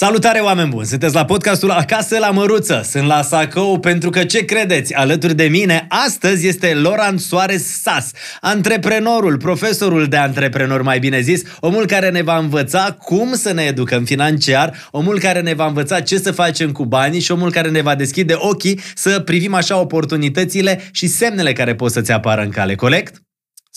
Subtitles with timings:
[0.00, 0.86] Salutare oameni buni!
[0.86, 2.82] Sunteți la podcastul Acasă la Măruță.
[2.84, 4.94] Sunt la Sacou pentru că ce credeți?
[4.94, 11.42] Alături de mine astăzi este Loran Soares Sas, antreprenorul, profesorul de antreprenor mai bine zis,
[11.60, 16.00] omul care ne va învăța cum să ne educăm financiar, omul care ne va învăța
[16.00, 19.78] ce să facem cu banii și omul care ne va deschide ochii să privim așa
[19.78, 23.22] oportunitățile și semnele care pot să-ți apară în cale, corect?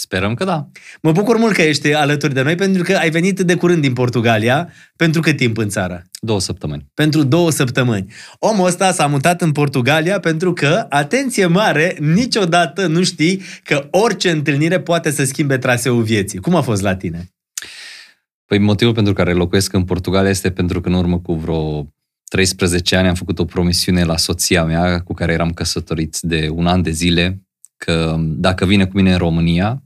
[0.02, 0.68] Sperăm că da.
[1.02, 3.94] Mă bucur mult că ești alături de noi pentru că ai venit de curând din
[3.94, 4.70] Portugalia.
[4.96, 6.04] Pentru cât timp în țară?
[6.20, 6.86] Două săptămâni.
[6.94, 8.14] Pentru două săptămâni.
[8.40, 14.30] Omul ăsta s-a mutat în Portugalia pentru că, atenție mare, niciodată nu știi că orice
[14.30, 16.40] întâlnire poate să schimbe traseul vieții.
[16.40, 17.30] Cum a fost la tine?
[18.46, 21.88] Păi motivul pentru care locuiesc în Portugalia este pentru că în urmă cu vreo
[22.24, 26.68] 13 ani am făcut o promisiune la soția mea cu care eram căsătoriți de un
[26.68, 27.42] an de zile
[27.86, 29.84] că dacă vine cu mine în România,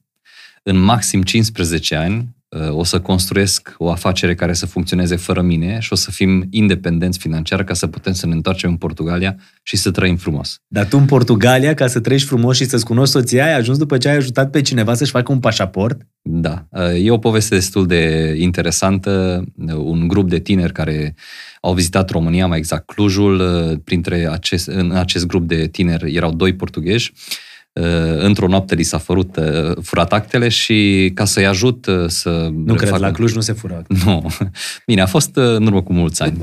[0.67, 5.79] în maxim 15 ani uh, o să construiesc o afacere care să funcționeze fără mine
[5.79, 9.77] și o să fim independenți financiar ca să putem să ne întoarcem în Portugalia și
[9.77, 10.61] să trăim frumos.
[10.67, 13.97] Dar tu în Portugalia, ca să trăiești frumos și să-ți cunoști soția, ai ajuns după
[13.97, 16.07] ce ai ajutat pe cineva să-și facă un pașaport?
[16.21, 16.65] Da.
[16.69, 19.43] Uh, e o poveste destul de interesantă.
[19.75, 21.15] Un grup de tineri care
[21.61, 26.33] au vizitat România, mai exact Clujul, uh, printre acest, în acest grup de tineri erau
[26.33, 27.44] doi portughezi Uh,
[28.19, 32.49] într-o noapte li s-a fărut, uh, furat actele și ca să-i ajut uh, să...
[32.65, 33.01] Nu cred, facă...
[33.01, 34.31] la Cluj nu se fură Nu.
[34.87, 36.37] Bine, a fost în urmă cu mulți ani.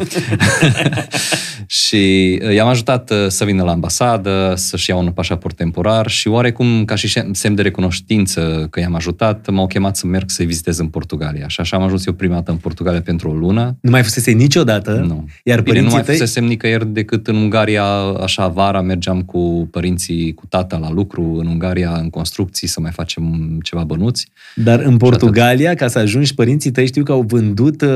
[1.66, 6.94] și i-am ajutat să vină la ambasadă, să-și ia un pașaport temporar și oarecum, ca
[6.94, 11.48] și semn de recunoștință că i-am ajutat, m-au chemat să merg să-i vizitez în Portugalia.
[11.48, 13.76] Și așa am ajuns eu prima dată în Portugalia pentru o lună.
[13.80, 15.04] Nu mai fusese niciodată?
[15.06, 15.28] Nu.
[15.44, 17.84] Iar Bine, nu mai fusesem nicăieri decât în Ungaria,
[18.22, 22.80] așa, vara, mergeam cu părinții, cu tata la lucru, lucru în Ungaria, în construcții, să
[22.80, 24.28] mai facem ceva bănuți.
[24.54, 27.88] Dar în Portugalia, ca să ajungi, părinții tăi știu că au vândut, uh,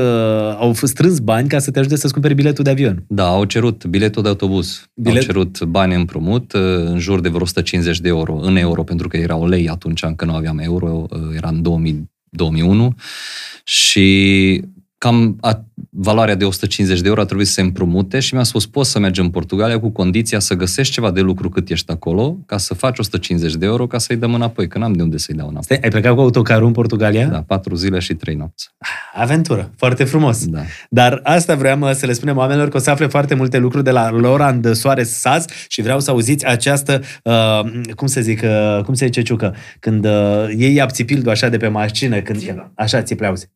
[0.57, 3.03] au strâns bani ca să te ajute să-ți cumperi biletul de avion.
[3.07, 4.89] Da, au cerut biletul de autobuz.
[4.93, 5.17] Bilet...
[5.17, 9.07] Au cerut bani împrumut, uh, în jur de vreo 150 de euro, în euro, pentru
[9.07, 12.95] că erau lei atunci, încă nu aveam euro, uh, era în 2000, 2001
[13.63, 14.61] și
[14.97, 18.65] cam a, valoarea de 150 de euro a trebuit să se împrumute și mi-a spus,
[18.65, 22.37] poți să mergi în Portugalia cu condiția să găsești ceva de lucru cât ești acolo,
[22.45, 25.35] ca să faci 150 de euro, ca să-i dăm înapoi, că n-am de unde să-i
[25.35, 25.63] dau înapoi.
[25.63, 27.27] Stai, ai plecat cu autocarul în Portugalia?
[27.27, 28.69] Da, patru zile și trei nopți.
[29.13, 30.45] Aventură, foarte frumos.
[30.45, 30.61] Da.
[30.89, 33.91] Dar asta vreau să le spunem oamenilor că o să afle foarte multe lucruri de
[33.91, 37.61] la Laurent Soares Saz și vreau să auziți această, uh,
[37.95, 41.67] cum să zic, uh, cum se zice ciucă, când uh, iei abțipildul așa de pe
[41.67, 42.71] mașină, când, Țipla.
[42.75, 43.49] așa țiple, auzi.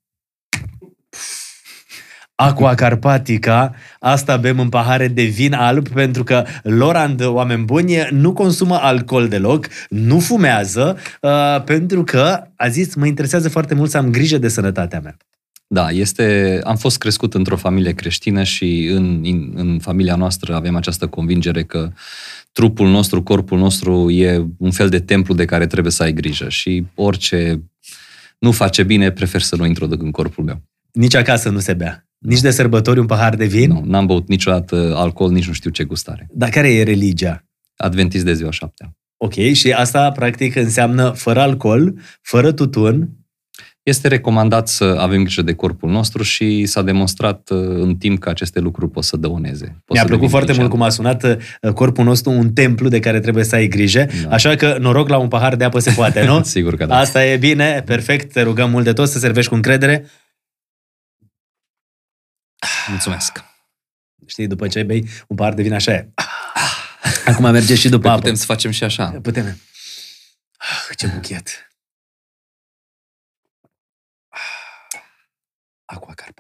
[2.42, 8.34] Aqua Carpatica, asta bem în pahare de vin alb pentru că Lorand, oameni buni, nu
[8.34, 13.98] consumă alcool deloc, nu fumează, uh, pentru că a zis, mă interesează foarte mult să
[13.98, 15.18] am grijă de sănătatea mea.
[15.68, 20.76] Da, este, am fost crescut într-o familie creștină și în, în, în familia noastră avem
[20.76, 21.92] această convingere că
[22.52, 26.50] trupul nostru, corpul nostru e un fel de templu de care trebuie să ai grijă
[26.50, 27.62] și orice
[28.40, 30.62] nu face bine, prefer să nu introduc în corpul meu.
[30.92, 32.06] Nici acasă nu se bea.
[32.22, 33.72] Nici de sărbători un pahar de vin?
[33.72, 36.28] Nu, n-am băut niciodată alcool, nici nu știu ce gustare.
[36.32, 37.46] Dar care e religia?
[37.76, 38.96] Adventist de ziua șaptea.
[39.18, 43.10] Ok, și asta practic înseamnă fără alcool, fără tutun.
[43.84, 48.30] Este recomandat să avem grijă de corpul nostru și s-a demonstrat uh, în timp că
[48.30, 49.82] aceste lucruri pot să dăuneze.
[49.86, 51.24] Pot Mi-a plăcut foarte mult cum a sunat
[51.62, 54.30] uh, corpul nostru un templu de care trebuie să ai grijă, da.
[54.30, 56.44] așa că noroc la un pahar de apă se poate, nu?
[56.56, 56.98] Sigur că da.
[56.98, 60.06] Asta e bine, perfect, te rugăm mult de tot să servești cu încredere.
[62.88, 63.44] Mulțumesc.
[64.26, 66.10] Știi, după ce bei un pahar de vin așa e.
[67.26, 68.20] Acum merge și după păi apă.
[68.20, 69.20] Putem să facem și așa.
[69.22, 69.58] Putem.
[70.58, 71.72] Ah, ce buchet.
[75.86, 76.31] Aqua Carpat.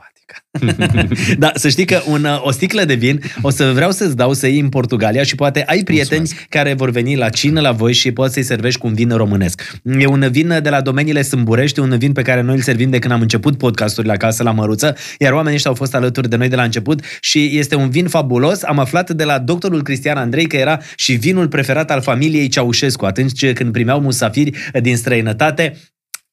[1.37, 4.47] Da, să știi că un, o sticlă de vin o să vreau să-ți dau să
[4.47, 6.49] iei în Portugalia și poate ai prieteni Mulțumesc.
[6.49, 9.71] care vor veni la cină la voi și poți să-i servești cu un vin românesc.
[9.99, 12.99] E un vin de la domeniile Sâmburești, un vin pe care noi îl servim de
[12.99, 16.49] când am început podcasturile acasă la Măruță, iar oamenii ăștia au fost alături de noi
[16.49, 18.63] de la început și este un vin fabulos.
[18.63, 23.05] Am aflat de la doctorul Cristian Andrei că era și vinul preferat al familiei Ceaușescu
[23.05, 25.75] atunci când primeau musafiri din străinătate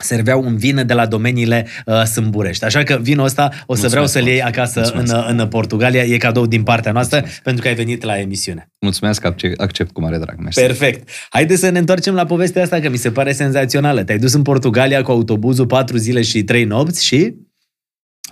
[0.05, 2.65] serveau un vin de la domeniile uh, sâmburești.
[2.65, 5.07] Așa că vinul ăsta o să Mulțumesc vreau să-l iei acasă în,
[5.39, 6.03] în Portugalia.
[6.03, 7.43] E cadou din partea noastră Mulțumesc.
[7.43, 8.71] pentru că ai venit la emisiune.
[8.81, 10.39] Mulțumesc, accept, accept cu mare drag.
[10.39, 10.61] Mersi.
[10.61, 11.09] Perfect.
[11.31, 14.03] Haideți să ne întoarcem la povestea asta că mi se pare senzațională.
[14.05, 17.35] Te-ai dus în Portugalia cu autobuzul patru zile și trei nopți și...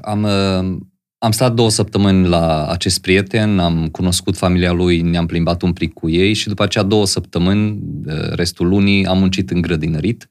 [0.00, 0.76] Am, uh,
[1.18, 5.92] am stat două săptămâni la acest prieten, am cunoscut familia lui, ne-am plimbat un pic
[5.92, 10.28] cu ei și după aceea două săptămâni, uh, restul lunii, am muncit în grădinărit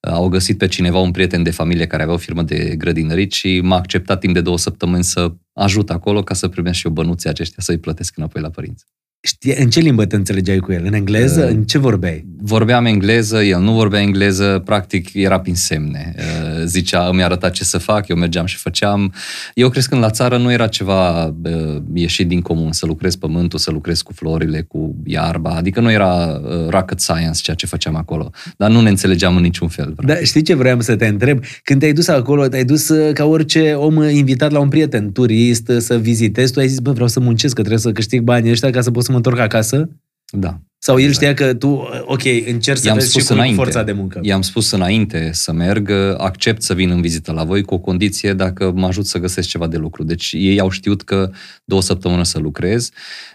[0.00, 3.60] au găsit pe cineva, un prieten de familie care avea o firmă de grădinărit și
[3.60, 7.28] m-a acceptat timp de două săptămâni să ajut acolo ca să primesc și eu bănuții
[7.28, 8.84] aceștia să-i plătesc înapoi la părinți.
[9.20, 10.84] Știe, în ce limbă te înțelegeai cu el?
[10.84, 11.44] În engleză?
[11.44, 12.26] Uh, în ce vorbeai?
[12.40, 16.14] Vorbeam engleză, el nu vorbea engleză, practic era prin semne.
[16.16, 19.12] Uh, zicea, îmi arăta ce să fac, eu mergeam și făceam.
[19.54, 23.70] Eu crescând la țară nu era ceva uh, ieșit din comun, să lucrez pământul, să
[23.70, 28.30] lucrez cu florile, cu iarba, adică nu era uh, rocket science ceea ce făceam acolo,
[28.56, 29.94] dar nu ne înțelegeam în niciun fel.
[30.04, 31.44] Da, știi ce vreau să te întreb?
[31.62, 35.72] Când te-ai dus acolo, te-ai dus uh, ca orice om invitat la un prieten, turist,
[35.78, 38.70] să vizitezi, tu ai zis, bă, vreau să muncesc, că trebuie să câștig banii ăștia
[38.70, 39.88] ca să pot să mă întorc acasă?
[40.32, 40.60] Da.
[40.80, 44.18] Sau el știa că tu, ok, încerci să vezi și cu înainte, forța de muncă.
[44.22, 48.32] I-am spus înainte să merg, accept să vin în vizită la voi cu o condiție
[48.32, 50.02] dacă mă ajut să găsesc ceva de lucru.
[50.02, 51.30] Deci ei au știut că
[51.64, 52.90] două săptămâni să lucrez.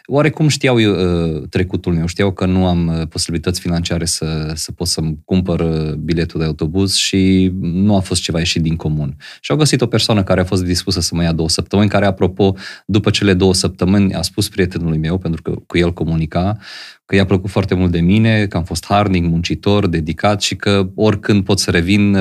[0.05, 4.87] Oarecum știau uh, trecutul meu, știau că nu am uh, posibilități financiare să, să pot
[4.87, 9.15] să-mi cumpăr uh, biletul de autobuz și nu a fost ceva ieșit din comun.
[9.41, 12.05] Și au găsit o persoană care a fost dispusă să mă ia două săptămâni, care,
[12.05, 12.55] apropo,
[12.85, 16.57] după cele două săptămâni a spus prietenului meu, pentru că cu el comunica,
[17.05, 20.89] că i-a plăcut foarte mult de mine, că am fost harnic, muncitor, dedicat și că
[20.95, 22.11] oricând pot să revin,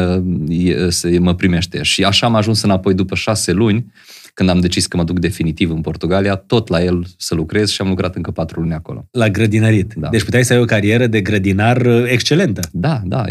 [1.18, 1.82] mă primește.
[1.82, 3.92] Și așa am ajuns înapoi după șase luni,
[4.34, 7.80] când am decis că mă duc definitiv în Portugalia, tot la el să lucrez și
[7.80, 9.06] am lucrat încă patru luni acolo.
[9.10, 9.94] La grădinărit.
[9.96, 10.08] Da.
[10.08, 12.60] Deci puteai să ai o carieră de grădinar uh, excelentă.
[12.72, 13.24] Da, da.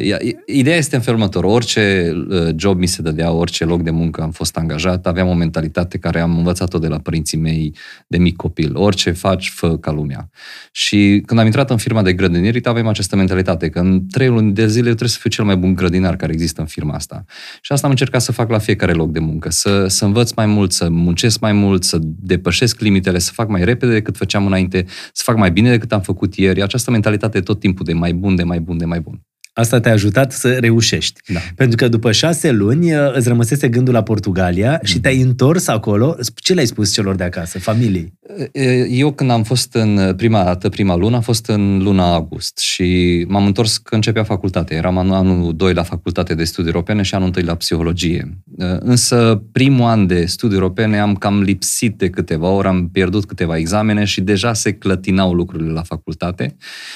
[0.45, 1.43] Ideea este în felul următor.
[1.43, 5.33] Orice uh, job mi se dădea, orice loc de muncă am fost angajat, aveam o
[5.33, 7.75] mentalitate care am învățat-o de la părinții mei
[8.07, 8.75] de mic copil.
[8.75, 10.29] Orice faci, fă ca lumea.
[10.71, 14.53] Și când am intrat în firma de grădinirit, avem această mentalitate că în trei luni
[14.53, 17.23] de zile eu trebuie să fiu cel mai bun grădinar care există în firma asta.
[17.61, 20.45] Și asta am încercat să fac la fiecare loc de muncă, să, să învăț mai
[20.45, 24.85] mult, să muncesc mai mult, să depășesc limitele, să fac mai repede decât făceam înainte,
[25.13, 26.61] să fac mai bine decât am făcut ieri.
[26.61, 29.21] Această mentalitate tot timpul de mai bun, de mai bun, de mai bun.
[29.53, 31.21] Asta te-a ajutat să reușești.
[31.33, 31.39] Da.
[31.55, 34.79] Pentru că după șase luni uh, îți rămăsese gândul la Portugalia mm.
[34.83, 36.15] și te-ai întors acolo.
[36.35, 38.13] Ce le-ai spus celor de acasă, familiei?
[38.89, 43.25] Eu când am fost în prima dată, prima lună, a fost în luna august și
[43.27, 44.77] m-am întors când începea facultatea.
[44.77, 48.37] Eram anul 2 la facultate de studii europene și anul 1 la psihologie.
[48.79, 53.57] Însă primul an de studii europene am cam lipsit de câteva ori, am pierdut câteva
[53.57, 56.55] examene și deja se clătinau lucrurile la facultate.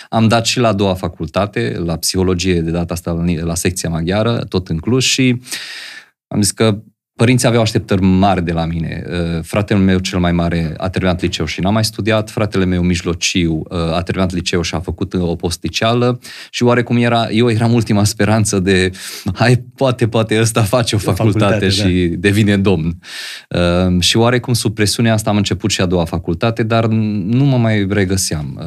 [0.10, 4.46] Am dat și la a doua facultate, la psihologie, de data asta la secția maghiară,
[4.50, 5.42] tot în Cluj și
[6.28, 6.82] am zis că
[7.16, 9.04] Părinții aveau așteptări mari de la mine.
[9.10, 12.82] Uh, fratele meu cel mai mare a terminat liceu și n-a mai studiat, fratele meu
[12.82, 16.20] mijlociu uh, a terminat liceu și a făcut o posticială
[16.50, 18.92] și oarecum era, eu eram ultima speranță de
[19.34, 22.16] hai, poate, poate ăsta face o facultate, facultate și da.
[22.20, 22.98] devine domn.
[23.50, 27.58] Uh, și oarecum sub presiunea asta am început și a doua facultate, dar nu mă
[27.58, 28.60] mai regăseam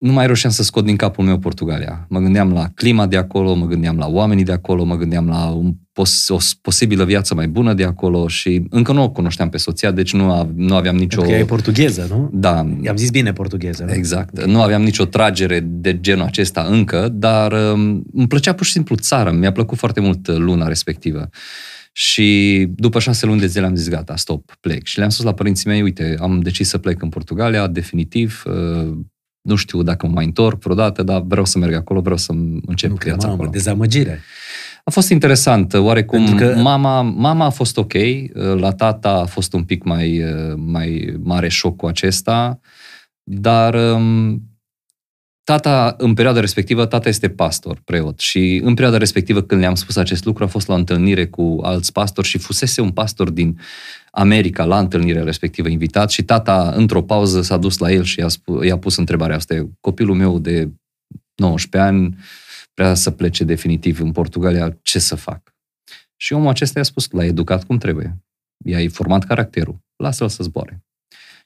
[0.00, 2.06] nu mai reușeam să scot din capul meu Portugalia.
[2.08, 5.48] Mă gândeam la clima de acolo, mă gândeam la oamenii de acolo, mă gândeam la
[5.48, 9.56] un pos- o posibilă viață mai bună de acolo și încă nu o cunoșteam pe
[9.56, 11.16] soția, deci nu, nu aveam nicio...
[11.16, 12.30] Pentru că e portugheză, nu?
[12.32, 12.66] Da.
[12.82, 13.92] I-am zis bine portugheză, nu?
[13.92, 14.44] Exact.
[14.44, 18.96] Nu aveam nicio tragere de genul acesta încă, dar um, îmi plăcea pur și simplu
[18.96, 19.30] țara.
[19.30, 21.28] Mi-a plăcut foarte mult uh, luna respectivă.
[21.92, 24.86] Și după șase luni de zile am zis, gata, stop, plec.
[24.86, 28.98] Și le-am spus la părinții mei, uite, am decis să plec în Portugalia, definitiv, uh,
[29.40, 32.32] nu știu dacă mă mai întorc vreodată, dar vreau să merg acolo, vreau să
[32.66, 33.50] încep nu, viața mamă, acolo.
[33.50, 34.20] dezamăgire.
[34.84, 35.74] A fost interesant.
[35.74, 36.54] Oarecum, că...
[36.62, 37.92] mama, mama a fost ok,
[38.54, 40.24] la tata a fost un pic mai,
[40.56, 42.60] mai mare șocul acesta,
[43.22, 44.42] dar um,
[45.50, 49.96] tata, în perioada respectivă, tata este pastor, preot și în perioada respectivă, când le-am spus
[49.96, 53.60] acest lucru, a fost la o întâlnire cu alți pastori și fusese un pastor din
[54.10, 58.28] America la întâlnirea respectivă invitat și tata, într-o pauză, s-a dus la el și i-a,
[58.28, 59.68] spus, i-a pus întrebarea asta.
[59.80, 60.70] Copilul meu de
[61.34, 62.16] 19 ani
[62.74, 65.54] vrea să plece definitiv în Portugalia, ce să fac?
[66.16, 68.16] Și omul acesta i-a spus, l-a educat cum trebuie.
[68.64, 70.84] I-ai format caracterul, lasă-l să zboare.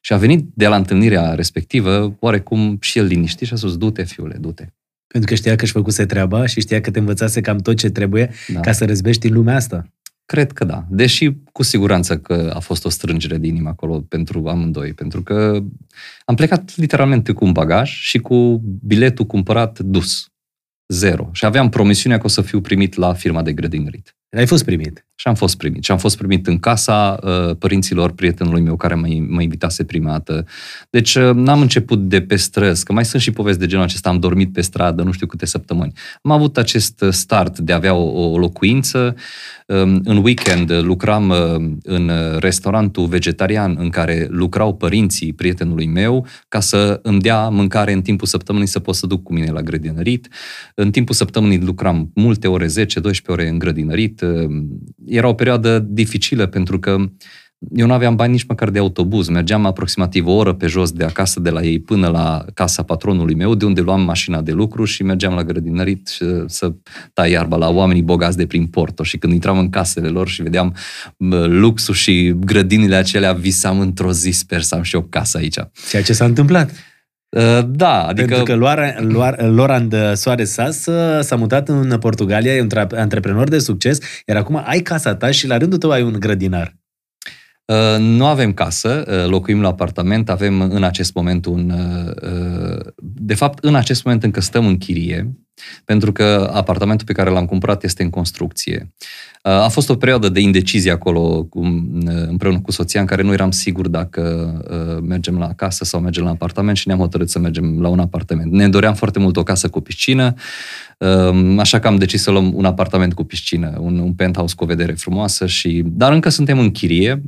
[0.04, 4.04] Și a venit de la întâlnirea respectivă, oarecum și el liniștit și a spus, du-te,
[4.04, 4.66] fiule, du-te.
[5.06, 7.90] Pentru că știa că își făcuse treaba și știa că te învățase cam tot ce
[7.90, 8.60] trebuie da.
[8.60, 9.92] ca să răzbești în lumea asta.
[10.26, 10.86] Cred că da.
[10.90, 14.92] Deși cu siguranță că a fost o strângere de inimă acolo pentru amândoi.
[14.92, 15.62] Pentru că
[16.24, 20.28] am plecat literalmente cu un bagaj și cu biletul cumpărat dus.
[20.88, 21.28] Zero.
[21.32, 24.16] Și aveam promisiunea că o să fiu primit la firma de grădinărit.
[24.36, 25.06] Ai fost primit.
[25.16, 25.84] Și am fost primit.
[25.84, 30.10] Și am fost primit în casa uh, părinților prietenului meu care mă, mă invitase prima
[30.10, 30.46] dată.
[30.90, 34.08] Deci uh, n-am început de pe străzi, că mai sunt și povesti de genul acesta,
[34.08, 35.92] am dormit pe stradă nu știu câte săptămâni.
[36.22, 39.14] Am avut acest start de a avea o, o locuință.
[39.66, 46.60] Um, în weekend lucram uh, în restaurantul vegetarian în care lucrau părinții prietenului meu ca
[46.60, 50.28] să îmi dea mâncare în timpul săptămânii să pot să duc cu mine la grădinărit.
[50.74, 52.68] În timpul săptămânii lucram multe ore, 10-12
[53.26, 54.24] ore în grădinărit
[55.06, 56.96] era o perioadă dificilă pentru că
[57.74, 59.28] eu nu aveam bani nici măcar de autobuz.
[59.28, 63.34] Mergeam aproximativ o oră pe jos de acasă de la ei până la casa patronului
[63.34, 66.72] meu, de unde luam mașina de lucru și mergeam la grădinărit să
[67.12, 69.02] tai iarba la oamenii bogați de prin Porto.
[69.02, 70.74] Și când intram în casele lor și vedeam
[71.46, 75.58] luxul și grădinile acelea, visam într-o zi, sper să am și o casă aici.
[75.90, 76.70] Ceea ce s-a întâmplat.
[77.34, 78.34] Uh, da, adică...
[78.34, 83.98] Pentru că Lorand Soares Sas uh, s-a mutat în Portugalia, e un antreprenor de succes,
[84.26, 86.76] iar acum ai casa ta și la rândul tău ai un grădinar.
[87.64, 91.72] Uh, nu avem casă, locuim la apartament, avem în acest moment un...
[92.98, 95.32] De fapt, în acest moment încă stăm în chirie,
[95.84, 98.92] pentru că apartamentul pe care l-am cumpărat este în construcție.
[99.42, 101.60] A fost o perioadă de indecizie acolo cu,
[102.28, 104.52] împreună cu soția în care nu eram sigur dacă
[105.06, 108.52] mergem la casă sau mergem la apartament și ne-am hotărât să mergem la un apartament.
[108.52, 110.34] Ne doream foarte mult o casă cu piscină,
[111.58, 114.66] așa că am decis să luăm un apartament cu piscină, un, un penthouse cu o
[114.66, 117.22] vedere frumoasă, și, dar încă suntem în chirie.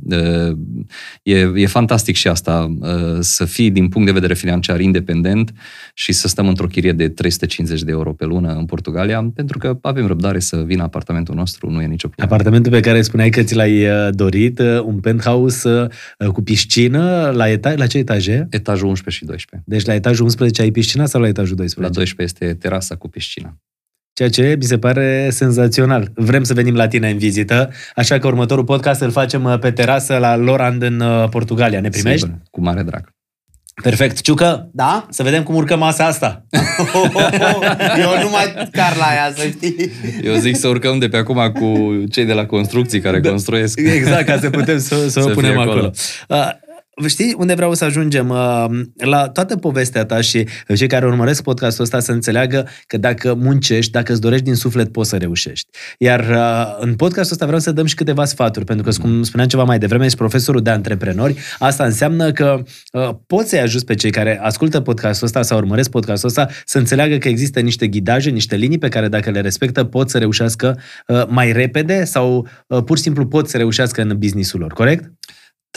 [1.23, 2.77] E, e fantastic și asta,
[3.19, 5.53] să fii din punct de vedere financiar independent
[5.93, 9.77] și să stăm într-o chirie de 350 de euro pe lună în Portugalia, pentru că
[9.81, 12.31] avem răbdare să vină apartamentul nostru, nu e nicio problemă.
[12.31, 15.87] Apartamentul pe care spuneai că ți l-ai uh, dorit, uh, un penthouse
[16.19, 18.47] uh, cu piscină, la, eta- la ce etaje?
[18.49, 19.69] Etajul 11 și 12.
[19.69, 21.93] Deci la etajul 11 ai piscina sau la etajul 12?
[21.93, 23.57] La 12 este terasa cu piscina.
[24.17, 26.11] Ceea ce mi se pare senzațional.
[26.15, 30.17] Vrem să venim la tine în vizită, așa că următorul podcast îl facem pe terasă
[30.17, 31.79] la Lorand în Portugalia.
[31.79, 32.19] Ne primești?
[32.19, 33.13] Sigur, cu mare drag.
[33.83, 34.21] Perfect.
[34.21, 35.05] Ciucă, da?
[35.09, 36.45] Să vedem cum urcăm masa asta.
[38.03, 39.91] Eu nu mai car la ea, să știi.
[40.21, 43.29] Eu zic să urcăm de pe acum cu cei de la construcții care da.
[43.29, 43.79] construiesc.
[43.79, 45.71] Exact, ca să putem să, să, să o punem acolo.
[45.71, 45.93] acolo.
[47.01, 48.29] Uh, știi unde vreau să ajungem?
[48.29, 53.33] Uh, la toată povestea ta și cei care urmăresc podcastul ăsta să înțeleagă că dacă
[53.33, 55.67] muncești, dacă îți dorești din suflet, poți să reușești.
[55.97, 59.49] Iar uh, în podcastul ăsta vreau să dăm și câteva sfaturi, pentru că, cum spuneam
[59.49, 61.37] ceva mai devreme, ești profesorul de antreprenori.
[61.59, 65.89] Asta înseamnă că uh, poți să-i ajuți pe cei care ascultă podcastul ăsta sau urmăresc
[65.89, 69.83] podcastul ăsta să înțeleagă că există niște ghidaje, niște linii pe care dacă le respectă
[69.83, 70.79] pot să reușească
[71.27, 72.47] mai repede sau
[72.85, 75.11] pur și simplu pot să reușească în businessul lor, corect?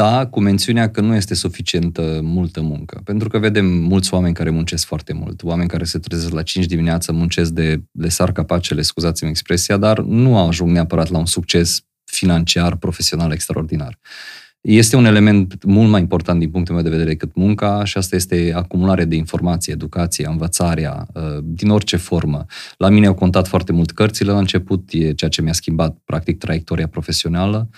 [0.01, 3.01] Da, cu mențiunea că nu este suficientă multă muncă.
[3.05, 6.67] Pentru că vedem mulți oameni care muncesc foarte mult, oameni care se trezesc la 5
[6.67, 11.81] dimineața, muncesc de, de sar capacele, scuzați-mi expresia, dar nu ajung neapărat la un succes
[12.05, 13.99] financiar, profesional extraordinar.
[14.61, 18.17] Este un element mult mai important din punctul meu de vedere decât munca și asta
[18.17, 22.47] este acumulare de informație, educație, învățarea, uh, din orice formă.
[22.77, 26.39] La mine au contat foarte mult cărțile la început, e ceea ce mi-a schimbat practic
[26.39, 27.69] traiectoria profesională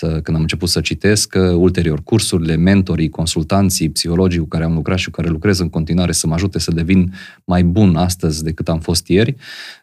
[0.00, 5.04] când am început să citesc, ulterior cursurile, mentorii, consultanții, psihologii cu care am lucrat și
[5.04, 7.12] cu care lucrez în continuare să mă ajute să devin
[7.44, 9.34] mai bun astăzi decât am fost ieri,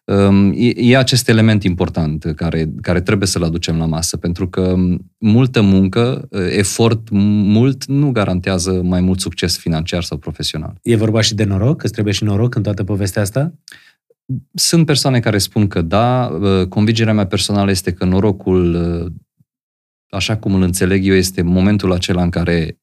[0.04, 4.76] um, e, e acest element important care, care trebuie să-l aducem la masă, pentru că
[5.18, 10.78] multă muncă, efort mult, nu garantează mai mult succes financiar sau profesional.
[10.82, 11.78] E vorba și de noroc?
[11.78, 13.54] Că trebuie și noroc în toată povestea asta?
[14.54, 16.38] Sunt persoane care spun că da,
[16.70, 18.76] convingerea mea personală este că norocul
[20.10, 22.80] așa cum îl înțeleg eu, este momentul acela în care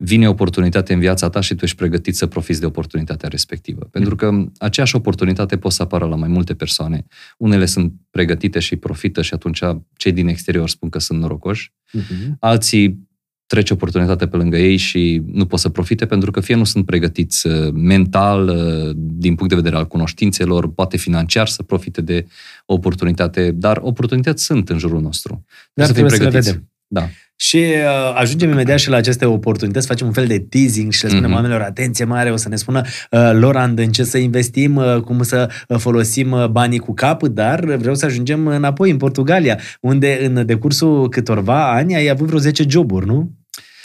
[0.00, 3.88] vine oportunitate în viața ta și tu ești pregătit să profiți de oportunitatea respectivă.
[3.90, 7.06] Pentru că aceeași oportunitate poate să apară la mai multe persoane.
[7.38, 9.60] Unele sunt pregătite și profită și atunci
[9.96, 11.72] cei din exterior spun că sunt norocoși.
[11.98, 12.38] Uh-huh.
[12.38, 13.07] Alții
[13.48, 16.86] trece oportunitatea pe lângă ei și nu pot să profite pentru că fie nu sunt
[16.86, 22.26] pregătiți uh, mental, uh, din punct de vedere al cunoștințelor, poate financiar să profite de
[22.66, 25.44] oportunitate, dar oportunități sunt în jurul nostru.
[25.72, 26.46] Dar să fim pregătiți.
[26.46, 26.70] Să vedem.
[26.86, 27.08] Da.
[27.40, 31.08] Și uh, ajungem imediat și la aceste oportunități, facem un fel de teasing și le
[31.08, 31.34] spunem mm-hmm.
[31.34, 35.22] oamenilor, atenție mare, o să ne spună uh, Lorand în ce să investim, uh, cum
[35.22, 40.18] să uh, folosim uh, banii cu cap, dar vreau să ajungem înapoi în Portugalia, unde
[40.24, 43.32] în decursul câtorva ani ai avut vreo 10 joburi, nu?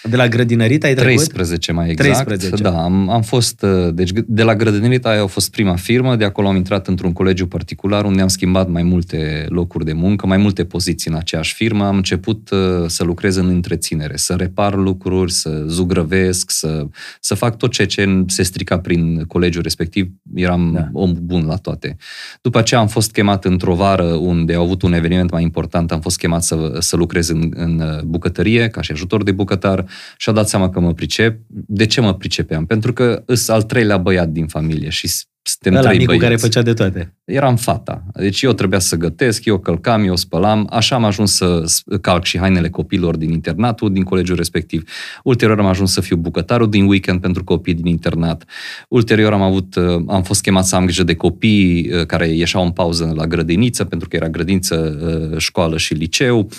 [0.10, 1.28] De la grădinărit ai trecut?
[1.28, 2.26] 13 mai exact.
[2.26, 2.64] 13.
[2.64, 6.26] Da, am, am fost, uh, deci de la grădinărit aia a fost prima firmă, de
[6.26, 10.38] acolo am intrat într-un colegiu particular unde am schimbat mai multe locuri de muncă, mai
[10.38, 11.86] multe poziții în aceeași firmă.
[11.86, 16.88] Am început uh, să lucrez în întreținere, să repar lucruri, să zugrăvesc, să,
[17.20, 20.12] să fac tot ce, ce se strica prin colegiul respectiv.
[20.36, 20.90] Eram da.
[20.94, 21.98] om bun la toate.
[22.42, 26.02] După aceea am fost chemat într-o vară unde au avut un eveniment mai important, am
[26.02, 29.86] fost chemat să, să lucrez în, în uh, bucătărie, ca și ajutor de bucătar
[30.18, 31.40] și a dat seama că mă pricep.
[31.48, 32.66] De ce mă pricepeam?
[32.66, 35.08] Pentru că îs al treilea băiat din familie și
[35.44, 36.24] suntem Ăla trei micul băieți.
[36.24, 37.14] care făcea de toate.
[37.26, 38.04] Eram fata.
[38.14, 40.68] Deci eu trebuia să gătesc, eu călcam, eu spălam.
[40.72, 41.64] Așa am ajuns să
[42.02, 44.90] calc și hainele copilor din internatul, din colegiul respectiv.
[45.24, 48.46] Ulterior am ajuns să fiu bucătarul din weekend pentru copii din internat.
[48.90, 52.64] Ulterior am avut, uh, am fost chemat să am grijă de copii uh, care ieșeau
[52.64, 54.98] în pauză la grădiniță, pentru că era grădiniță,
[55.32, 56.50] uh, școală și liceu.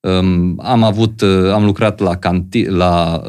[0.00, 3.22] Um, am avut, am lucrat la, canti, la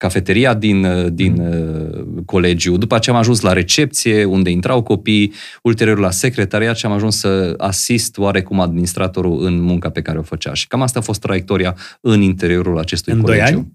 [0.00, 2.16] cafeteria din, uh, din mm.
[2.16, 2.76] uh, colegiu.
[2.76, 7.18] După aceea am ajuns la recepție, unde intrau copii, ulterior la secretariat și am ajuns
[7.18, 10.54] să asist oarecum administratorul în munca pe care o făcea.
[10.54, 13.42] Și cam asta a fost traiectoria în interiorul acestui în colegiu.
[13.42, 13.72] Doi ani?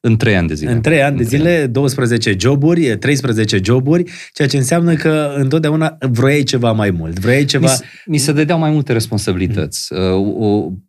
[0.00, 0.70] În trei ani de zile.
[0.70, 6.42] În trei ani de zile, 12 joburi, 13 joburi, ceea ce înseamnă că întotdeauna vroiai
[6.42, 7.18] ceva mai mult.
[7.18, 7.66] Vroiai ceva...
[7.66, 9.88] Mi, mi se dădeau mai multe responsabilități.
[9.90, 10.86] Mm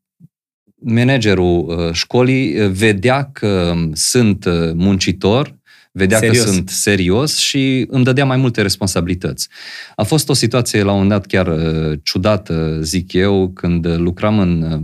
[0.79, 5.57] managerul uh, școlii uh, vedea că sunt uh, muncitor,
[5.91, 6.43] vedea serios.
[6.43, 9.47] că sunt serios și îmi dădea mai multe responsabilități.
[9.95, 11.51] A fost o situație la un dat chiar
[12.03, 14.81] ciudată, zic eu, când lucram în,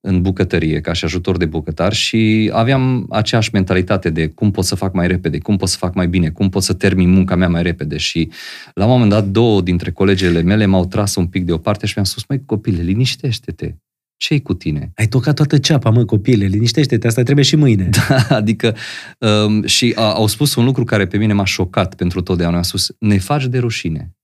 [0.00, 4.74] în bucătărie ca și ajutor de bucătar și aveam aceeași mentalitate de cum pot să
[4.74, 7.48] fac mai repede, cum pot să fac mai bine, cum pot să termin munca mea
[7.48, 8.30] mai repede și
[8.74, 12.06] la un moment dat două dintre colegele mele m-au tras un pic deoparte și mi-am
[12.06, 13.74] spus, mai copile, liniștește-te,
[14.22, 14.92] ce cu tine?
[14.94, 17.88] Ai tocat toată ceapa, mă, copile, liniștește-te, asta trebuie și mâine.
[18.08, 18.76] Da, adică,
[19.18, 22.56] um, și a, au spus un lucru care pe mine m-a șocat pentru totdeauna.
[22.56, 24.14] Au spus, ne faci de rușine.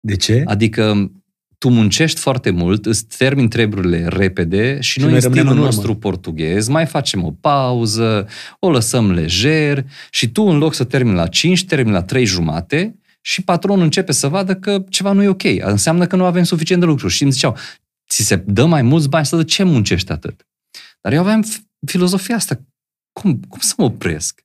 [0.00, 0.42] De ce?
[0.46, 1.10] Adică,
[1.58, 5.94] tu muncești foarte mult, îți termini treburile repede și, și noi în stilul în nostru
[5.94, 11.26] portughez mai facem o pauză, o lăsăm lejer și tu în loc să termini la
[11.26, 15.42] 5, termini la 3 jumate și patronul începe să vadă că ceva nu e ok.
[15.58, 17.08] Înseamnă că nu avem suficient de lucru.
[17.08, 17.56] Și îmi ziceau,
[18.08, 20.46] ți se dă mai mulți bani să de ce muncești atât?
[21.00, 21.44] Dar eu aveam
[21.86, 22.64] filozofia asta.
[23.12, 24.44] Cum, cum să mă opresc?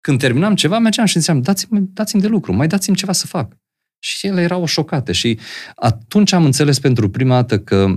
[0.00, 3.56] Când terminam ceva, mergeam și ziceam, dați-mi, dați-mi de lucru, mai dați-mi ceva să fac.
[3.98, 5.12] Și ele erau șocate.
[5.12, 5.38] Și
[5.74, 7.94] atunci am înțeles pentru prima dată că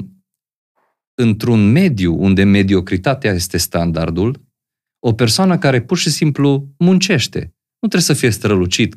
[1.13, 4.47] într-un mediu unde mediocritatea este standardul,
[4.99, 7.39] o persoană care pur și simplu muncește,
[7.79, 8.95] nu trebuie să fie strălucit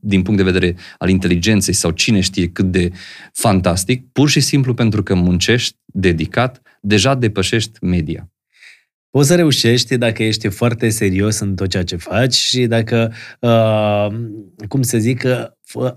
[0.00, 2.90] din punct de vedere al inteligenței sau cine știe cât de
[3.32, 8.26] fantastic, pur și simplu pentru că muncești dedicat, deja depășești media.
[9.10, 14.06] Poți să reușești dacă ești foarte serios în tot ceea ce faci și dacă, uh,
[14.68, 15.24] cum să zic,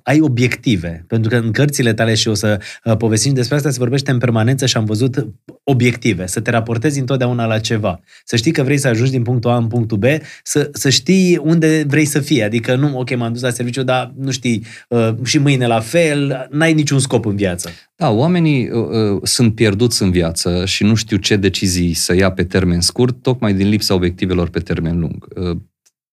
[0.04, 1.06] ai obiective.
[1.08, 4.18] Pentru că în cărțile tale și o să uh, povestim despre asta, se vorbește în
[4.18, 5.28] permanență și am văzut
[5.64, 6.28] obiective.
[6.28, 8.00] Să te raportezi întotdeauna la ceva.
[8.24, 10.04] Să știi că vrei să ajungi din punctul A în punctul B,
[10.44, 12.44] să, să știi unde vrei să fii.
[12.44, 16.48] Adică nu, ok, m-am dus la serviciu, dar nu știi, uh, și mâine la fel,
[16.52, 17.70] n-ai niciun scop în viață.
[17.96, 22.32] Da, oamenii uh, uh, sunt pierduți în viață și nu știu ce decizii să ia
[22.32, 25.28] pe termen scurt, tocmai din lipsa obiectivelor pe termen lung.
[25.36, 25.58] Uh,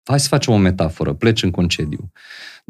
[0.04, 1.12] hai să facem o metaforă.
[1.12, 2.10] Pleci în concediu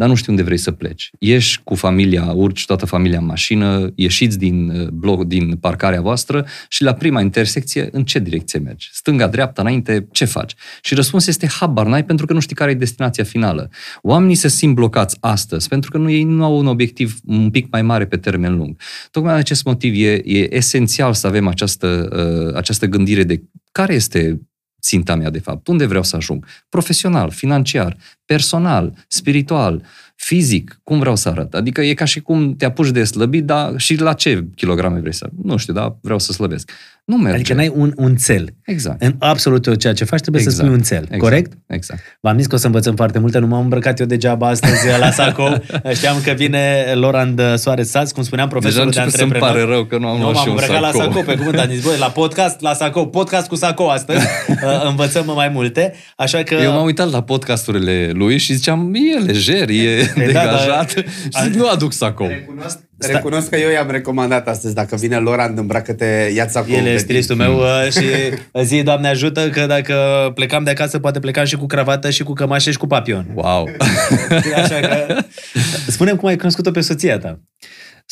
[0.01, 1.11] dar nu știu unde vrei să pleci.
[1.19, 6.47] Ieși cu familia, urci toată familia în mașină, ieșiți din, uh, bloc, din parcarea voastră
[6.69, 8.91] și la prima intersecție, în ce direcție mergi?
[8.93, 10.55] Stânga, dreapta, înainte, ce faci?
[10.83, 13.71] Și răspunsul este habar n-ai pentru că nu știi care e destinația finală.
[14.03, 17.71] Oamenii se simt blocați astăzi pentru că nu, ei nu au un obiectiv un pic
[17.71, 18.81] mai mare pe termen lung.
[19.11, 22.09] Tocmai de acest motiv e, e esențial să avem această,
[22.49, 24.41] uh, această gândire de care este
[24.81, 25.69] ținta mea, de fapt?
[25.69, 26.47] Unde vreau să ajung?
[26.69, 29.83] Profesional, financiar, personal, spiritual,
[30.15, 31.55] fizic, cum vreau să arăt.
[31.55, 35.15] Adică e ca și cum te apuci de slăbit, dar și la ce kilograme vrei
[35.15, 35.29] să...
[35.43, 36.71] Nu știu, dar vreau să slăbesc.
[37.11, 37.35] Nu merge.
[37.35, 38.55] Adică n-ai un, un cel.
[38.65, 39.03] Exact.
[39.03, 40.59] În absolut tot ceea ce faci trebuie exact.
[40.59, 41.03] să spui un cel.
[41.03, 41.21] Exact.
[41.21, 41.53] Corect?
[41.67, 42.01] Exact.
[42.21, 45.11] V-am zis că o să învățăm foarte multe, nu m-am îmbrăcat eu degeaba astăzi la
[45.11, 45.49] Saco.
[45.97, 49.49] Știam că vine Lorand Soares Sați, cum spuneam, profesorul Deja de antreprenor.
[49.49, 50.81] să-mi pare rău că nu am luat și un saco.
[50.81, 54.27] la Saco, pe cuvânt, am zis, băi, la podcast, la Saco, podcast cu Saco astăzi,
[54.49, 56.55] uh, învățăm mai multe, așa că...
[56.55, 61.51] Eu m-am uitat la podcasturile lui și ziceam, e lejer, e da, degajat da, și
[61.57, 62.27] nu aduc Saco.
[62.27, 63.13] Recunosc Sta...
[63.13, 66.77] Recunosc că eu i-am recomandat astăzi, dacă vine Loran, îmbracă-te, ia-ți acolo.
[66.77, 68.05] El e stilistul meu uh, și
[68.69, 69.95] zi, Doamne ajută, că dacă
[70.35, 73.27] plecam de acasă, poate plecam și cu cravată și cu cămașă și cu papion.
[73.35, 73.69] Wow!
[74.63, 75.17] Așa că...
[75.97, 77.41] Spune-mi cum ai cunoscut-o pe soția ta.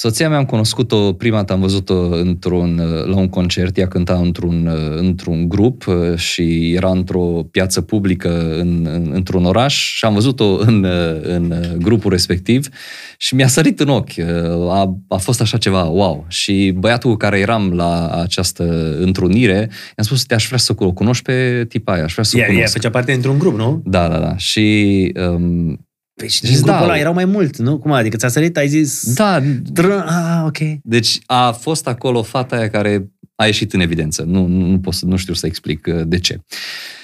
[0.00, 4.70] Soția mea am cunoscut-o, prima dată am văzut-o într-un, la un concert, ea cânta într-un,
[4.96, 5.84] într-un grup
[6.16, 10.86] și era într-o piață publică în, în, într-un oraș și am văzut-o în,
[11.22, 12.68] în grupul respectiv
[13.16, 14.18] și mi-a sărit în ochi.
[14.68, 16.24] A, a fost așa ceva wow.
[16.28, 19.56] Și băiatul cu care eram la această întrunire,
[19.96, 22.60] i-am spus, te-aș vrea să o cunoști pe tipa aia, aș vrea să o cunosc.
[22.60, 23.82] Ea făcea parte dintr-un grup, nu?
[23.84, 24.36] Da, da, da.
[24.36, 25.87] Și um,
[26.18, 27.78] Păi și din grupul da, ăla erau mai mulți, nu?
[27.78, 29.12] Cum adică ți-a sărit, ai zis...
[29.14, 29.42] Da.
[29.72, 30.04] Tră...
[30.08, 30.58] Ah, ok.
[30.82, 34.22] Deci a fost acolo fata aia care a ieșit în evidență.
[34.22, 36.40] Nu, nu, nu, pot să, nu știu să explic uh, de ce.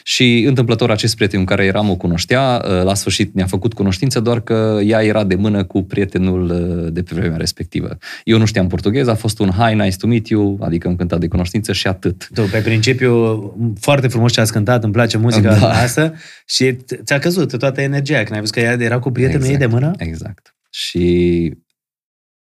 [0.02, 4.20] Și întâmplător acest prieten cu care eram o cunoștea, uh, la sfârșit ne-a făcut cunoștință,
[4.20, 7.98] doar că ea era de mână cu prietenul uh, de pe vremea respectivă.
[8.24, 11.20] Eu nu știam portughez, a fost un hi, nice to meet you, adică am cântat
[11.20, 12.28] de cunoștință și atât.
[12.34, 13.42] Tu, pe principiu,
[13.80, 15.70] foarte frumos ce ați cântat, îmi place muzica da.
[15.70, 16.12] asta
[16.46, 19.68] și ți-a căzut toată energia când ai văzut că ea era cu prietenul exact, ei
[19.68, 19.90] de mână?
[19.96, 20.54] Exact.
[20.70, 21.52] Și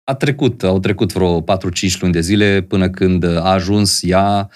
[0.04, 1.44] a trecut, au trecut vreo 4-5
[2.00, 4.50] luni de zile până când a ajuns ea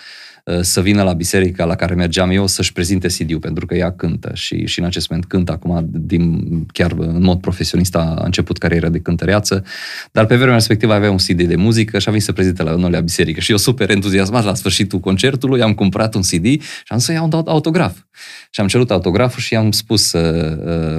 [0.44, 3.92] uh, să vină la biserica la care mergeam eu să-și prezinte CD-ul, pentru că ea
[3.92, 8.58] cântă și, și în acest moment cântă acum din, chiar în mod profesionist a început
[8.58, 9.64] cariera de cântăreață,
[10.12, 12.74] dar pe vremea respectivă avea un CD de muzică și a venit să prezinte la
[12.74, 16.88] noi la biserică și eu super entuziasmat la sfârșitul concertului am cumpărat un CD și
[16.88, 17.98] am să iau un autograf.
[18.50, 20.18] Și am cerut autograful și i-am spus să,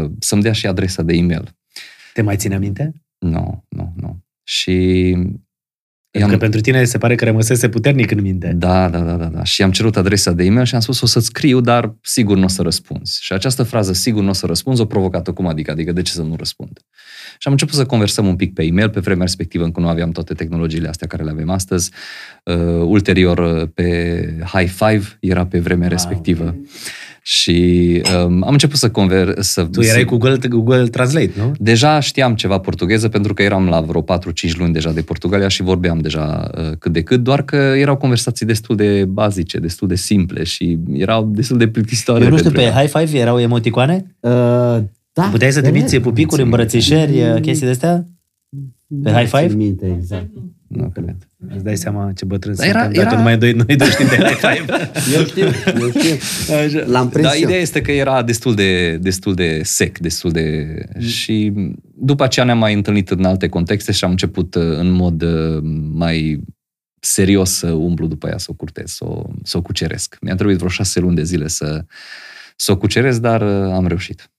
[0.04, 1.56] uh, să-mi dea și adresa de e-mail.
[2.14, 2.94] Te mai ține minte?
[3.18, 4.20] Nu, nu, nu.
[4.50, 5.16] Și
[6.12, 8.54] pentru că pentru tine se pare că rămăsese puternic în minte.
[8.56, 9.44] Da, da, da, da, da.
[9.44, 12.44] Și am cerut adresa de e-mail și am spus o să-ți scriu, dar sigur nu
[12.44, 13.20] o să răspunzi.
[13.22, 15.72] Și această frază, sigur nu o să răspunzi, o provocat-o cum adică?
[15.72, 16.80] Adică de ce să nu răspund?
[17.32, 20.12] Și am început să conversăm un pic pe e-mail, pe vremea respectivă încă nu aveam
[20.12, 21.92] toate tehnologiile astea care le avem astăzi.
[22.44, 23.84] Uh, ulterior pe
[24.54, 25.98] High Five era pe vremea wow.
[25.98, 26.56] respectivă.
[27.32, 29.34] Și um, am început să conver...
[29.40, 31.52] Să, tu erai cu Google, Google Translate, nu?
[31.58, 34.06] Deja știam ceva portugheză pentru că eram la vreo 4-5
[34.58, 38.46] luni deja de Portugalia și vorbeam deja uh, cât de cât, doar că erau conversații
[38.46, 42.24] destul de bazice, destul de simple și erau destul de plictisitoare.
[42.24, 42.72] Eu nu știu, pe ea.
[42.72, 44.16] High Five erau emoticoane?
[44.20, 44.32] Uh,
[45.14, 45.24] da.
[45.32, 48.08] Puteai să trimiți pupicuri, îmbrățișări, uh, chestii de astea?
[49.04, 49.54] Pe High Five?
[49.56, 50.30] Minte, exact.
[50.70, 51.16] Nu cred.
[51.56, 52.68] Îți dai seama ce bătrân sunt.
[52.68, 53.16] Era, era...
[53.16, 54.92] numai doi, noi doi știm de High Five.
[55.16, 55.46] eu știu,
[55.80, 56.16] eu știu.
[56.56, 56.84] Așa.
[56.86, 60.68] L-am prins Dar ideea este că era destul de, destul de sec, destul de...
[60.96, 61.02] Mm.
[61.02, 61.54] Și
[61.96, 65.60] după aceea ne-am mai întâlnit în alte contexte și am început uh, în mod uh,
[65.92, 66.40] mai
[67.00, 70.18] serios să umblu după ea, să o curtez, să o, să o cuceresc.
[70.22, 71.86] Mi-a trebuit vreo șase luni de zile să,
[72.56, 74.30] să o cuceresc, dar uh, am reușit.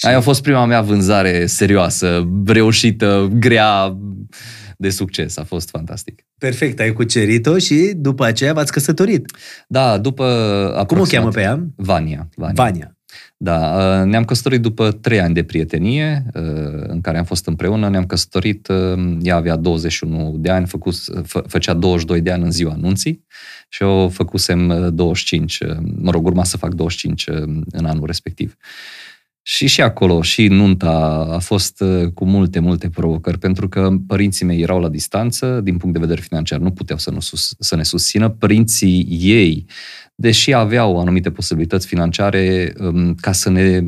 [0.00, 3.98] Aia a fost prima mea vânzare serioasă, reușită, grea,
[4.78, 5.36] de succes.
[5.36, 6.24] A fost fantastic.
[6.38, 9.36] Perfect, ai cucerit-o și după aceea v-ați căsătorit.
[9.68, 10.84] Da, după...
[10.86, 11.66] Cum o cheamă pe ea?
[11.76, 12.28] Vania.
[12.34, 12.54] Vania.
[12.54, 12.94] Vania.
[13.36, 16.42] Da, uh, ne-am căsătorit după trei ani de prietenie uh,
[16.86, 17.88] în care am fost împreună.
[17.88, 22.50] Ne-am căsătorit, uh, ea avea 21 de ani, făcut, fă, făcea 22 de ani în
[22.50, 23.24] ziua anunții
[23.68, 25.58] și eu făcusem 25,
[26.00, 27.28] mă rog, urma să fac 25
[27.70, 28.56] în anul respectiv.
[29.46, 34.46] Și și acolo, și nunta a fost uh, cu multe, multe provocări, pentru că părinții
[34.46, 37.76] mei erau la distanță, din punct de vedere financiar, nu puteau să, nu sus, să
[37.76, 38.28] ne susțină.
[38.28, 39.66] Părinții ei,
[40.14, 43.82] deși aveau anumite posibilități financiare, um, ca să ne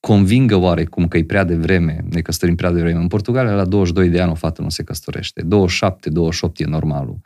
[0.00, 3.00] convingă oarecum că e prea devreme, ne căsătorim prea devreme.
[3.00, 5.42] În Portugalia, la 22 de ani, o fată nu se căsătorește.
[5.42, 7.20] 27, 28 e normalul.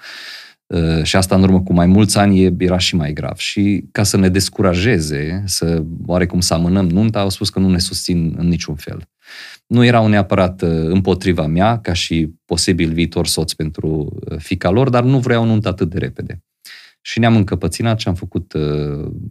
[0.70, 3.36] Uh, și asta în urmă cu mai mulți ani era și mai grav.
[3.36, 7.78] Și ca să ne descurajeze, să oarecum să amânăm nunta, au spus că nu ne
[7.78, 9.08] susțin în niciun fel.
[9.66, 14.88] Nu erau neapărat uh, împotriva mea, ca și posibil viitor soț pentru uh, fica lor,
[14.88, 16.44] dar nu vreau nunta atât de repede.
[17.00, 18.52] Și ne-am încăpățânat și am făcut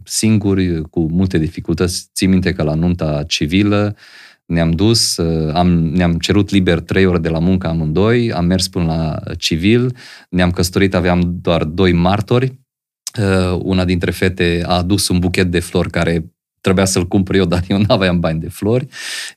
[0.04, 2.10] singuri, cu multe dificultăți.
[2.14, 3.96] Țin minte că la nunta civilă,
[4.50, 8.68] ne-am dus, uh, am, ne-am cerut liber trei ore de la muncă amândoi, am mers
[8.68, 9.96] până la civil,
[10.28, 12.58] ne-am căsătorit, aveam doar doi martori,
[13.18, 17.44] uh, una dintre fete a adus un buchet de flori care trebuia să-l cumpăr eu,
[17.54, 18.86] dar eu nu aveam bani de flori.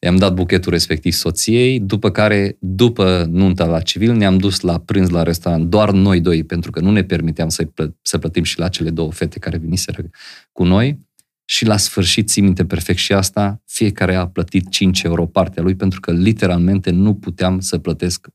[0.02, 5.10] I-am dat buchetul respectiv soției, după care, după nunta la civil, ne-am dus la prânz
[5.10, 8.60] la restaurant, doar noi doi, pentru că nu ne permiteam să, plă- să plătim și
[8.60, 10.04] la cele două fete care veniseră
[10.52, 10.98] cu noi
[11.46, 15.76] și la sfârșit, țin minte perfect și asta, fiecare a plătit 5 euro partea lui
[15.76, 18.28] pentru că literalmente nu puteam să plătesc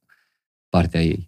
[0.69, 1.28] partea ei.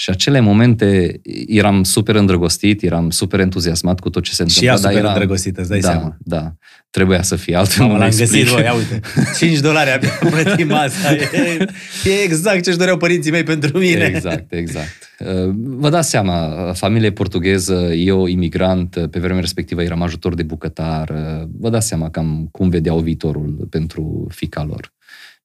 [0.00, 4.66] Și acele momente eram super îndrăgostit, eram super entuziasmat cu tot ce se întâmplă.
[4.66, 5.08] Și ea super era...
[5.08, 6.16] îndrăgostită, îți dai da, seama.
[6.18, 6.54] Da,
[6.90, 7.86] trebuia să fie altfel.
[7.86, 9.00] Mamă, l-am găsit, voi, ia uite.
[9.38, 11.12] 5 dolari abia plătim masa.
[11.12, 11.66] E,
[12.04, 14.04] e exact ce-și doreau părinții mei pentru mine.
[14.04, 15.16] Exact, exact.
[15.18, 21.08] Uh, vă dați seama, familie portugheză, eu imigrant, pe vremea respectivă eram ajutor de bucătar.
[21.08, 24.96] Uh, vă dați seama cam cum vedeau viitorul pentru fica lor.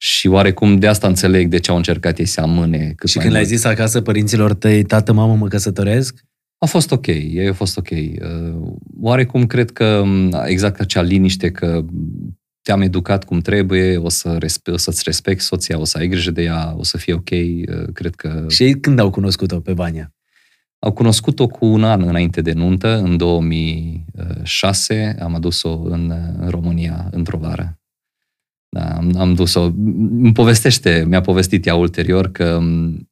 [0.06, 3.26] Și oarecum de asta înțeleg de ce au încercat ei să amâne cât Și mai
[3.26, 3.58] când le-ai mult.
[3.58, 6.24] zis acasă părinților tăi, tată, mamă, mă căsătoresc?
[6.58, 7.90] A fost ok, ei au fost ok.
[7.90, 7.98] Uh,
[9.02, 11.86] Oarecum cred că m, exact acea liniște că
[12.62, 16.32] te-am educat cum trebuie, o, să respe- o să-ți respecti soția, o să ai grijă
[16.32, 18.46] de ea, o să fie ok, uh, cred că...
[18.50, 20.14] Și ei când au cunoscut-o pe Vania?
[20.80, 27.08] Au cunoscut-o cu un an înainte de nuntă, în 2006, am adus-o în, în România
[27.12, 27.78] într-o vară.
[28.74, 29.62] Da, am, am dus-o.
[29.64, 33.08] Îmi povestește, mi-a povestit ea ulterior că m,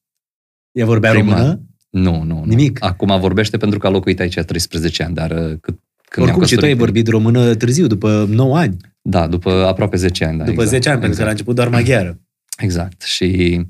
[0.71, 1.61] Ea vorbea Prima- română?
[1.89, 2.43] nu, nu, nu.
[2.45, 2.83] Nimic.
[2.83, 6.45] Acum vorbește pentru că a locuit aici 13 ani, dar uh, cât, când Oricum ne-am
[6.45, 10.37] și tu ai căsătorit- vorbit română târziu, după 9 ani, Da, după aproape 10 ani.
[10.37, 11.47] Da, după exact, 10 ani, pentru că la exact.
[11.47, 12.19] început doar maghiară.
[12.57, 13.01] Exact.
[13.01, 13.65] Și uh,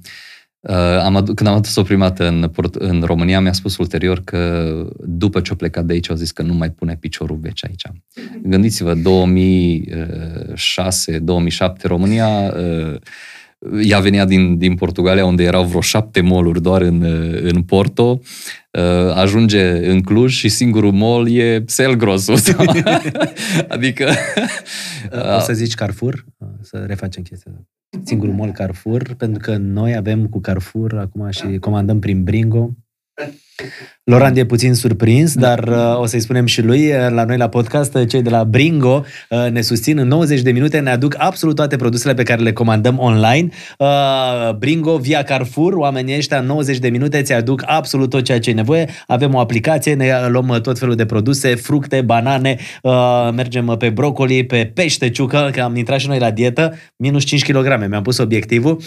[1.03, 4.71] am adu- când am adus-o prima dată în, Port- în România, mi-a spus ulterior că
[4.99, 7.83] după ce a plecat de aici, au zis că nu mai pune piciorul veci aici.
[8.43, 9.01] Gândiți-vă, 2006-2007,
[11.81, 12.95] România, uh,
[13.83, 18.03] ea venea din, din Portugalia, unde erau vreo șapte moluri doar în, uh, în Porto,
[18.03, 18.19] uh,
[19.13, 22.35] ajunge în Cluj și singurul mall e Selgrosul.
[23.67, 24.09] adică...
[25.37, 26.25] O să zici Carrefour?
[26.61, 27.67] Să refacem chestia asta.
[28.03, 32.75] Singurul mall Carrefour, pentru că noi avem cu Carrefour acum și comandăm prin Bringo.
[34.03, 37.49] Laurent e puțin surprins, dar uh, o să-i spunem și lui, uh, la noi la
[37.49, 41.15] podcast, uh, cei de la Bringo uh, ne susțin în 90 de minute, ne aduc
[41.17, 43.49] absolut toate produsele pe care le comandăm online.
[43.77, 48.39] Uh, Bringo via Carrefour, oamenii ăștia în 90 de minute ți aduc absolut tot ceea
[48.39, 48.89] ce ai nevoie.
[49.07, 53.77] Avem o aplicație, ne luăm uh, tot felul de produse, fructe, banane, uh, mergem uh,
[53.77, 57.87] pe brocoli, pe pește, ciucă, că am intrat și noi la dietă, minus 5 kg,
[57.87, 58.81] mi-am pus obiectivul.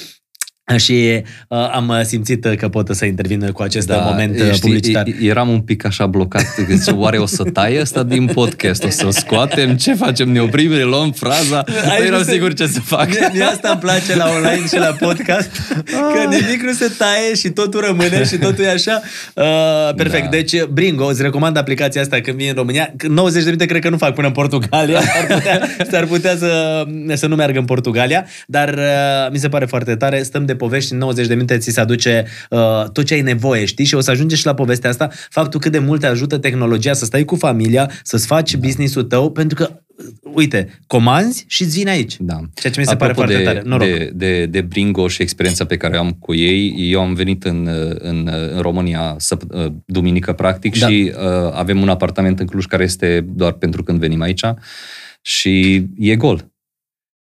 [0.77, 4.59] Și uh, am uh, simțit uh, că pot să intervin cu acest da, moment uh,
[4.61, 5.07] publicitar.
[5.07, 6.45] e- Eram un pic așa blocat.
[6.71, 8.85] Zice, oare o să taie ăsta din podcast?
[8.85, 9.77] O să scoatem?
[9.77, 10.33] Ce facem?
[10.33, 11.65] Ne oprim, ne luăm fraza?
[11.91, 12.33] Ai Nu eram văzut?
[12.33, 13.09] sigur ce să fac.
[13.09, 15.51] Mie, mie asta îmi place la online și la podcast,
[15.91, 19.01] că nimic nu se taie și totul rămâne și totul e așa.
[19.35, 20.23] Uh, perfect.
[20.25, 20.29] Da.
[20.31, 22.93] Deci, Bringo, îți recomand aplicația asta când vii în România.
[23.09, 25.01] 90 de minute cred că nu fac până în Portugalia.
[25.15, 29.65] S-ar putea, s-ar putea să, să nu meargă în Portugalia, dar uh, mi se pare
[29.65, 30.23] foarte tare.
[30.23, 32.59] Stăm de povești în 90 de minute ți se aduce uh,
[32.93, 33.85] tot ce ai nevoie, știi?
[33.85, 36.93] Și o să ajungi și la povestea asta, faptul cât de mult te ajută tehnologia
[36.93, 38.59] să stai cu familia, să-ți faci da.
[38.59, 42.17] business-ul tău, pentru că, uh, uite, comanzi și îți vine aici.
[42.19, 42.41] Da.
[42.55, 43.63] Ceea ce mi se pare Apropo foarte de, tare.
[43.65, 43.89] Noroc.
[43.89, 47.45] De, de, de Bringo și experiența pe care o am cu ei, eu am venit
[47.45, 50.89] în, în, în România săp- duminică, practic, Da.
[50.89, 54.45] și uh, avem un apartament în Cluj care este doar pentru când venim aici
[55.21, 56.54] și e gol.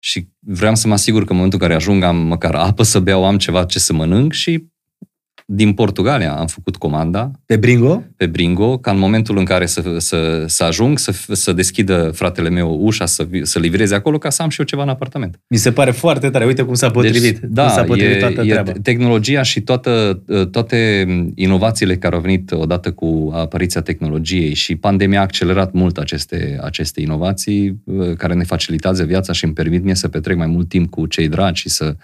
[0.07, 3.01] Și vreau să mă asigur că în momentul în care ajung am măcar apă să
[3.01, 4.67] beau, am ceva ce să mănânc și
[5.49, 8.03] din Portugalia am făcut comanda Pe Bringo?
[8.17, 12.49] pe Bringo, ca în momentul în care să, să, să ajung, să, să deschidă fratele
[12.49, 15.41] meu ușa, să, vi- să livreze acolo, ca să am și eu ceva în apartament.
[15.49, 16.45] Mi se pare foarte tare.
[16.45, 17.39] Uite cum s-a potrivit.
[17.39, 18.73] Deci, da, cum s-a potrivit e, toată e treaba.
[18.73, 25.19] te- tehnologia și toată, toate inovațiile care au venit odată cu apariția tehnologiei și pandemia
[25.19, 29.95] a accelerat mult aceste, aceste inovații uh, care ne facilitează viața și îmi permit mie
[29.95, 31.97] să petrec mai mult timp cu cei dragi și să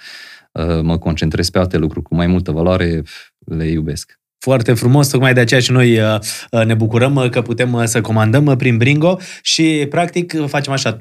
[0.53, 3.03] uh, mă concentrez pe alte lucruri cu mai multă valoare,
[3.45, 4.21] le iubesc.
[4.39, 6.19] Foarte frumos, tocmai de aceea și noi uh,
[6.51, 10.45] uh, ne bucurăm uh, că putem uh, să comandăm uh, prin Bringo și practic uh,
[10.49, 10.97] facem așa,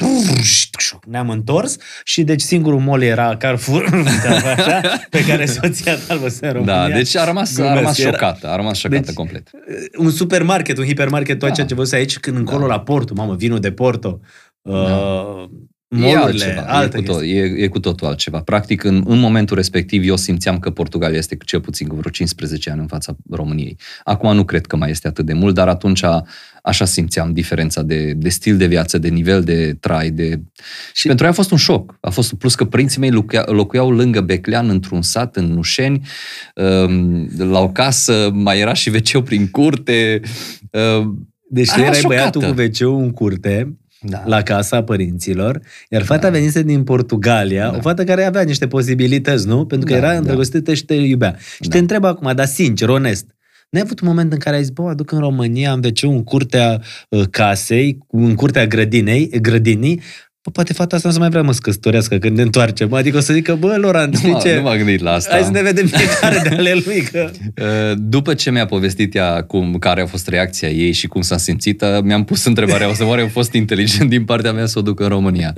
[1.07, 3.85] ne-am întors și deci singurul mall era Carrefour,
[4.57, 6.87] așa, pe care soția ta îl văzuse în România.
[6.87, 9.49] Da, deci a rămas, a Glumesc, rămas era- șocată, a rămas șocată Deci, complet.
[9.97, 11.53] un supermarket, un hipermarket, tot Da.
[11.53, 12.73] ceea ce văzuse aici, când încolo Da.
[12.73, 14.19] la Porto, mamă, vinul de Porto,
[14.61, 15.43] uh,
[15.91, 17.41] E molurile, altceva, altă e, cu tot, chestie.
[17.41, 18.39] e, e cu totul altceva.
[18.39, 22.69] Practic, în, în momentul respectiv, eu simțeam că Portugalia este cel puțin cu vreo 15
[22.69, 23.77] ani în fața României.
[24.03, 26.03] Acum nu cred că mai este atât de mult, dar atunci
[26.63, 30.09] așa simțeam diferența de, de stil de viață, de nivel de trai.
[30.09, 30.41] De...
[30.93, 31.97] Și pentru ei a fost un șoc.
[32.01, 36.07] A fost plus că părinții mei locuia, locuiau lângă Beclean, într-un sat, în Nușeni,
[36.55, 40.21] um, la o casă, mai era și wc prin curte.
[40.71, 42.85] um, Deci tu a rămas erai băiatul cu șocată.
[42.85, 44.23] wc în curte, Da.
[44.25, 46.29] la casa părinților, iar fata da.
[46.29, 47.71] venise din Portugalia, da.
[47.71, 47.77] Da.
[47.77, 49.65] o fată care avea niște posibilități, nu?
[49.65, 50.17] Pentru că Da, era da.
[50.17, 51.35] îndrăgostită și te iubea.
[51.61, 51.75] Și Da.
[51.75, 53.25] te întreb acum, dar sincer, onest,
[53.71, 56.23] N-ai avut un moment în care ai zis, bă, aduc în România, am wc în
[56.23, 60.01] curtea uh, casei, în curtea grădinei, grădinii,
[60.43, 62.93] bă, poate fata asta nu se mai vrea mă să căsătorească când ne întoarcem.
[62.93, 64.55] Adică o să zică, bă, Laurent, Nu, știi m- ce?
[64.55, 65.31] nu m-am gândit la asta.
[65.31, 67.29] Hai să ne vedem fiecare de ale lui, că...
[67.61, 71.37] Uh, După ce mi-a povestit ea cum, care a fost reacția ei și cum s-a
[71.37, 74.79] simțit, uh, mi-am pus întrebarea, o să oare a fost inteligent din partea mea să
[74.79, 75.53] o duc în România.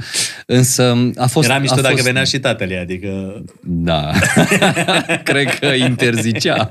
[0.45, 1.47] Însă a fost...
[1.49, 3.43] Era mișto a dacă fost, venea și tatăl ei, adică...
[3.61, 4.11] Da.
[5.23, 6.69] Cred că interzicea.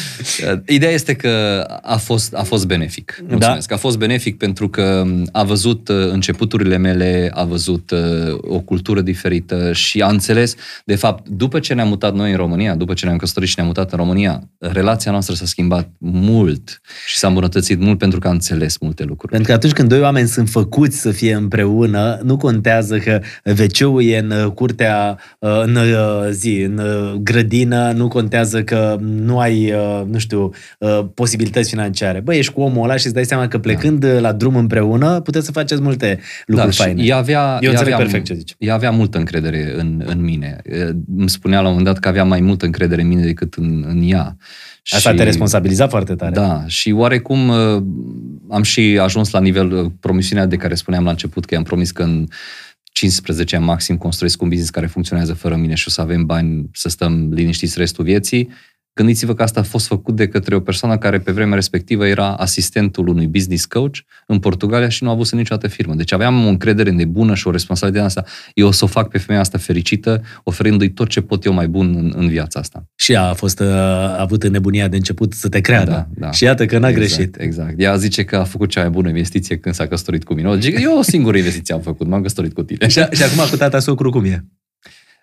[0.66, 3.22] Ideea este că a fost, a fost benefic.
[3.28, 3.72] Mulțumesc.
[3.72, 7.98] A fost benefic pentru că a văzut uh, începuturile mele, a a văzut uh,
[8.40, 12.74] o cultură diferită și a înțeles, de fapt, după ce ne-am mutat noi în România,
[12.74, 17.16] după ce ne-am căsătorit și ne-am mutat în România, relația noastră s-a schimbat mult și
[17.16, 19.32] s-a îmbunătățit mult pentru că a înțeles multe lucruri.
[19.32, 24.04] Pentru că atunci când doi oameni sunt făcuți să fie împreună, nu contează că wc
[24.04, 26.80] e în uh, curtea, uh, în uh, zi, în
[27.22, 29.74] grădină, nu contează că nu ai,
[30.10, 30.50] nu știu,
[31.14, 32.20] posibilități financiare.
[32.20, 34.18] Băi, ești cu omul ăla și îți dai seama că plecând da.
[34.18, 37.02] la drum împreună, puteți să faceți multe lucruri da, faine.
[37.04, 38.54] Ea avea, Eu ea avea, perfect ce zici.
[38.58, 40.60] Ea avea multă încredere în, în mine.
[41.16, 43.84] Îmi spunea la un moment dat că avea mai multă încredere în mine decât în,
[43.86, 44.36] în ea.
[44.90, 46.32] Asta și, te responsabiliza foarte tare.
[46.32, 47.82] Da, și oarecum uh,
[48.50, 51.90] am și ajuns la nivel, uh, promisiunea de care spuneam la început, că i-am promis
[51.90, 52.26] că în
[52.92, 56.70] 15 ani maxim construiesc un business care funcționează fără mine și o să avem bani
[56.72, 58.50] să stăm liniștiți restul vieții.
[58.94, 62.34] Gândiți-vă că asta a fost făcut de către o persoană care pe vremea respectivă era
[62.34, 63.94] asistentul unui business coach
[64.26, 65.94] în Portugalia și nu a avut să niciodată firmă.
[65.94, 68.24] Deci aveam o încredere nebună și o responsabilitate asta.
[68.54, 71.68] Eu o să o fac pe femeia asta fericită, oferindu-i tot ce pot eu mai
[71.68, 72.84] bun în, în viața asta.
[72.94, 75.90] Și ea a fost uh, a avut în nebunia de început să te creadă.
[75.90, 76.30] Da, da.
[76.30, 77.40] Și iată că n-a exact, greșit.
[77.40, 77.74] Exact.
[77.80, 80.58] Ea zice că a făcut cea mai bună investiție când s-a căsătorit cu mine.
[80.60, 82.88] Zice, eu o singură investiție am făcut, m-am căsătorit cu tine.
[82.88, 84.44] Și, și acum cu tata socru cum e?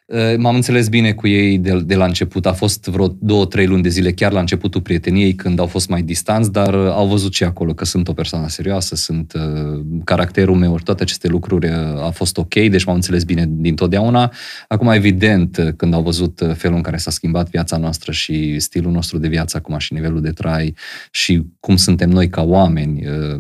[0.08, 2.46] Eh, m-am înțeles bine cu ei de, de la început.
[2.46, 5.90] A fost vreo două, trei luni de zile chiar la începutul prieteniei, când au fost
[5.90, 9.80] mai distanți, dar eh, au văzut și acolo că sunt o persoană serioasă, sunt uh,
[10.04, 14.34] caracterul meu, toate aceste lucruri uh, a fost ok, deci m-am înțeles bine din totdeauna.
[14.68, 19.18] Acum, evident, când au văzut felul în care s-a schimbat viața noastră și stilul nostru
[19.18, 20.76] de viață acum și nivelul de trai
[21.12, 23.40] și cum suntem noi ca oameni, uh,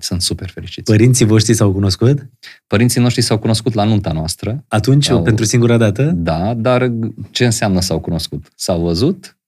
[0.00, 0.90] sunt super fericiți.
[0.90, 2.28] Părinții voștri s-au cunoscut?
[2.66, 4.64] Părinții noștri s-au cunoscut la nunta noastră.
[4.68, 5.22] Atunci, au...
[5.22, 6.02] pentru singura dată?
[6.02, 6.92] Da, dar
[7.30, 8.48] ce înseamnă s-au cunoscut?
[8.54, 9.38] S-au văzut,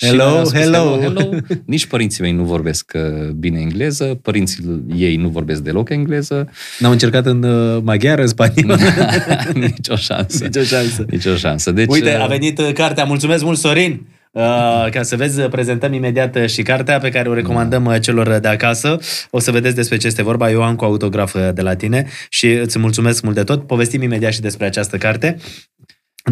[0.00, 0.98] Hello, spus, hello.
[1.00, 1.30] hello.
[1.64, 6.50] Nici părinții mei nu vorbesc uh, bine engleză, părinții ei nu vorbesc deloc engleză.
[6.78, 8.76] N-au încercat în uh, maghiară, în spaniolă?
[9.54, 10.44] Nici o șansă.
[10.44, 11.04] Nici o șansă.
[11.10, 11.70] Nici o șansă.
[11.70, 13.04] Deci, Uite, uh, a venit cartea.
[13.04, 14.06] Mulțumesc mult, Sorin!
[14.36, 17.98] Uh, ca să vezi, prezentăm imediat și cartea pe care o recomandăm da.
[17.98, 18.98] celor de acasă.
[19.30, 20.50] O să vedeți despre ce este vorba.
[20.50, 23.66] Eu am cu autograf de la tine și îți mulțumesc mult de tot.
[23.66, 25.36] Povestim imediat și despre această carte.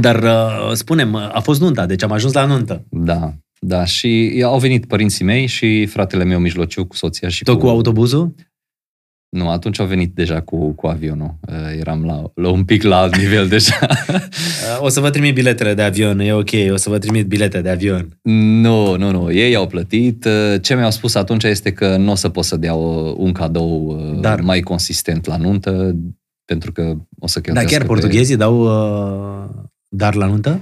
[0.00, 2.84] Dar uh, spunem, a fost nunta, deci am ajuns la nuntă.
[2.90, 7.54] Da, da, și au venit părinții mei și fratele meu mijlociu cu soția și Tot
[7.58, 8.34] cu, cu autobuzul?
[9.34, 11.34] Nu, atunci au venit deja cu, cu avionul.
[11.48, 13.86] Uh, eram la, la un pic la alt nivel deja.
[14.80, 17.68] o să vă trimit biletele de avion, e ok, o să vă trimit bilete de
[17.68, 18.18] avion.
[18.62, 20.24] Nu, nu, nu, ei au plătit.
[20.24, 23.86] Uh, ce mi-au spus atunci este că nu o să pot să dea un cadou
[23.86, 24.40] uh, Dar.
[24.40, 25.96] mai consistent la nuntă,
[26.44, 28.42] pentru că o să cheltuiască Dar chiar portughezii pe...
[28.42, 29.48] dau uh,
[29.88, 30.60] dar la nuntă?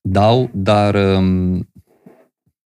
[0.00, 1.54] Dau, dar um,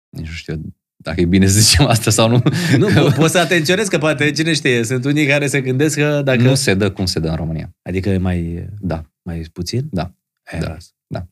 [0.09, 0.61] nici nu știu
[1.05, 2.43] dacă e bine să zicem asta sau nu.
[2.79, 6.21] Nu, po- poți să atenționezi că poate, cine știe, sunt unii care se gândesc că
[6.25, 6.43] dacă...
[6.43, 7.75] Nu se dă cum se dă în România.
[7.83, 9.05] Adică e mai, da.
[9.23, 9.88] mai puțin?
[9.90, 10.12] Da.
[10.53, 10.77] E, da.
[11.07, 11.27] da.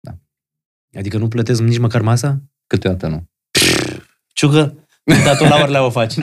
[0.00, 0.18] Da.
[0.98, 2.42] Adică nu plătesc nici măcar masa?
[2.66, 3.28] Câteodată nu.
[4.32, 4.86] Ciucă,
[5.24, 6.14] dar la orele o faci.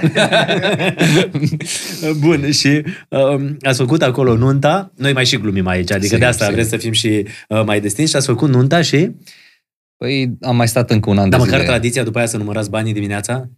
[2.19, 4.91] Bun, și um, ați făcut acolo nunta.
[4.95, 6.59] Noi mai și glumim aici, adică sigur, de asta sigur.
[6.59, 8.09] vrem să fim și uh, mai destinși.
[8.09, 9.11] Și ați făcut nunta și...
[10.03, 11.71] Păi am mai stat încă un an Dar de măcar zile.
[11.71, 13.49] tradiția după aia să numărați banii dimineața?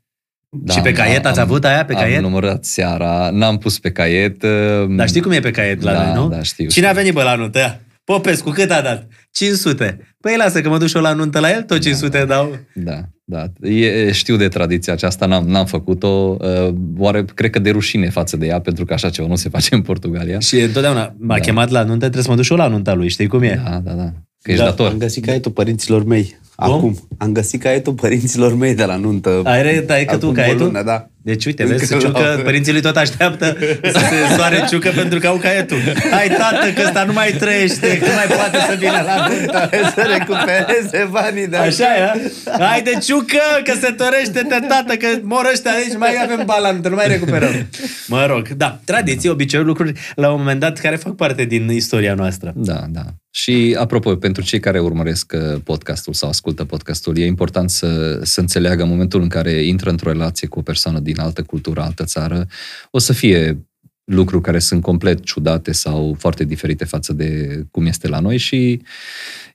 [0.49, 2.17] Da, și pe caiet da, ați am, avut aia pe caiet?
[2.17, 4.43] Am numărat seara, n-am pus pe caiet.
[4.89, 6.29] Dar știi cum e pe caiet la da, noi, nu?
[6.29, 6.67] Da, știu.
[6.67, 7.81] Cine a venit bă la nuntă?
[8.03, 9.07] Popescu, cât a dat?
[9.31, 10.15] 500.
[10.19, 12.57] Păi lasă că mă duc și eu la nuntă la el, tot 500 da, dau.
[12.73, 13.45] Da, da.
[13.69, 16.37] E, știu de tradiția aceasta, n-am, n-am făcut-o.
[16.39, 19.49] Uh, oare, cred că de rușine față de ea, pentru că așa ceva nu se
[19.49, 20.39] face în Portugalia.
[20.39, 21.41] Și întotdeauna m-a da.
[21.41, 23.61] chemat la nuntă, trebuie să mă duc și eu la nunta lui, știi cum e?
[23.63, 24.13] Da, da, da.
[24.45, 24.91] Că ești da, dator.
[24.91, 26.39] Am găsit caietul părinților mei.
[26.55, 27.07] Acum.
[27.17, 29.41] Am găsit caietul părinților mei de la nuntă.
[29.43, 30.65] Ai, ai că tu caietul?
[30.65, 31.07] Lună, da.
[31.21, 35.27] Deci uite, vezi, că Ciucă, părinții lui tot așteaptă să se soare Ciucă pentru că
[35.27, 35.77] au caietul.
[36.11, 39.69] Hai tată, că ăsta nu mai trăiește, că nu mai poate să vină la nuntă.
[39.95, 42.31] să recupereze banii de Așa e?
[42.59, 46.89] Hai de Ciucă, că se torește te tată, că mor ăștia aici, mai avem balantă,
[46.89, 47.67] nu mai recuperăm.
[48.07, 52.13] Mă rog, da, tradiții, obiceiuri, lucruri la un moment dat care fac parte din istoria
[52.13, 52.53] noastră.
[52.55, 53.01] Da, da.
[53.37, 58.39] Și, apropo, pentru cei care urmăresc uh, podcastul sau ascultă podcastul, e important să, să
[58.39, 62.03] înțeleagă în momentul în care intră într-o relație cu o persoană din altă cultură, altă
[62.03, 62.47] țară,
[62.91, 63.65] o să fie
[64.03, 68.81] lucruri care sunt complet ciudate sau foarte diferite față de cum este la noi și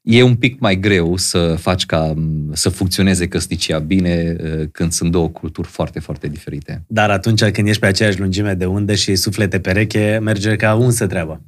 [0.02, 2.14] e un pic mai greu să faci ca
[2.52, 6.84] să funcționeze căsnicia bine uh, când sunt două culturi foarte, foarte diferite.
[6.86, 11.06] Dar atunci când ești pe aceeași lungime de undă și suflete pereche, merge ca unsă
[11.06, 11.40] treaba.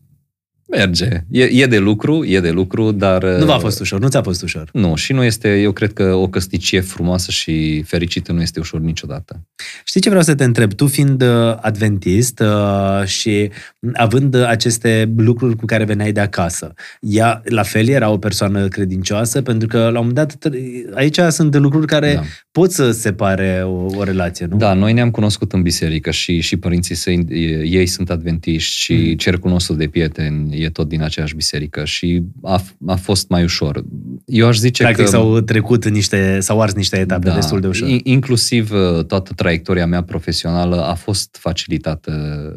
[0.68, 1.24] Merge.
[1.30, 3.24] E, e de lucru, e de lucru, dar...
[3.24, 4.68] Nu v-a fost ușor, nu ți-a fost ușor.
[4.72, 8.80] Nu, și nu este, eu cred că o căsnicie frumoasă și fericită nu este ușor
[8.80, 9.40] niciodată.
[9.84, 10.72] Știi ce vreau să te întreb?
[10.72, 13.50] Tu fiind uh, adventist uh, și
[13.92, 19.42] având aceste lucruri cu care veneai de acasă, ea la fel era o persoană credincioasă?
[19.42, 20.52] Pentru că la un moment dat
[20.94, 22.22] aici sunt lucruri care da.
[22.50, 24.56] pot să separe o, o relație, nu?
[24.56, 27.26] Da, noi ne-am cunoscut în biserică și, și părinții săi,
[27.64, 29.14] ei sunt adventiști și mm.
[29.16, 33.84] cercul nostru de prieteni e tot din aceeași biserică și a, a fost mai ușor.
[34.24, 35.10] Eu aș zice Practic că...
[35.10, 37.88] s-au trecut niște, s-au ars niște etape da, destul de ușor.
[38.02, 42.12] Inclusiv uh, toată traiectoria mea profesională a fost facilitată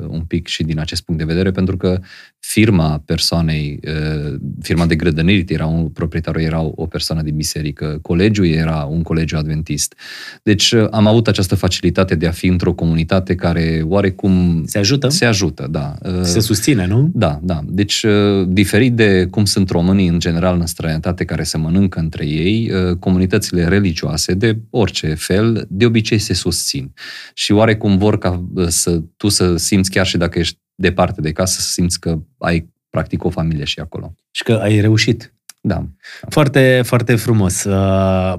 [0.09, 1.99] un pic și din acest punct de vedere, pentru că
[2.47, 8.47] firma persoanei, uh, firma de grădăniri era un proprietarul era o persoană din biserică, colegiul
[8.47, 9.95] era un colegiu adventist.
[10.43, 14.63] Deci uh, am avut această facilitate de a fi într-o comunitate care oarecum...
[14.65, 15.09] Se ajută?
[15.09, 15.95] Se ajută, da.
[16.21, 17.09] Se susține, nu?
[17.13, 17.61] Da, da.
[17.65, 21.99] Deci deci, uh, diferit de cum sunt românii în general în străinătate care se mănâncă
[21.99, 26.93] între ei, uh, comunitățile religioase de orice fel, de obicei se susțin.
[27.33, 31.31] Și oarecum vor ca uh, să, tu să simți, chiar și dacă ești departe de
[31.31, 34.15] casă, să simți că ai practic o familie și acolo.
[34.31, 35.33] Și că ai reușit.
[35.61, 35.85] Da.
[36.29, 37.65] Foarte, foarte frumos.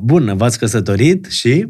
[0.00, 1.66] Bun, v-ați căsătorit și...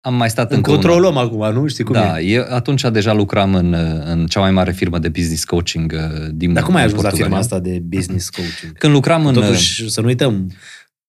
[0.00, 1.66] Am mai stat în încă o luăm acum, nu?
[1.66, 2.34] Știi cum da, e?
[2.34, 3.72] Eu atunci deja lucram în,
[4.04, 7.10] în cea mai mare firmă de business coaching uh, din Dar cum ai ajuns la
[7.10, 8.78] firma asta de business coaching?
[8.78, 9.34] Când lucram în...
[9.34, 10.52] Totuși, să nu uităm,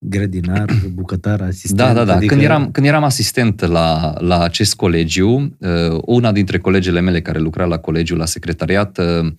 [0.04, 1.80] grădinar, bucătar, asistent.
[1.80, 2.16] Da, da, da.
[2.16, 2.34] Adică...
[2.34, 7.40] Când, eram, când eram asistent la, la acest colegiu, uh, una dintre colegele mele care
[7.40, 9.34] lucra la colegiu, la secretariat, uh,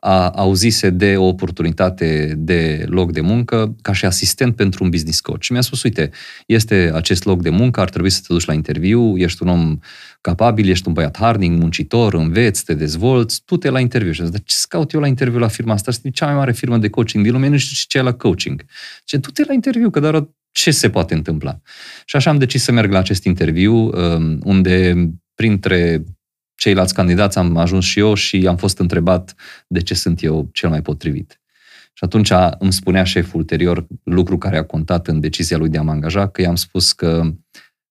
[0.00, 5.20] a, auzise de o oportunitate de loc de muncă ca și asistent pentru un business
[5.20, 5.42] coach.
[5.42, 6.10] Și mi-a spus, uite,
[6.46, 9.78] este acest loc de muncă, ar trebui să te duci la interviu, ești un om
[10.20, 14.12] capabil, ești un băiat harnic, muncitor, înveți, te dezvolți, tu te la interviu.
[14.12, 15.90] Și zic, ce caut eu la interviu la firma asta?
[15.90, 18.64] Este cea mai mare firmă de coaching din lume, nu știu ce e la coaching.
[19.04, 21.60] Ce tu te la interviu, că doar ce se poate întâmpla?
[22.04, 24.94] Și așa am decis să merg la acest interviu, um, unde
[25.34, 26.04] printre
[26.60, 29.34] ceilalți candidați am ajuns și eu și am fost întrebat
[29.66, 31.40] de ce sunt eu cel mai potrivit.
[31.92, 35.82] Și atunci îmi spunea șeful ulterior lucru care a contat în decizia lui de a
[35.82, 37.22] mă angaja, că i-am spus că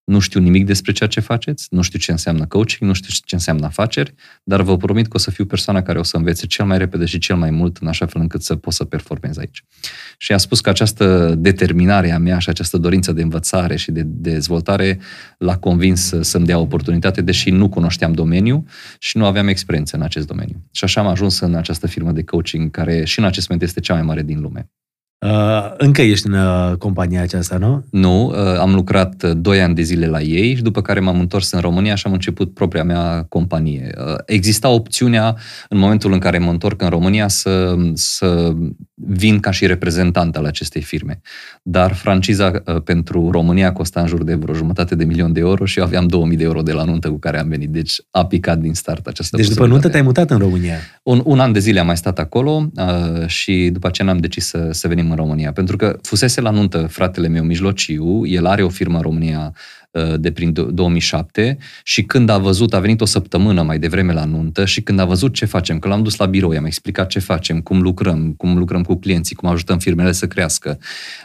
[0.10, 3.36] nu știu nimic despre ceea ce faceți, nu știu ce înseamnă coaching, nu știu ce
[3.36, 6.66] înseamnă afaceri, dar vă promit că o să fiu persoana care o să învețe cel
[6.66, 9.64] mai repede și cel mai mult în așa fel încât să pot să performez aici.
[10.18, 14.02] Și a spus că această determinare a mea și această dorință de învățare și de,
[14.02, 15.00] de dezvoltare
[15.38, 18.64] l-a convins să-mi dea oportunitate, deși nu cunoșteam domeniul
[19.00, 20.64] și nu aveam experiență în acest domeniu.
[20.72, 23.80] Și așa am ajuns în această firmă de coaching, care și în acest moment este
[23.80, 24.70] cea mai mare din lume.
[25.20, 27.86] Uh, încă ești în uh, compania aceasta, nu?
[27.90, 31.20] Nu, uh, am lucrat uh, 2 ani de zile la ei și după care m-am
[31.20, 33.92] întors în România și am început propria mea companie.
[33.98, 35.38] Uh, exista opțiunea,
[35.70, 38.56] în momentul în care mă întorc în România, să, să
[38.94, 41.22] vin ca și reprezentant al acestei firme.
[41.64, 45.66] Dar franciza uh, pentru România costa în jur de vreo jumătate de milion de euro
[45.66, 47.70] și eu aveam 2000 de euro de la nuntă cu care am venit.
[47.70, 50.76] Deci a picat din start această Deci după nuntă te-ai mutat în România?
[51.04, 54.46] Un, un an de zile am mai stat acolo uh, și după aceea am decis
[54.46, 55.52] să, să venim în România.
[55.52, 59.79] Pentru că fusese la nuntă fratele meu mijlociu, el are o firmă în România Uh,
[60.18, 64.66] de prin 2007 și când a văzut, a venit o săptămână mai devreme la nuntă
[64.66, 67.62] și când a văzut ce facem, că l-am dus la birou, i-am explicat ce facem,
[67.62, 70.78] cum lucrăm, cum lucrăm cu clienții, cum ajutăm firmele să crească.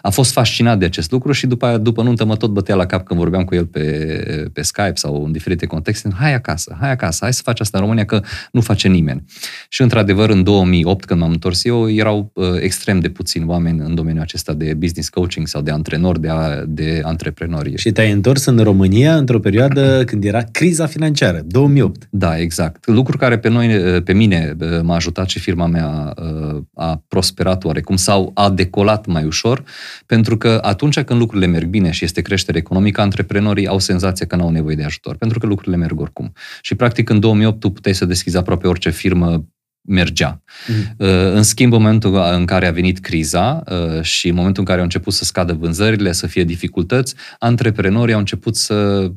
[0.02, 2.86] A fost fascinat de acest lucru și după aia, după nuntă mă tot bătea la
[2.86, 6.08] cap când vorbeam cu el pe, pe Skype sau în diferite contexte.
[6.14, 9.24] Hai acasă, hai acasă, hai să faci asta în România că nu face nimeni.
[9.68, 13.94] Și într-adevăr în 2008 când m-am întors eu, erau uh, extrem de puțini oameni în
[13.94, 17.76] domeniul acesta de business coaching sau de antrenori, de, a, de antreprenori.
[17.76, 22.08] Și te-ai întors în România într-o perioadă când era criza financiară, 2008.
[22.10, 22.86] Da, exact.
[22.86, 23.68] Lucru care pe noi,
[24.02, 26.14] pe mine m-a ajutat și firma mea
[26.74, 29.64] a prosperat oarecum sau a decolat mai ușor,
[30.06, 34.36] pentru că atunci când lucrurile merg bine și este creștere economică, antreprenorii au senzația că
[34.36, 36.32] nu au nevoie de ajutor, pentru că lucrurile merg oricum.
[36.60, 39.44] Și practic în 2008 tu puteai să deschizi aproape orice firmă
[39.86, 40.42] mergea.
[40.42, 40.96] Mm-hmm.
[41.34, 44.78] În schimb, în momentul în care a venit criza uh, și în momentul în care
[44.78, 49.10] au început să scadă vânzările, să fie dificultăți, antreprenorii au început să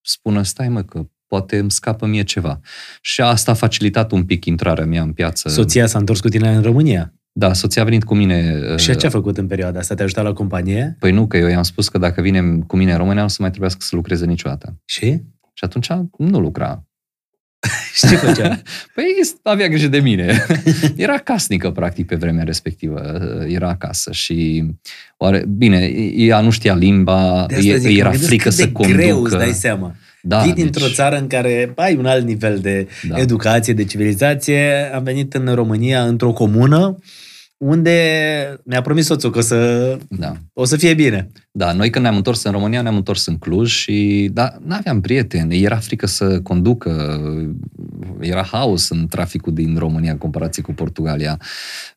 [0.00, 2.60] spună, stai mă, că poate îmi scapă mie ceva.
[3.00, 5.48] Și asta a facilitat un pic intrarea mea în piață.
[5.48, 7.14] Soția s-a întors cu tine în România?
[7.32, 8.64] Da, soția a venit cu mine.
[8.76, 9.94] Și ce a făcut în perioada asta?
[9.94, 10.96] Te-a ajutat la companie?
[10.98, 13.28] Păi nu, că eu i-am spus că dacă vine cu mine în România, nu o
[13.28, 14.80] să mai trebuiască să lucreze niciodată.
[14.84, 15.22] Și?
[15.54, 16.86] Și atunci nu lucra.
[17.94, 18.62] Și ce făcea?
[18.94, 19.04] Păi
[19.42, 20.46] avea grijă de mine.
[20.96, 23.18] Era casnică, practic, pe vremea respectivă.
[23.46, 24.64] Era acasă și...
[25.16, 25.78] Oare, bine,
[26.16, 28.98] ea nu știa limba, zic, era frică să conducă.
[28.98, 29.94] greu, îți dai seama.
[30.22, 30.62] Da, Vii deci...
[30.62, 33.18] dintr-o țară în care ai un alt nivel de da.
[33.18, 34.90] educație, de civilizație.
[34.94, 36.98] Am venit în România într-o comună
[37.62, 40.32] unde mi-a promis soțul că o să, Da.
[40.52, 41.30] o să fie bine.
[41.52, 45.62] Da, noi când ne-am întors în România, ne-am întors în Cluj și da, n-aveam prieteni,
[45.62, 47.20] era frică să conducă,
[48.20, 51.38] era haos în traficul din România în comparație cu Portugalia.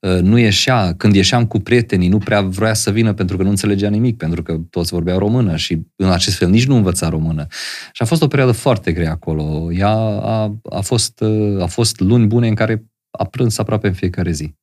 [0.02, 3.50] Uh, Nu ieșea, când ieșeam cu prietenii, nu prea vrea să vină pentru că nu
[3.50, 7.46] înțelegea nimic, pentru că toți vorbeau română și în acest fel nici nu învăța română.
[7.92, 9.72] Și a fost o perioadă foarte grea acolo.
[9.72, 12.86] Ea a, a, fost, uh, a fost luni bune în care
[13.18, 14.54] a plâns aproape în fiecare zi.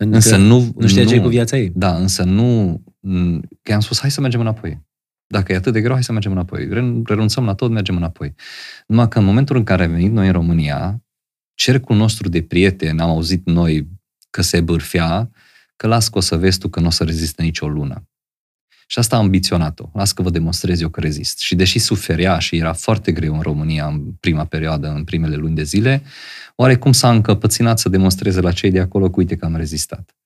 [0.00, 0.72] Pentru Însă că nu...
[0.76, 1.72] nu știa ce cu viața ei.
[1.74, 2.82] Da, însă nu...
[3.00, 4.86] m, Că i-am spus, hai să mergem înapoi.
[5.26, 6.66] Dacă e atât de greu, hai să mergem înapoi.
[6.66, 8.34] Ren- Renunțăm la tot, mergem înapoi.
[8.86, 11.02] Numai că în momentul în care am venit noi în România,
[11.54, 13.88] cercul nostru de prieteni, am auzit noi
[14.30, 15.30] că se bârfea,
[15.76, 18.08] că las că o să vezi tu că nu o să rezistă nicio lună.
[18.90, 19.90] Și asta a ambiționat-o.
[19.92, 21.38] Las că vă demonstrez eu că rezist.
[21.38, 25.54] Și deși suferea și era foarte greu în România în prima perioadă, în primele luni
[25.54, 26.02] de zile,
[26.56, 30.19] oarecum s-a încăpățânat să demonstreze la cei de acolo că uite că am rezistat.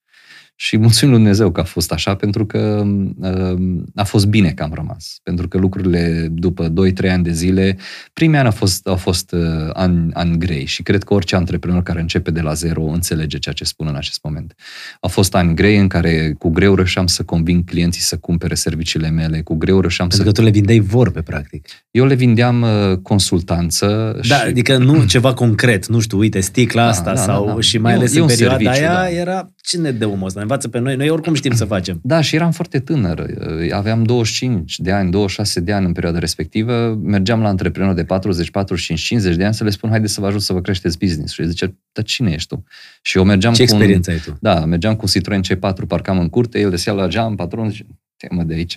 [0.57, 2.85] Și mulțumim lui Dumnezeu că a fost așa, pentru că
[3.21, 5.19] uh, a fost bine că am rămas.
[5.23, 6.73] Pentru că lucrurile, după
[7.07, 7.77] 2-3 ani de zile,
[8.13, 9.41] primii ani au fost, au fost uh,
[9.73, 13.55] ani, ani grei și cred că orice antreprenor care începe de la zero înțelege ceea
[13.55, 14.55] ce spun în acest moment.
[15.01, 19.11] Au fost ani grei în care cu greu reușeam să conving clienții să cumpere serviciile
[19.11, 20.33] mele, cu greu reușeam Pentru să...
[20.33, 21.67] că tu le vindeai vorbe, practic.
[21.91, 24.47] Eu le vindeam uh, consultanță Da, și...
[24.47, 27.61] adică nu ceva concret, nu știu, uite, sticla Da, asta da, sau da, da.
[27.61, 29.11] și mai E un- ales e în un perioada serviciu, aia da.
[29.11, 32.01] era cine de omul ăsta, ne învață pe noi, noi oricum știm să facem.
[32.03, 33.19] Da, și eram foarte tânăr.
[33.19, 36.99] Uh, Aveam 25 de ani, 26 de ani în perioada respectivă.
[37.03, 40.27] Mergeam la antreprenori de 40, 45, 50 de ani să le spun, haideți să vă
[40.27, 41.33] ajut să vă creșteți business.
[41.33, 42.65] Și el zice, dar cine ești tu?
[43.03, 44.37] Și eu mergeam Ce cu un- experiență ai tu?
[44.41, 47.87] Da, mergeam cu Citroen C4, parcam în curte, el desea la geam, patronul zice,
[48.29, 48.77] te mă de aici.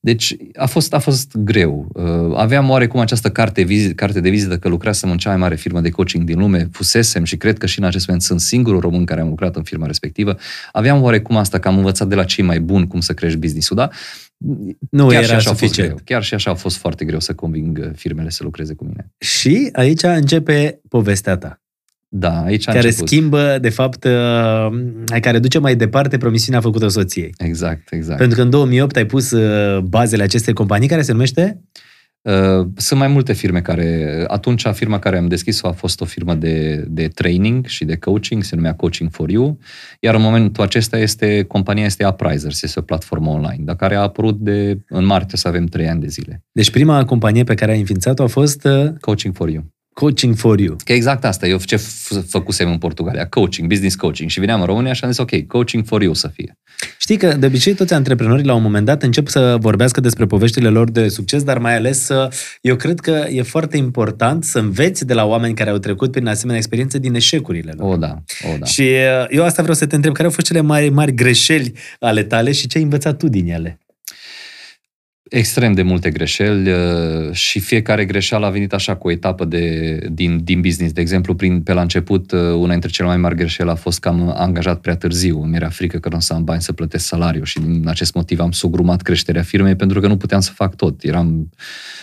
[0.00, 1.88] Deci a fost, a fost greu.
[1.94, 5.54] Uh, Aveam oarecum această carte, vizi- carte de vizită că lucrasem în cea mai mare
[5.56, 8.80] firmă de coaching din lume, fusesem și cred că și în acest moment sunt singurul
[8.80, 10.36] român care am lucrat în firma respectivă.
[10.72, 13.76] Aveam oarecum asta că am învățat de la cei mai buni cum să crești business-ul,
[13.76, 13.88] da?
[14.90, 15.88] Nu Chiar era și așa a fost suficient.
[15.88, 16.00] greu.
[16.04, 19.12] Chiar și așa a fost foarte greu să conving uh, firmele să lucreze cu mine.
[19.18, 21.59] Și aici începe povestea ta,
[22.12, 23.08] Da, aici a care început.
[23.08, 27.34] schimbă, de fapt, uh, care duce mai departe promisiunea făcută soției.
[27.38, 28.18] Exact, exact.
[28.18, 31.60] Pentru că în 2008 ai pus uh, bazele acestei companii care se numește
[32.22, 34.24] Uh, Sunt mai multe firme care...
[34.26, 38.42] Atunci, firma care am deschis-o a fost o firmă de, de training și de coaching,
[38.42, 39.58] se numea Coaching for You,
[40.00, 44.00] iar în momentul acesta este, compania este Apprisers, este o platformă online, dar care a
[44.00, 46.44] apărut de, în martie să avem trei ani de zile.
[46.52, 49.64] Deci prima companie pe care ai înființat-o a fost uh, Coaching for You.
[50.00, 50.76] Coaching for You.
[50.84, 54.66] Că exact asta, eu ce f- făcusem în Portugalia, coaching, business coaching și veneam în
[54.66, 56.58] România și am zis, ok, coaching for you să fie.
[56.98, 60.68] Știi că de obicei toți antreprenorii la un moment dat încep să vorbească despre poveștile
[60.68, 62.28] lor de succes, dar mai ales să,
[62.60, 66.26] eu cred că e foarte important să înveți de la oameni care au trecut prin
[66.26, 67.92] asemenea experiențe din eșecurile lor.
[67.92, 68.22] O, da,
[68.52, 68.66] o, da.
[68.66, 71.72] Și uh, eu asta vreau să te întreb, care au fost cele mai mari greșeli
[71.98, 73.78] ale tale și ce ai învățat tu din ele?
[75.30, 79.96] Extrem de multe greșeli uh, și fiecare greșeală a venit așa cu o etapă de,
[80.12, 80.92] din, din business.
[80.92, 84.00] De exemplu, prin, pe la început, uh, una dintre cele mai mari greșeli a fost
[84.00, 85.38] că am angajat prea târziu.
[85.38, 88.14] Mi era frică că nu o să am bani să plătesc salariu și din acest
[88.14, 91.02] motiv am sugrumat creșterea firmei pentru că nu puteam să fac tot.
[91.02, 91.50] Eram,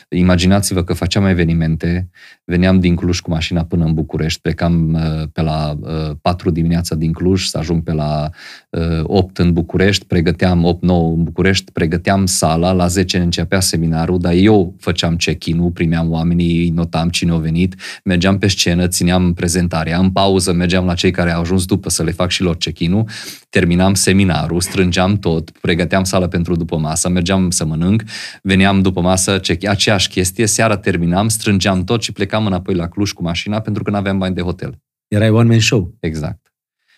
[0.10, 2.10] imaginați-vă că făceam evenimente,
[2.44, 6.96] veneam din Cluj cu mașina până în București, plecam uh, pe la uh, 4 dimineața
[6.96, 8.30] din Cluj să ajung pe la
[8.70, 14.34] uh, 8 în București, pregăteam 8-9 în București, pregăteam sala, la 10 începea seminarul, dar
[14.34, 20.00] eu făceam check-in-ul, primeam oamenii, îi notam cine a venit, mergeam pe scenă, țineam prezentarea,
[20.00, 23.10] în pauză mergeam la cei care au ajuns după să le fac și lor check-in-ul,
[23.50, 28.04] terminam seminarul, strângeam tot, pregăteam sală pentru după masă, mergeam să mănânc,
[28.42, 33.12] veneam după masă, check aceeași chestie, seara terminam, strângeam tot și plecam înapoi la Cluj
[33.12, 34.78] cu mașina pentru că nu aveam bani de hotel.
[35.08, 35.96] Erai one-man show.
[36.00, 36.47] Exact.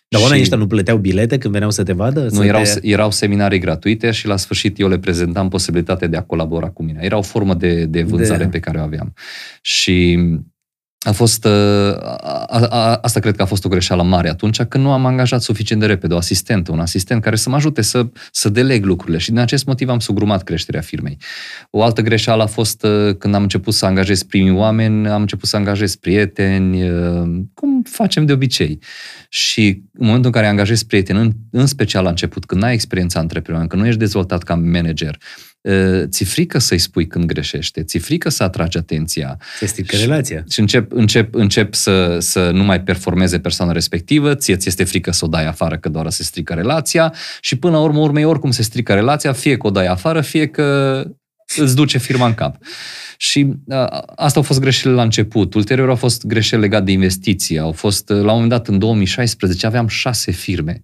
[0.10, 2.22] Dar oamenii Și- ăștia nu plăteau bilete când veneau să te vadă?
[2.22, 2.88] Nu, Să erau, te...
[2.88, 6.99] erau seminarii gratuite și la sfârșit eu le prezentam posibilitatea de a colabora cu mine.
[7.01, 9.14] Era o formă de, de vânzare De- pe care o aveam.
[9.62, 10.18] Și
[11.06, 14.62] a fost, uh, a, a, a, asta cred că a fost o greșeală mare atunci,
[14.62, 17.82] când nu am angajat suficient de repede o asistentă, un asistent care să mă ajute
[17.82, 21.18] să, să deleg lucrurile și din acest motiv am sugrumat creșterea firmei.
[21.70, 25.50] O altă greșeală a fost uh, când am început să angajez primii oameni, am început
[25.50, 28.80] să angajez prieteni, uh, cum facem de obicei.
[29.30, 33.20] Și în momentul în care angajezi prieteni, în, în special la început, când n-ai experiența
[33.20, 35.18] antreprenor, când nu ești dezvoltat ca manager,
[35.62, 40.43] uh, ți-e frică să-i spui când greșește, ți-e frică să atragi atenția, Se strică relația.
[40.49, 45.12] și încep, încep, încep să, să nu mai performeze persoana respectivă, ție ți este frică
[45.12, 48.51] să o dai afară că doar se strică relația și până la urmă urmei oricum
[48.51, 51.03] se strică relația, fie că o dai afară, fie că
[51.55, 52.57] îți duce firma în cap.
[53.18, 55.53] Și a, asta au fost greșelile la început.
[55.53, 57.60] Ulterior au fost greșeli legate de investiții.
[57.60, 60.84] Au fost, la un moment dat, în 2016, aveam șase firme.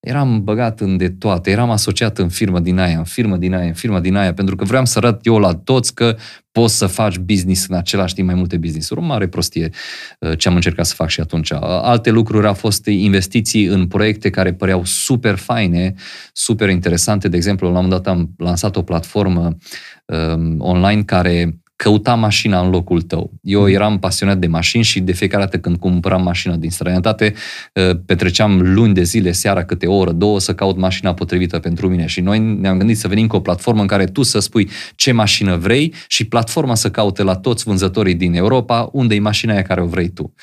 [0.00, 3.66] Eram băgat în de toate, eram asociat în firmă din aia, în firmă din aia,
[3.66, 6.16] în firmă din aia, pentru că vreau să arăt eu la toți că
[6.52, 9.00] poți să faci business în același timp mai multe business-uri.
[9.00, 9.70] O mare prostie
[10.18, 11.52] uh, ce am încercat să fac și atunci.
[11.52, 15.94] Alte lucruri au fost investiții în proiecte care păreau super faine,
[16.32, 17.28] super interesante.
[17.28, 19.56] De exemplu, la un moment dat am lansat o platformă
[20.04, 23.32] um, online care căuta mașina în locul tău.
[23.42, 23.66] Eu mm.
[23.66, 27.34] eram pasionat de mașini și de fiecare dată când cumpăram mașina din străinătate,
[27.74, 31.88] uh, petreceam luni de zile, seara câte o oră, două, să caut mașina potrivită pentru
[31.88, 32.06] mine.
[32.06, 35.12] Și noi ne-am gândit să venim cu o platformă în care tu să spui ce
[35.12, 39.62] mașină vrei și platforma să caute la toți vânzătorii din Europa unde e mașina aia
[39.62, 40.34] care o vrei tu.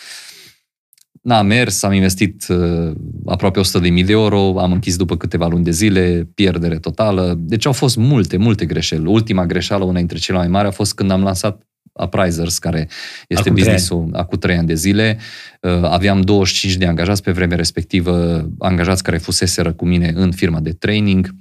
[1.27, 2.91] N-a mers, am investit uh,
[3.25, 7.35] aproape 100.000 de euro, am închis după câteva luni de zile, pierdere totală.
[7.37, 9.05] Deci au fost multe, multe greșeli.
[9.05, 12.89] Ultima greșeală, una dintre cele mai mari, a fost când am lansat Appraisers, care
[13.27, 15.17] este acum businessul acum trei ani de zile.
[15.61, 20.59] Uh, aveam 25 de angajați pe vremea respectivă, angajați care fuseseră cu mine în firma
[20.59, 21.35] de training,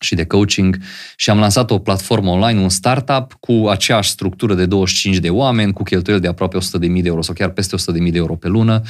[0.00, 0.78] și de coaching
[1.16, 5.72] și am lansat o platformă online, un startup cu aceeași structură de 25 de oameni,
[5.72, 8.82] cu cheltuieli de aproape 100.000 de euro sau chiar peste 100.000 de euro pe lună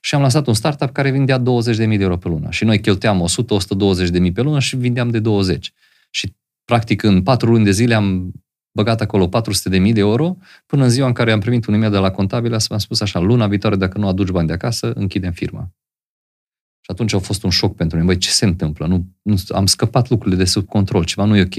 [0.00, 1.42] și am lansat un startup care vindea 20.000
[1.76, 3.28] de euro pe lună și noi cheltuiam
[4.28, 5.72] 100-120.000 pe lună și vindeam de 20.
[6.10, 8.32] Și practic în 4 luni de zile am
[8.72, 11.98] băgat acolo 400.000 de euro până în ziua în care am primit un e-mail de
[11.98, 15.32] la contabilă să mi-am spus așa, luna viitoare dacă nu aduci bani de acasă, închidem
[15.32, 15.70] firma.
[16.88, 18.08] Și atunci a fost un șoc pentru mine.
[18.08, 18.86] Băi, ce se întâmplă?
[18.86, 21.54] Nu, nu, am scăpat lucrurile de sub control, ceva nu e ok.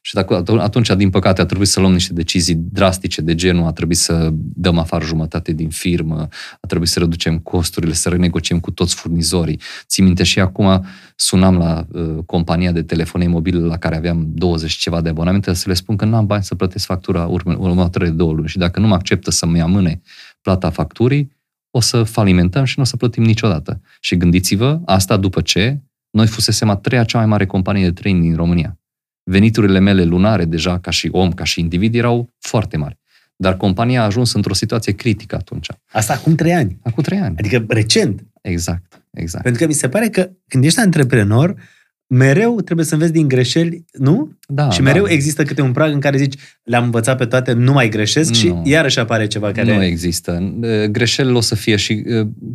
[0.00, 3.72] Și dacă, atunci, din păcate, a trebuit să luăm niște decizii drastice de genul, a
[3.72, 6.28] trebuit să dăm afară jumătate din firmă,
[6.60, 9.60] a trebuit să reducem costurile, să renegociem cu toți furnizorii.
[9.86, 10.84] Țin minte și acum
[11.16, 15.64] sunam la uh, compania de telefonie mobile la care aveam 20 ceva de abonamente să
[15.68, 18.86] le spun că n-am bani să plătesc factura urmă, următoarele două luni și dacă nu
[18.86, 20.00] mă acceptă să-mi amâne
[20.40, 21.36] plata facturii,
[21.70, 23.80] o să falimentăm și nu o să plătim niciodată.
[24.00, 25.78] Și gândiți-vă, asta după ce
[26.10, 28.78] noi fusesem a treia cea mai mare companie de training din România.
[29.22, 32.98] Veniturile mele lunare, deja ca și om, ca și individ, erau foarte mari.
[33.36, 35.68] Dar compania a ajuns într-o situație critică atunci.
[35.92, 36.78] Asta acum trei ani.
[36.82, 37.36] Acum trei ani.
[37.38, 38.26] Adică recent.
[38.42, 39.42] Exact, exact.
[39.42, 41.54] Pentru că mi se pare că când ești antreprenor,
[42.08, 44.32] mereu trebuie să înveți din greșeli, nu?
[44.46, 45.12] Da, și mereu da.
[45.12, 48.34] există câte un prag în care zici, le-am învățat pe toate, nu mai greșesc nu.
[48.34, 49.76] și iarăși apare ceva care...
[49.76, 50.54] Nu există.
[50.90, 52.04] Greșelile o să fie și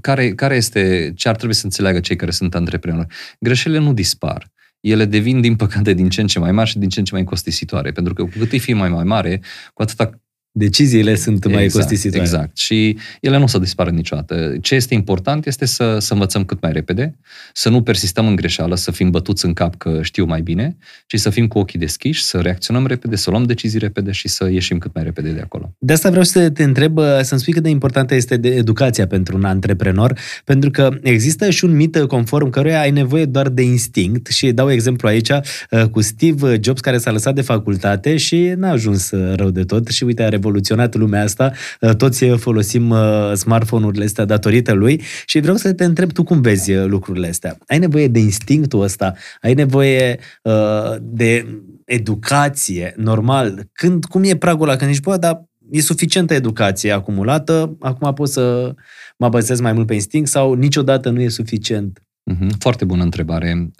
[0.01, 3.07] care, care este, ce ar trebui să înțeleagă cei care sunt antreprenori?
[3.39, 4.51] Greșelile nu dispar.
[4.79, 7.13] Ele devin, din păcate, din ce în ce mai mari și din ce în ce
[7.13, 7.91] mai costisitoare.
[7.91, 9.41] Pentru că cu cât îi fi mai, mai mare,
[9.73, 10.22] cu atâta
[10.55, 12.25] deciziile sunt exact, mai costisitoare.
[12.25, 12.57] Exact.
[12.57, 14.55] Și ele nu o să dispară niciodată.
[14.61, 17.15] Ce este important este să, să învățăm cât mai repede,
[17.53, 20.77] să nu persistăm în greșeală, să fim bătuți în cap că știu mai bine,
[21.07, 24.49] ci să fim cu ochii deschiși, să reacționăm repede, să luăm decizii repede și să
[24.51, 25.73] ieșim cât mai repede de acolo.
[25.77, 29.37] De asta vreau să te întreb, să-mi spui cât de importantă este de educația pentru
[29.37, 34.27] un antreprenor, pentru că există și un mit conform căruia ai nevoie doar de instinct
[34.27, 38.69] și dau exemplu aici uh, cu Steve Jobs care s-a lăsat de facultate și n-a
[38.69, 44.03] ajuns rău de tot și uite are revoluționat lumea asta, uh, toți folosim uh, smartphone-urile
[44.03, 47.57] astea datorită lui și vreau să te întreb tu cum vezi uh, lucrurile astea.
[47.67, 49.13] Ai nevoie de instinctul ăsta?
[49.41, 53.69] Ai nevoie uh, de educație, normal?
[53.73, 54.77] Când, cum e pragul ăla?
[54.77, 58.73] Când zici, bă, dar e suficientă educație acumulată, acum pot să
[59.17, 62.03] mă bazez mai mult pe instinct sau niciodată nu e suficient?
[62.23, 63.71] Mhm, foarte bună întrebare.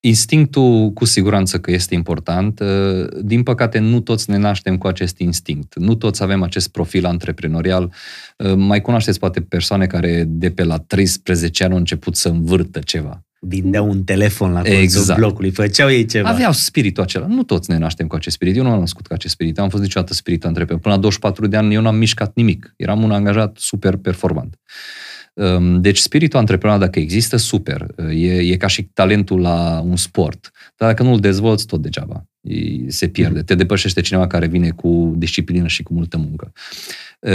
[0.00, 2.60] Um, Instinctul cu siguranță că este important.
[2.60, 5.78] Uh, din păcate, nu toți ne naștem cu acest instinct.
[5.78, 7.92] Nu toți avem acest profil antreprenorial.
[8.36, 12.78] Uh, mai cunoașteți poate persoane care de pe la 13 ani au început să învârtă
[12.78, 13.22] ceva.
[13.40, 15.18] Vindeau un telefon la colțul exact.
[15.18, 16.28] blocului, făceau ei ceva.
[16.28, 17.26] Aveau spiritul acela.
[17.26, 18.56] Nu toți ne naștem cu acest spirit.
[18.56, 19.58] Eu nu am născut cu acest spirit.
[19.58, 20.82] Am fost niciodată spirit antreprenor.
[20.82, 22.72] Până la 24 de ani eu n-am mișcat nimic.
[22.76, 24.54] Eram un angajat super performant.
[24.54, 25.07] Ehm,
[25.80, 27.86] deci spiritul antreprenor, dacă există, super.
[28.10, 30.50] E, e ca și talentul la un sport.
[30.76, 32.24] Dar dacă nu îl dezvolți, tot degeaba.
[32.86, 33.42] Se pierde.
[33.42, 36.52] Te depășește cineva care vine cu disciplină și cu multă muncă.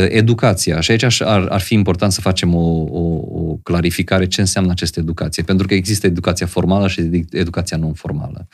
[0.08, 0.80] Educația.
[0.80, 3.02] Și aici ar, ar fi important să facem o, o,
[3.32, 5.44] o clarificare ce înseamnă această educație.
[5.44, 8.48] Pentru că există educația formală și educația non-formală.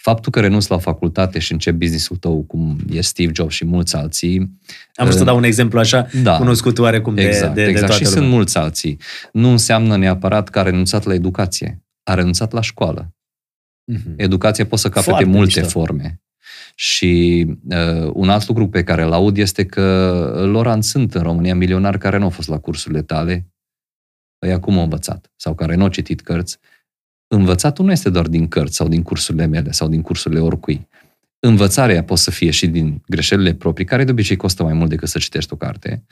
[0.00, 3.64] Faptul că renunți la o facultate și începi businessul tău, cum e Steve Jobs și
[3.64, 4.38] mulți alții...
[4.94, 7.80] Am vrut să dau un exemplu așa, da, cunoscut oarecum exact, de, de, exact.
[7.80, 8.18] de toată Și lumea.
[8.20, 9.00] sunt mulți alții.
[9.32, 11.82] Nu înseamnă neapărat că a renunțat la educație.
[12.02, 13.14] A renunțat la școală.
[13.92, 14.16] Mm-hmm.
[14.16, 15.78] Educația poate să capete Foarte multe mișto.
[15.78, 16.20] forme.
[16.74, 19.84] Și uh, un alt lucru pe care îl aud este că
[20.52, 23.46] Loran sunt în România milionari care nu au fost la cursurile tale,
[24.38, 26.58] păi acum au învățat, sau care nu au citit cărți.
[27.28, 30.88] Învățatul nu este doar din cărți sau din cursurile mele sau din cursurile oricui.
[31.40, 35.08] Învățarea poate să fie și din greșelile proprii, care de obicei costă mai mult decât
[35.08, 36.04] să citești o carte.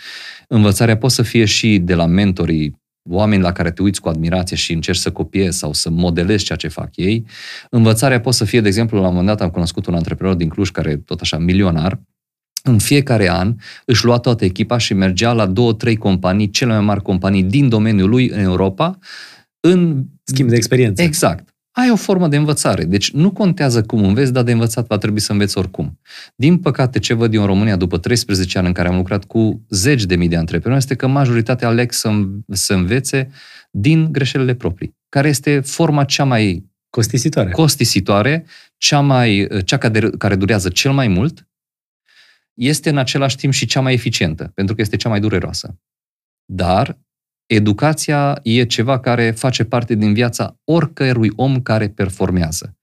[0.49, 4.57] Învățarea poate să fie și de la mentorii oameni la care te uiți cu admirație
[4.57, 7.27] și încerci să copiezi sau să modelezi ceea ce fac ei.
[7.71, 10.49] Învățarea poate să fie, de exemplu, la un moment dat am cunoscut un antreprenor din
[10.49, 12.01] Cluj care tot așa milionar,
[12.63, 13.55] în fiecare an
[13.85, 17.69] își lua toată echipa și mergea la două, trei companii, cele mai mari companii din
[17.69, 18.99] domeniul lui în Europa,
[19.67, 20.05] în...
[20.25, 21.03] Schimb de experiență.
[21.03, 21.57] Exact.
[21.71, 22.85] Ai o formă de învățare.
[22.85, 26.01] Deci nu contează cum înveți, dar de învățat va trebui să înveți oricum.
[26.37, 29.65] Din păcate, ce văd eu în România după 13 ani în care am lucrat cu
[29.69, 32.11] zeci de mii de antreprenori este că majoritatea aleg să,
[32.49, 33.31] să învețe
[33.71, 38.47] din greșelile proprii, care este forma cea mai costisitoare, costisitoare
[38.77, 41.49] cea, mai, cea care, care durează cel mai mult,
[42.55, 45.79] este în același timp și cea mai eficientă, pentru că este cea mai dureroasă.
[46.45, 46.99] Dar
[47.47, 52.77] educația e ceva care face parte din viața oricărui om care performează.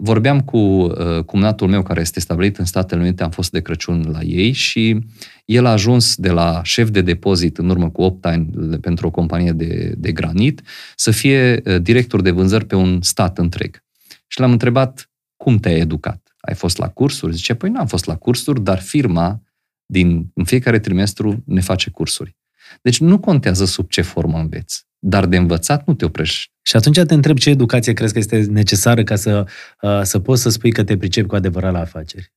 [0.00, 4.08] Vorbeam cu uh, cumnatul meu care este stabilit în Statele Unite, am fost de Crăciun
[4.12, 4.98] la ei și
[5.44, 8.46] el a ajuns de la șef de depozit în urmă cu 8 ani
[8.80, 10.62] pentru o companie de, de granit
[10.96, 13.84] să fie uh, director de vânzări pe un stat întreg.
[14.26, 16.34] Și l-am întrebat cum te-ai educat?
[16.40, 17.34] Ai fost la cursuri?
[17.34, 19.42] Zice, păi nu am fost la cursuri, dar firma
[19.86, 22.36] din, în fiecare trimestru ne face cursuri.
[22.82, 26.50] Deci nu contează sub ce formă înveți, dar de învățat nu te oprești.
[26.62, 29.46] Și atunci te întreb ce educație crezi că este necesară ca să,
[29.80, 32.32] uh, să poți să spui că te pricepi cu adevărat la afaceri?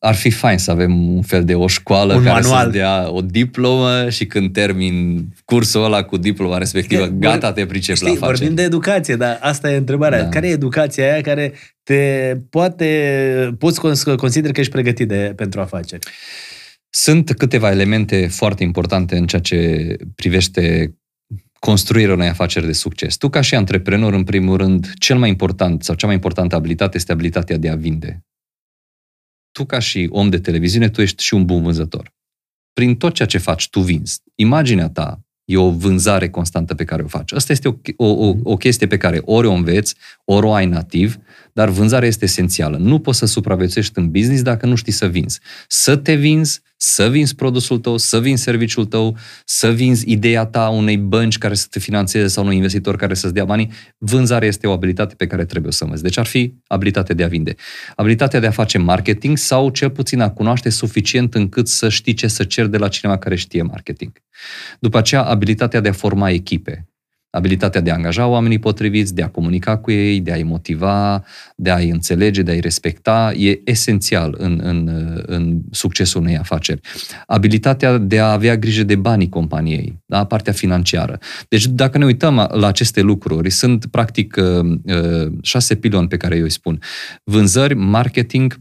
[0.00, 2.64] ar fi fain să avem un fel de o școală un care manual.
[2.64, 7.66] să dea o diplomă și când termin cursul ăla cu diploma respectivă, Că, gata, te
[7.66, 8.38] pricepi știi, la afaceri.
[8.38, 10.22] Vorbim de educație, dar asta e întrebarea.
[10.22, 10.28] Da.
[10.28, 11.52] Care e educația aia care
[11.82, 13.80] te poate, poți
[14.16, 16.06] consideri că ești pregătit de, pentru afaceri?
[16.90, 20.94] Sunt câteva elemente foarte importante în ceea ce privește
[21.58, 23.16] construirea unei afaceri de succes.
[23.16, 26.96] Tu, ca și antreprenor, în primul rând, cel mai important sau cea mai importantă abilitate
[26.96, 28.24] este abilitatea de a vinde.
[29.52, 32.14] Tu, ca și om de televiziune, tu ești și un bun vânzător.
[32.72, 34.22] Prin tot ceea ce faci, tu vinzi.
[34.34, 37.32] Imaginea ta e o vânzare constantă pe care o faci.
[37.32, 41.18] Asta este o, o, o chestie pe care ori o înveți, ori o ai nativ,
[41.52, 42.76] dar vânzarea este esențială.
[42.76, 45.40] Nu poți să supraviețuiești în business dacă nu știi să vinzi.
[45.68, 50.68] Să te vinzi, să vinzi produsul tău, să vinzi serviciul tău, să vinzi ideea ta
[50.68, 53.70] unei bănci care să te finanțeze sau unui investitor care să-ți dea banii.
[53.98, 56.02] Vânzarea este o abilitate pe care trebuie să înveți.
[56.02, 57.54] Deci ar fi abilitatea de a vinde.
[57.96, 62.26] Abilitatea de a face marketing sau cel puțin a cunoaște suficient încât să știi ce
[62.26, 64.12] să ceri de la cineva care știe marketing.
[64.80, 66.88] După aceea, abilitatea de a forma echipe
[67.30, 71.24] abilitatea de a angaja oamenii potriviți, de a comunica cu ei, de a-i motiva,
[71.56, 74.90] de a-i înțelege, de a-i respecta, e esențial în, în,
[75.26, 76.80] în succesul unei afaceri.
[77.26, 80.24] Abilitatea de a avea grijă de banii companiei, da?
[80.24, 81.18] partea financiară.
[81.48, 86.36] Deci dacă ne uităm la aceste lucruri, sunt practic uh, uh, șase piloni pe care
[86.36, 86.80] eu îi spun.
[87.24, 88.58] Vânzări, marketing,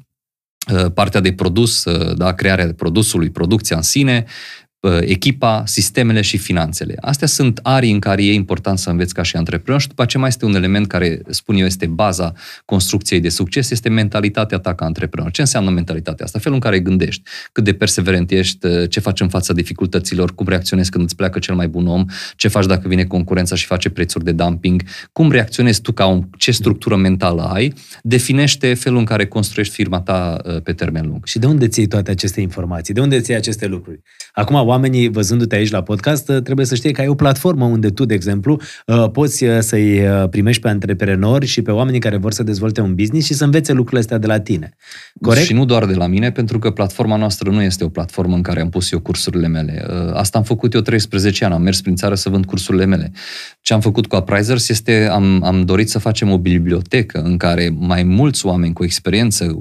[0.73, 1.83] uh, partea de produs,
[2.15, 4.64] da, crearea produsului, producția în sine, Uh,
[5.01, 6.95] echipa, sistemele și finanțele.
[6.99, 10.21] Astea sunt arii în care e important să înveți ca și antreprenor și după aceea
[10.21, 12.33] mai este un element care, spun eu, este baza
[12.65, 15.31] construcției de succes, este mentalitatea ta ca antreprenor.
[15.31, 16.39] Ce înseamnă mentalitatea asta?
[16.39, 17.21] Felul în care gândești,
[17.51, 21.39] cât de perseverent ești, uh, ce faci în fața dificultăților, cum reacționezi când îți pleacă
[21.39, 22.05] cel mai bun om,
[22.35, 26.27] ce faci dacă vine concurența și face prețuri de dumping, cum reacționezi tu ca un,
[26.37, 31.25] ce structură mentală ai, definește felul în care construiești firma ta uh, pe termen lung.
[31.25, 32.93] Și de unde ții toate aceste informații?
[32.93, 34.01] De unde ții aceste lucruri?
[34.33, 38.05] Acum, oamenii, văzându-te aici la podcast, trebuie să știe că ai o platformă unde tu,
[38.05, 42.31] de exemplu, uh, poți uh, să-i uh, primești pe antreprenori și pe oamenii care vor
[42.31, 44.75] să dezvolte un business și să învețe lucrurile astea de la tine.
[45.21, 45.45] Corect?
[45.45, 48.41] Și nu doar de la mine, pentru că platforma noastră nu este o platformă în
[48.41, 49.85] care am pus eu cursurile mele.
[50.13, 53.11] Asta am făcut eu 13 ani, am mers prin țară să vând cursurile mele.
[53.61, 57.75] Ce am făcut cu Apprisers este, am, am dorit să facem o bibliotecă în care
[57.77, 59.55] mai mulți oameni cu experiență,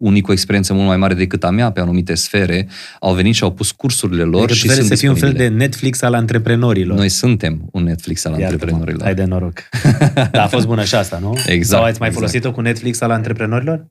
[0.00, 2.68] unii cu experiență mult mai mare decât a mea pe anumite sfere,
[3.00, 5.48] au venit și au pus cursurile lor adică și sunt să fii un fel de
[5.48, 6.96] Netflix al antreprenorilor.
[6.96, 9.02] Noi suntem un Netflix al Iartă antreprenorilor.
[9.02, 9.58] Hai de noroc.
[10.32, 11.36] da, a fost bună și asta, nu?
[11.46, 11.64] Exact.
[11.64, 12.14] Sau ați mai exact.
[12.14, 13.86] folosit-o cu Netflix al antreprenorilor?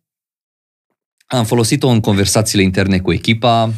[1.28, 3.74] Am folosit-o în conversațiile interne cu echipa,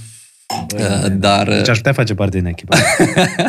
[0.75, 1.47] Băi, dar...
[1.47, 2.77] Deci aș putea face parte din echipă.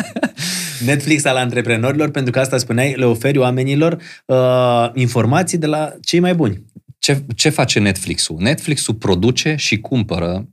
[0.85, 6.19] Netflix al antreprenorilor, pentru că asta spuneai, le oferi oamenilor uh, informații de la cei
[6.19, 6.63] mai buni.
[7.03, 8.41] Ce, ce face Netflix-ul?
[8.41, 10.49] Netflix-ul produce și cumpără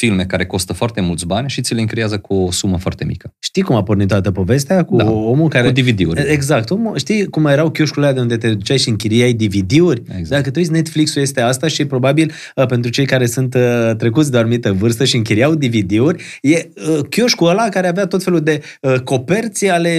[0.00, 3.34] filme care costă foarte mulți bani și ți le închiriază cu o sumă foarte mică.
[3.38, 4.84] Știi cum a pornit toată povestea?
[4.84, 5.66] Cu da, omul care...
[5.66, 6.32] Cu DVD-uri.
[6.32, 6.70] Exact.
[6.70, 10.02] Omul, știi cum erau chioșcurile de unde te duceai și închiriai DVD-uri?
[10.08, 10.28] Exact.
[10.28, 14.30] Dacă tu uiți, Netflix-ul este asta și probabil uh, pentru cei care sunt uh, trecuți
[14.30, 18.40] de o anumită vârstă și închiriau DVD-uri, e uh, chioșcul ăla care avea tot felul
[18.40, 19.90] de uh, coperți ale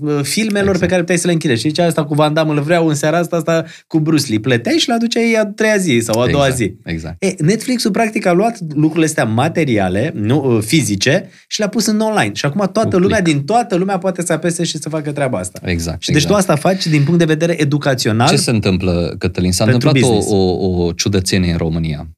[0.00, 0.80] uh, filmelor exact.
[0.80, 1.64] pe care puteai să le închiriești.
[1.64, 4.38] Și zicea asta cu Van Damme îl vreau în seara asta, asta cu Bruce Lee.
[4.38, 6.32] Plăteai și le aduceai a treia zi sau a exact.
[6.32, 6.76] doua zi.
[6.84, 7.22] Exact.
[7.22, 12.00] E, Netflix-ul practic a luat lucrurile astea materiale nu, uh, fizice și le-a pus în
[12.00, 12.34] online.
[12.34, 13.36] Și acum toată Cu lumea, click.
[13.36, 15.60] din toată lumea poate să apese și să facă treaba asta.
[15.64, 16.02] Exact.
[16.02, 16.34] Și deci exact.
[16.34, 18.28] tu asta faci din punct de vedere educațional.
[18.28, 19.52] Ce se întâmplă, Cătălin?
[19.52, 20.40] S-a Pentru întâmplat o, business.
[20.40, 22.08] o, o ciudățenie în România.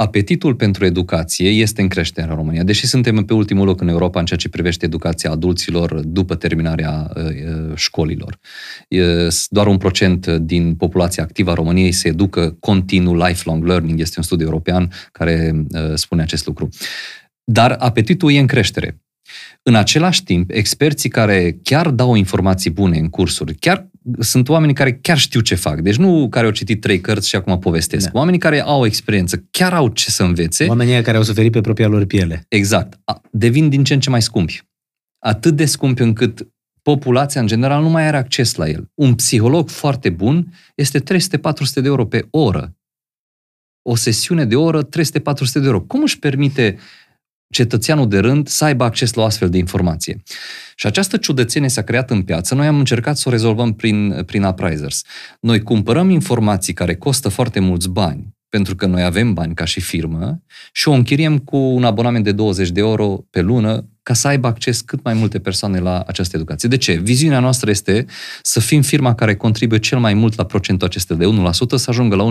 [0.00, 4.18] Apetitul pentru educație este în creștere în România, deși suntem pe ultimul loc în Europa
[4.20, 8.38] în ceea ce privește educația adulților după terminarea uh, uh, școlilor.
[8.88, 14.00] E, s- Doar un procent din populația activă a României se educă continuu lifelong learning,
[14.00, 16.68] este un studiu european care uh, spune acest lucru.
[17.44, 19.00] Dar apetitul e în creștere.
[19.62, 23.88] În același timp, experții care chiar dau informații bune în cursuri, chiar
[24.18, 25.80] sunt oamenii care chiar știu ce fac.
[25.80, 28.04] Deci nu care au citit trei cărți și acum povestesc.
[28.04, 28.10] Da.
[28.12, 28.18] Da.
[28.18, 30.64] Oamenii care au experiență, chiar au ce să învețe.
[30.66, 32.44] Oamenii ăia care au suferit pe propria lor piele.
[32.48, 33.00] Exact.
[33.04, 34.62] A- Devin din ce în ce mai scumpi.
[35.18, 36.48] Atât de scumpi încât
[36.82, 38.90] populația în general nu mai are acces la el.
[38.94, 41.02] Un psiholog foarte bun este 300-400
[41.74, 42.74] de euro pe oră.
[43.82, 44.88] O sesiune de oră, 300-400
[45.52, 45.80] de euro.
[45.80, 46.78] Cum își permite
[47.52, 50.22] cetățeanul de rând să aibă acces la o astfel de informație?
[50.74, 52.54] Și această ciudățenie s-a creat în piață.
[52.54, 55.02] Noi am încercat să o rezolvăm prin, prin appraisers.
[55.40, 59.80] Noi cumpărăm informații care costă foarte mulți bani, pentru că noi avem bani ca și
[59.80, 60.42] firmă,
[60.72, 64.46] și o închiriem cu un abonament de 20 de euro pe lună ca să aibă
[64.46, 66.68] acces cât mai multe persoane la această educație.
[66.68, 66.92] De ce?
[66.92, 68.04] Viziunea noastră este
[68.42, 72.16] să fim firma care contribuie cel mai mult la procentul acesta de 1%, să ajungă
[72.16, 72.28] la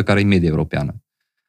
[0.00, 0.94] 11%, care e media europeană.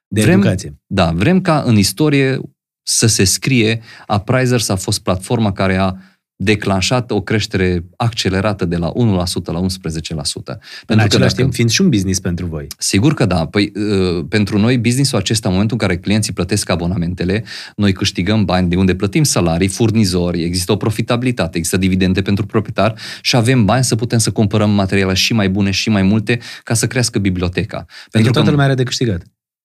[0.08, 0.82] De Vrem- educație.
[0.86, 2.40] Da, vrem ca în istorie
[2.84, 5.94] să se scrie Apprisers a fost platforma care a
[6.36, 10.52] declanșat o creștere accelerată de la 1% la 11%.
[10.52, 12.68] În Pentru același dacă- timp fiind și un business pentru voi.
[12.78, 13.46] Sigur că da.
[13.46, 17.44] Păi, uh, pentru noi, businessul acesta, în momentul în care clienții plătesc abonamentele,
[17.76, 22.96] noi câștigăm bani de unde plătim salarii, furnizori, există o profitabilitate, există dividende pentru proprietar
[23.22, 26.74] și avem bani să putem să cumpărăm materiale și mai bune și mai multe ca
[26.74, 27.78] să crească biblioteca.
[27.78, 29.22] Pentru Pentru toată că, lumea are de câștigat.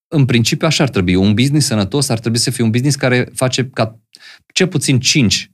[0.08, 1.14] În principiu, așa ar trebui.
[1.14, 4.00] Un business sănătos ar trebui să fie un business care face ca
[4.52, 5.50] cel puțin 5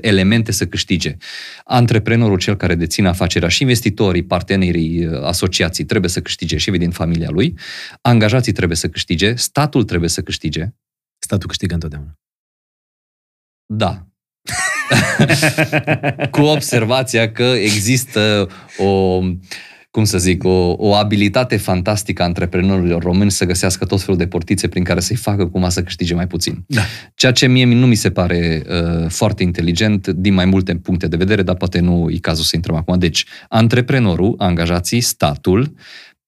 [0.00, 1.16] elemente să câștige.
[1.64, 6.94] Antreprenorul, cel care deține afacerea și investitorii, partenerii, uh, asociații trebuie să câștige și evident
[6.94, 7.58] familia lui,
[8.00, 10.68] angajații trebuie să câștige, statul trebuie să câștige,
[11.18, 12.18] Statul câștigă întotdeauna.
[13.66, 14.06] da.
[16.30, 19.20] Cu observația că există o
[19.96, 24.26] cum să zic, o, o abilitate fantastică a antreprenorilor români să găsească tot felul de
[24.26, 26.64] portițe prin care să-i facă cumva să câștige mai puțin.
[26.66, 26.80] Da.
[27.14, 31.16] Ceea ce mie nu mi se pare uh, foarte inteligent din mai multe puncte de
[31.16, 32.98] vedere, dar poate nu e cazul să intrăm acum.
[32.98, 35.74] Deci, antreprenorul, angajații, statul,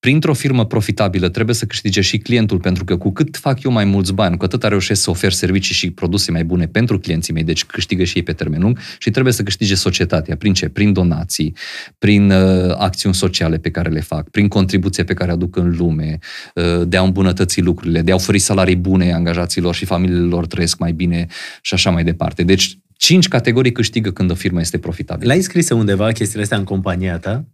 [0.01, 3.84] printr-o firmă profitabilă trebuie să câștige și clientul, pentru că cu cât fac eu mai
[3.84, 7.42] mulți bani, cu atât reușesc să ofer servicii și produse mai bune pentru clienții mei,
[7.44, 10.36] deci câștigă și ei pe termen lung și trebuie să câștige societatea.
[10.36, 10.68] Prin ce?
[10.68, 11.57] Prin donații,
[11.99, 16.18] prin uh, acțiuni sociale pe care le fac, prin contribuție pe care aduc în lume,
[16.55, 20.78] uh, de a îmbunătăți lucrurile, de a oferi salarii bune angajaților și familiile lor trăiesc
[20.78, 21.26] mai bine
[21.62, 22.42] și așa mai departe.
[22.42, 25.32] Deci, cinci categorii câștigă când o firmă este profitabilă.
[25.32, 27.44] L-ai scris undeva chestiile astea în compania ta?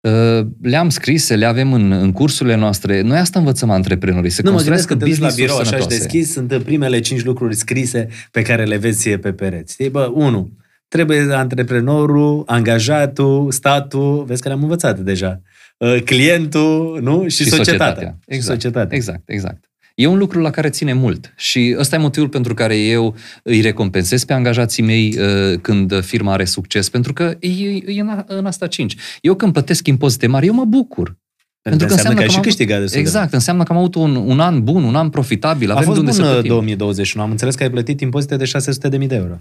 [0.00, 3.00] Uh, Le-am scrise, le avem în, în cursurile noastre.
[3.00, 5.56] Noi asta învățăm antreprenorii, să Nu, mă gândesc construiască că te duci la business-uri birou
[5.56, 5.98] așa și sănătoase.
[5.98, 9.72] deschis, sunt primele cinci lucruri scrise pe care le vezi pe pereți.
[9.72, 10.50] Știi, bă, unu,
[10.88, 15.40] trebuie antreprenorul, angajatul, statul, vezi că le-am învățat deja,
[15.76, 17.28] uh, clientul, nu?
[17.28, 18.18] Și, societatea.
[18.26, 18.96] Exact, Și societatea.
[18.96, 19.67] exact, exact.
[19.98, 23.60] E un lucru la care ține mult și ăsta e motivul pentru care eu îi
[23.60, 28.24] recompensez pe angajații mei uh, când firma are succes, pentru că e, e în, a-
[28.28, 28.96] în asta cinci.
[29.20, 31.16] Eu când plătesc impozite mari, eu mă bucur.
[31.62, 33.78] Pentru că înseamnă că ai și am avut- câștigat destul de Exact, înseamnă că am
[33.78, 35.70] avut un, un an bun, un an profitabil.
[35.70, 36.50] A Avem fost de unde bun să uh, plătim.
[36.50, 37.24] 2021.
[37.24, 39.38] Am înțeles că ai plătit impozite de 600.000 de euro.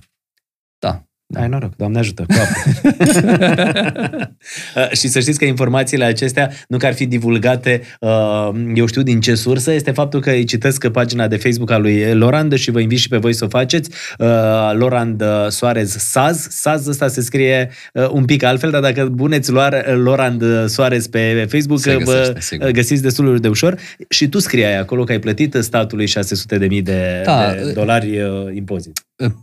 [0.80, 1.04] Da.
[1.30, 1.42] Da.
[1.42, 2.56] Ai noroc, Doamne ajută, cu apă.
[4.76, 9.02] Uh, și să știți că informațiile acestea, nu că ar fi divulgate, uh, eu știu
[9.02, 12.72] din ce sursă, este faptul că îi citesc pagina de Facebook a lui Lorand și
[12.72, 13.90] vă invit și pe voi să o faceți.
[14.18, 14.28] Uh,
[14.74, 16.48] Lorand uh, Soares Saz.
[16.50, 21.08] Saz ăsta se scrie uh, un pic altfel, dar dacă buneți luar Lorand uh, Soares
[21.08, 22.68] pe Facebook, Se uh, vă găsește, sigur.
[22.68, 23.78] uh, găsiți destul de ușor.
[24.10, 28.56] Și tu scriai acolo că ai plătit statului 600.000 de, de, Da, de dolari uh,
[28.56, 29.00] impozit.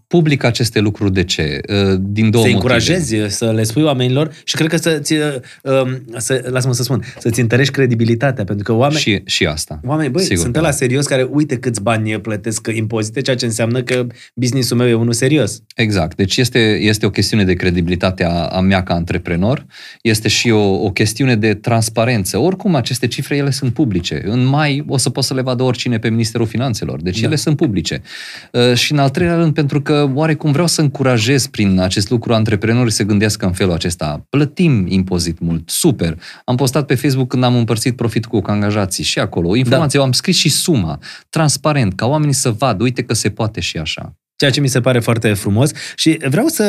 [0.06, 1.60] Public aceste lucruri de ce?
[1.74, 2.52] Uh, Din două să motive.
[2.52, 5.14] încurajezi, să le spui oamenilor și cred că să, ți,
[5.62, 9.80] um, să lasă-mă să spun, să-ți întărești credibilitatea, pentru că oameni, Și, și asta.
[9.84, 10.72] oameni băi, Sigur sunt că la da.
[10.72, 15.12] serios care uite câți bani plătesc impozite, ceea ce înseamnă că businessul meu e unul
[15.12, 15.62] serios.
[15.74, 16.16] Exact.
[16.16, 19.66] Deci este, este o chestiune de credibilitate a, a mea ca antreprenor,
[20.02, 22.38] este și o, o chestiune de transparență.
[22.38, 24.22] Oricum, aceste cifre, ele sunt publice.
[24.26, 27.02] În mai o să poți să le vadă oricine pe Ministerul Finanțelor.
[27.02, 27.26] Deci Da.
[27.26, 28.02] ele sunt publice.
[28.52, 32.10] Uh, și în al treilea rând, pentru că oarecum vreau să încurajez prin prin acest
[32.10, 34.26] lucru antreprenorii se gândească în felul acesta.
[34.30, 36.20] Plătim impozit mult, super.
[36.44, 39.56] Am postat pe Facebook când am împărțit profit cu angajații și acolo.
[39.56, 40.04] Informație, da.
[40.04, 40.98] am scris și suma,
[41.28, 44.14] transparent, ca oamenii să vadă, uite că se poate și așa.
[44.36, 46.64] Ceea ce mi se pare foarte frumos și vreau să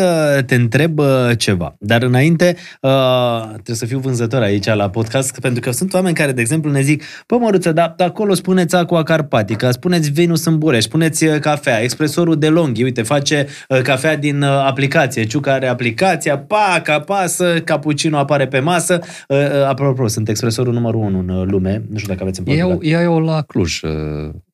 [0.45, 1.05] te întreb uh,
[1.37, 1.75] ceva.
[1.79, 6.31] Dar înainte, uh, trebuie să fiu vânzător aici la podcast, pentru că sunt oameni care,
[6.31, 10.83] de exemplu, ne zic, pă, Măruță, dar acolo spuneți Aqua Carpatica, spuneți Venus în Bureș,
[10.83, 13.47] spuneți uh, cafea, expresorul de Longhi, uite, face
[13.83, 18.99] cafea din aplicație, Ciuca are aplicația, pac, apasă, cappuccino apare pe masă.
[19.67, 22.77] Apropo, sunt expresorul numărul unu în lume, nu știu dacă aveți în Portugal.
[22.81, 23.79] Ei au la Cluj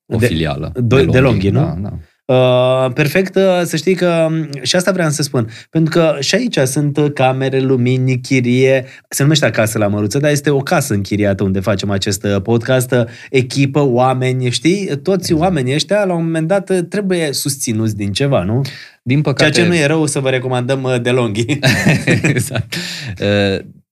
[0.05, 0.72] o de, filială.
[0.76, 1.59] De, de Longhi, de Longhi nu?
[1.59, 1.97] Da, da.
[2.32, 6.36] Uh, perfect, uh, să știi că um, și asta vreau să spun, pentru că și
[6.36, 11.43] aici sunt camere, lumini, chirie, se numește acasă la Măruță, dar este o casă închiriată
[11.43, 12.95] unde facem acest uh, podcast,
[13.29, 14.86] echipă, oameni, știi?
[15.03, 15.41] Toți exact.
[15.41, 18.61] oamenii ăștia, la un moment dat, trebuie susținuți din ceva, nu?
[19.03, 19.51] Din păcate...
[19.51, 21.45] Ceea ce nu e rău să vă recomandăm de longhi.
[22.23, 22.75] exact.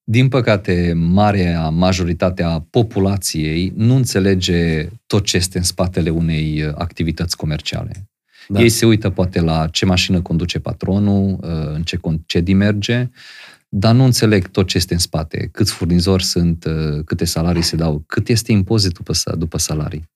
[0.04, 8.09] Din păcate, marea majoritatea populației nu înțelege tot ce este în spatele unei activități comerciale.
[8.52, 8.60] Da.
[8.60, 13.10] Ei se uită poate la ce mașină conduce patronul, uh, în ce concedii merge,
[13.70, 17.76] dar nu înțeleg tot ce este în spate, câți furnizori sunt, uh, câte salarii se
[17.76, 20.10] dau, cât este impozitul după, după salarii.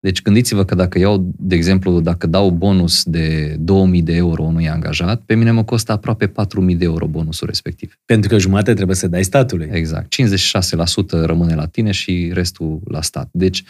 [0.00, 4.68] Deci gândiți-vă că dacă iau, de exemplu, dacă dau bonus de 2000 de euro unui
[4.68, 7.98] angajat, pe mine mă costă aproape 4000 de euro bonusul respectiv.
[8.04, 9.68] Pentru că jumate trebuie să dai statului.
[9.72, 10.14] Exact.
[10.14, 13.28] 56% rămâne la tine și restul la stat.
[13.32, 13.64] Deci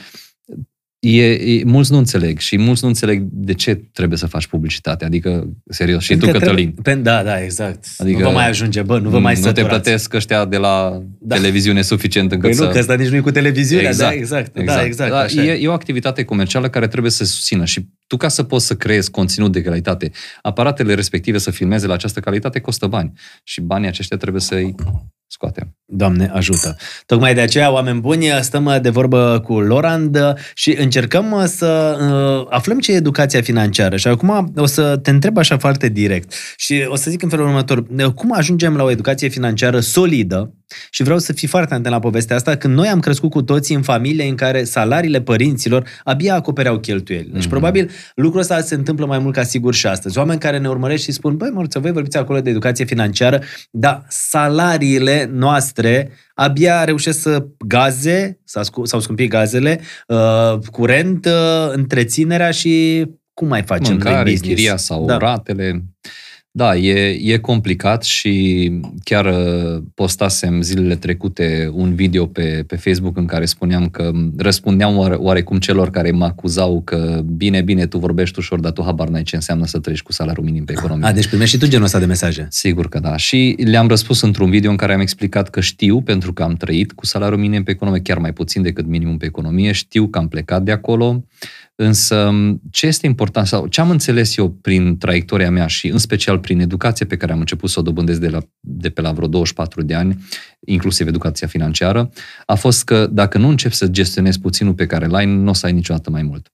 [1.06, 5.04] E, e, mulți nu înțeleg și mulți nu înțeleg de ce trebuie să faci publicitate.
[5.04, 6.74] Adică, serios, și tu, Cătălin.
[6.82, 7.86] Trebuie, da, da, exact.
[7.98, 11.02] Adică, nu vă mai ajunge, bă, nu vă mai Nu te plătesc ăștia de la
[11.18, 11.34] da.
[11.34, 12.64] televiziune suficient încât păi să...
[12.64, 14.56] nu, că ăsta nici nu e cu televiziunea, exact, da, exact.
[14.56, 14.78] exact.
[14.78, 18.16] Da, exact da, e, e o activitate comercială care trebuie să se susțină și tu
[18.16, 20.10] ca să poți să creezi conținut de calitate,
[20.42, 24.74] aparatele respective să filmeze la această calitate costă bani și banii aceștia trebuie să-i
[25.34, 25.76] scoatem.
[25.84, 26.76] Doamne ajută!
[27.06, 30.18] Tocmai de aceea, oameni buni, stăm de vorbă cu Lorand
[30.54, 33.96] și încercăm să uh, aflăm ce e educația financiară.
[33.96, 37.46] Și acum o să te întreb așa foarte direct și o să zic în felul
[37.46, 37.86] următor.
[38.14, 40.54] Cum ajungem la o educație financiară solidă
[40.90, 43.74] și vreau să fii foarte atent la povestea asta, când noi am crescut cu toții
[43.74, 47.30] în familie în care salariile părinților abia acopereau cheltuieli.
[47.32, 47.48] Deci, mm-hmm.
[47.48, 50.18] probabil, lucrul ăsta se întâmplă mai mult ca sigur și astăzi.
[50.18, 54.04] Oameni care ne urmăresc și spun, băi, mărță, voi vorbiți acolo de educație financiară, dar
[54.08, 58.40] salariile noastre abia reușesc să gaze,
[58.84, 63.04] s-au scumpit gazele, uh, curent, uh, întreținerea și
[63.34, 64.54] cum mai facem Mâncare, noi business?
[64.54, 65.16] chiria sau da.
[65.16, 65.84] ratele.
[66.56, 68.72] Da, e, e complicat și
[69.04, 74.96] chiar uh, postasem zilele trecute un video pe, pe Facebook în care spuneam că răspundeam
[74.96, 79.08] oare, oarecum celor care mă acuzau că bine, bine, tu vorbești ușor, dar tu habar
[79.08, 81.06] n-ai ce înseamnă să trăiești cu salariul minim pe economie.
[81.06, 82.46] A, deci primești și tu genul ăsta de mesaje.
[82.50, 83.16] Sigur că da.
[83.16, 86.92] Și le-am răspuns într-un video în care am explicat că știu, pentru că am trăit
[86.92, 90.28] cu salariul minim pe economie, chiar mai puțin decât minimum pe economie, știu că am
[90.28, 91.24] plecat de acolo,
[91.76, 92.30] Însă,
[92.70, 96.60] ce este important sau ce am înțeles eu prin traiectoria mea și în special prin
[96.60, 99.82] educația pe care am început să o dobândesc de, la, de pe la vreo 24
[99.82, 100.24] de ani,
[100.66, 102.10] inclusiv educația financiară,
[102.46, 105.66] a fost că dacă nu începi să gestionezi puținul pe care l-ai, nu o să
[105.66, 106.52] ai niciodată mai mult.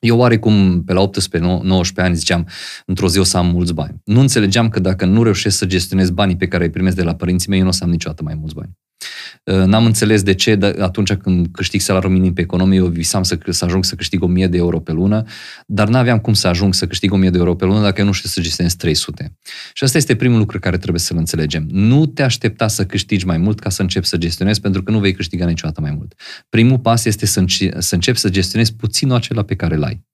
[0.00, 1.10] Eu oarecum, pe la 18-19
[1.94, 2.48] ani, ziceam,
[2.86, 4.00] într-o zi o să am mulți bani.
[4.04, 7.14] Nu înțelegeam că dacă nu reușesc să gestionez banii pe care îi primesc de la
[7.14, 8.70] părinții mei, eu nu o să am niciodată mai mulți bani.
[9.44, 13.38] Uh, n-am înțeles de ce atunci când câștig salariul minim pe economie, eu visam să,
[13.48, 15.22] să ajung să câștig 1000 de euro pe lună,
[15.66, 18.12] dar n-aveam cum să ajung să câștig 1000 de euro pe lună dacă eu nu
[18.12, 19.36] știu să gestionez 300.
[19.72, 21.66] Și asta este primul lucru care trebuie să-l înțelegem.
[21.70, 24.98] Nu te aștepta să câștigi mai mult ca să începi să gestionezi, pentru că nu
[24.98, 26.14] vei câștiga niciodată mai mult.
[26.48, 30.06] Primul pas este să, înce- să începi să gestionezi puținul acela pe care îl ai.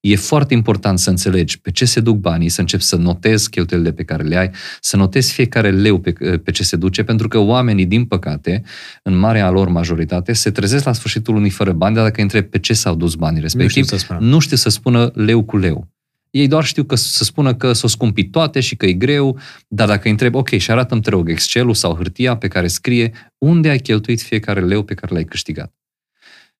[0.00, 3.92] E foarte important să înțelegi pe ce se duc banii, să începi să notezi cheltuielile
[3.92, 6.12] pe care le ai, să notezi fiecare leu pe,
[6.44, 8.62] pe ce se duce, pentru că oamenii, din păcate,
[9.02, 12.58] în marea lor majoritate, se trezesc la sfârșitul lunii fără bani, dar dacă întreb pe
[12.58, 15.88] ce s-au dus banii respectiv, nu știu să, nu știu să spună leu cu leu.
[16.30, 19.38] Ei doar știu că să spună că s-o scumpi toate și că e greu,
[19.68, 23.12] dar dacă îi întreb, ok, și arată-mi, te rog, Excel-ul sau hârtia pe care scrie
[23.38, 25.77] unde ai cheltuit fiecare leu pe care l-ai câștigat.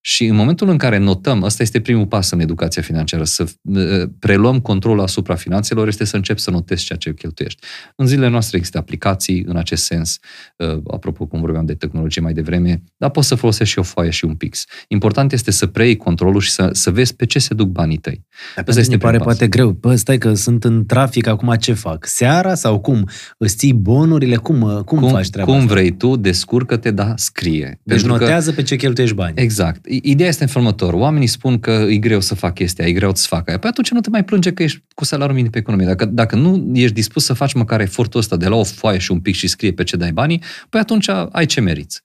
[0.01, 4.09] Și în momentul în care notăm, ăsta este primul pas în educația financiară, să uh,
[4.19, 7.67] preluăm controlul asupra finanțelor, este să începi să notezi ceea ce cheltuiești.
[7.97, 10.19] În zilele noastre există aplicații în acest sens,
[10.57, 14.11] uh, apropo cum vorbeam de tehnologie mai devreme, dar poți să folosești și o foaie
[14.11, 14.65] și un pix.
[14.89, 18.27] Important este să preiei controlul și să, să vezi pe ce se duc banii tăi.
[18.57, 19.27] Asta este pare pas.
[19.27, 19.71] poate greu.
[19.71, 22.07] Bă, stai că sunt în trafic, acum ce fac?
[22.07, 23.09] Seara sau cum?
[23.39, 24.37] Îți ții bonurile?
[24.37, 25.73] Cum, uh, cum, cum faci treaba Cum asta?
[25.73, 27.81] vrei tu, descurcă-te, dar scrie.
[27.83, 29.33] Deci Pentru notează că, pe ce cheltuiești bani.
[29.37, 30.95] Exact Ideea este în felul următor.
[30.95, 33.59] Oamenii spun că e greu să fac chestia, e greu să fac aia.
[33.59, 35.87] Păi atunci nu te mai plânge că ești cu salariul minim pe economie.
[35.87, 39.13] Dacă, dacă nu ești dispus să faci măcar efortul ăsta de la o foaie și
[39.13, 42.03] un pic și scrie pe ce dai banii, păi atunci ai ce meriți.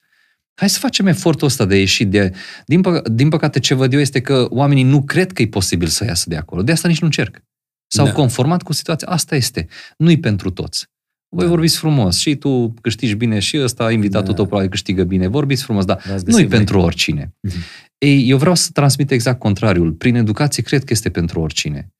[0.56, 2.34] Hai să facem efortul ăsta de a ieși de...
[2.66, 5.88] Din, pă, din păcate, ce văd eu este că oamenii nu cred că e posibil
[5.88, 6.62] să iasă de acolo.
[6.62, 7.44] De asta nici nu încerc.
[7.88, 8.12] S-au da.
[8.12, 9.08] conformat cu situația.
[9.08, 9.68] Asta este.
[9.98, 10.88] Nu-i pentru toți.
[11.34, 11.50] Voi da.
[11.50, 14.34] vorbiți frumos și tu câștigi bine și ăsta, invitatul da.
[14.34, 15.28] tău probabil câștigă bine.
[15.28, 17.34] Vorbiți frumos, dar nu-i pentru oricine.
[17.48, 17.92] Mm-hmm.
[17.98, 19.92] Ei, eu vreau să transmit exact contrariul.
[19.92, 21.93] Prin educație cred că este pentru oricine.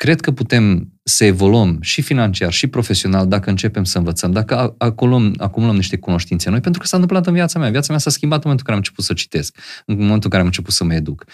[0.00, 5.34] Cred că putem să evoluăm și financiar și profesional dacă începem să învățăm, dacă acumulăm,
[5.38, 7.70] acumulăm niște cunoștințe noi, pentru că s-a întâmplat în viața mea.
[7.70, 10.30] Viața mea s-a schimbat în momentul în care am început să citesc, în momentul în
[10.30, 11.24] care am început să mă educ.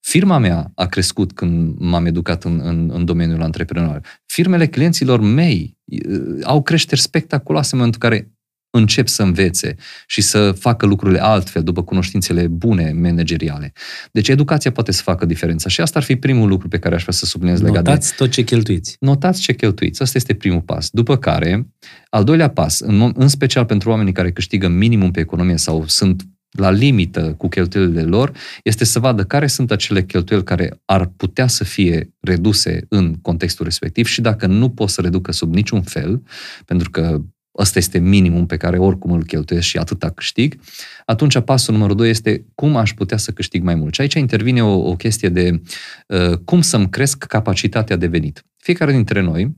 [0.00, 4.04] Firma mea a crescut când m-am educat în, în, în domeniul antreprenorial.
[4.26, 8.30] Firmele clienților mei uh, au creșteri spectaculoase în momentul în care
[8.76, 9.74] încep să învețe
[10.06, 13.72] și să facă lucrurile altfel după cunoștințele bune manageriale.
[14.12, 17.02] Deci educația poate să facă diferența și asta ar fi primul lucru pe care aș
[17.02, 18.14] vrea să subliniez legat Notați de...
[18.16, 18.96] tot ce cheltuiți.
[19.00, 20.02] Notați ce cheltuiți.
[20.02, 20.88] Asta este primul pas.
[20.90, 21.68] După care,
[22.10, 26.22] al doilea pas, în, în special pentru oamenii care câștigă minimum pe economie sau sunt
[26.50, 31.46] la limită cu cheltuielile lor, este să vadă care sunt acele cheltuieli care ar putea
[31.46, 36.22] să fie reduse în contextul respectiv și dacă nu pot să reducă sub niciun fel,
[36.64, 37.20] pentru că
[37.58, 40.60] ăsta este minimum pe care oricum îl cheltuiesc și atâta câștig,
[41.04, 43.94] atunci pasul numărul 2 este cum aș putea să câștig mai mult.
[43.94, 45.60] Și aici intervine o, o chestie de
[46.06, 48.44] uh, cum să-mi cresc capacitatea de venit.
[48.56, 49.56] Fiecare dintre noi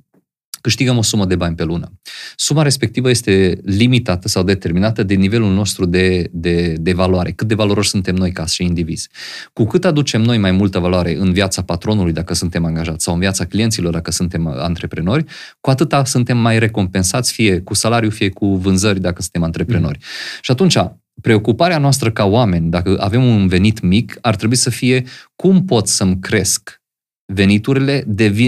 [0.60, 1.92] câștigăm o sumă de bani pe lună.
[2.36, 7.54] Suma respectivă este limitată sau determinată de nivelul nostru de, de, de valoare, cât de
[7.54, 9.08] valoroși suntem noi ca și indivizi.
[9.52, 13.20] Cu cât aducem noi mai multă valoare în viața patronului dacă suntem angajați sau în
[13.20, 15.24] viața clienților dacă suntem antreprenori,
[15.60, 19.98] cu atâta suntem mai recompensați fie cu salariu, fie cu vânzări dacă suntem antreprenori.
[19.98, 20.38] Mm.
[20.40, 20.76] Și atunci,
[21.20, 25.04] preocuparea noastră ca oameni, dacă avem un venit mic, ar trebui să fie
[25.36, 26.80] cum pot să-mi cresc
[27.26, 28.04] veniturile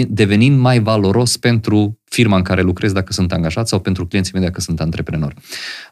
[0.07, 4.43] devenind mai valoros pentru firma în care lucrez dacă sunt angajat sau pentru clienții mei
[4.43, 5.33] dacă sunt antreprenor.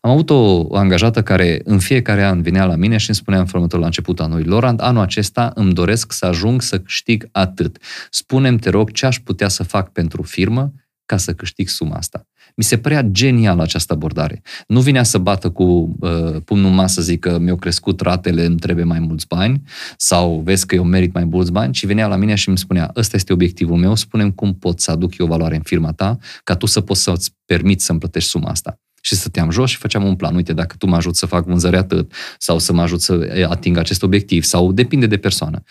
[0.01, 3.45] Am avut o angajată care în fiecare an venea la mine și îmi spunea în
[3.45, 7.77] felul la începutul anului, Lorand, anul acesta îmi doresc să ajung să câștig atât.
[8.09, 10.73] Spunem te rog, ce aș putea să fac pentru firmă
[11.05, 12.27] ca să câștig suma asta.
[12.59, 14.41] Mi se părea genial această abordare.
[14.67, 18.57] Nu vinea să bată cu uh, pumnul în masă, zic că mi-au crescut ratele, îmi
[18.57, 19.61] trebuie mai mulți bani,
[19.97, 22.91] sau vezi că eu merit mai mulți bani, ci venea la mine și îmi spunea,
[22.95, 26.55] ăsta este obiectivul meu, spunem cum pot să aduc eu valoare în firma ta, ca
[26.55, 30.15] tu să poți să-ți permiți să-mi plătești suma asta și stăteam jos și făceam un
[30.15, 30.35] plan.
[30.35, 33.77] Uite, dacă tu mă ajut să fac vânzări atât, sau să mă ajut să ating
[33.77, 35.63] acest obiectiv, sau depinde de persoană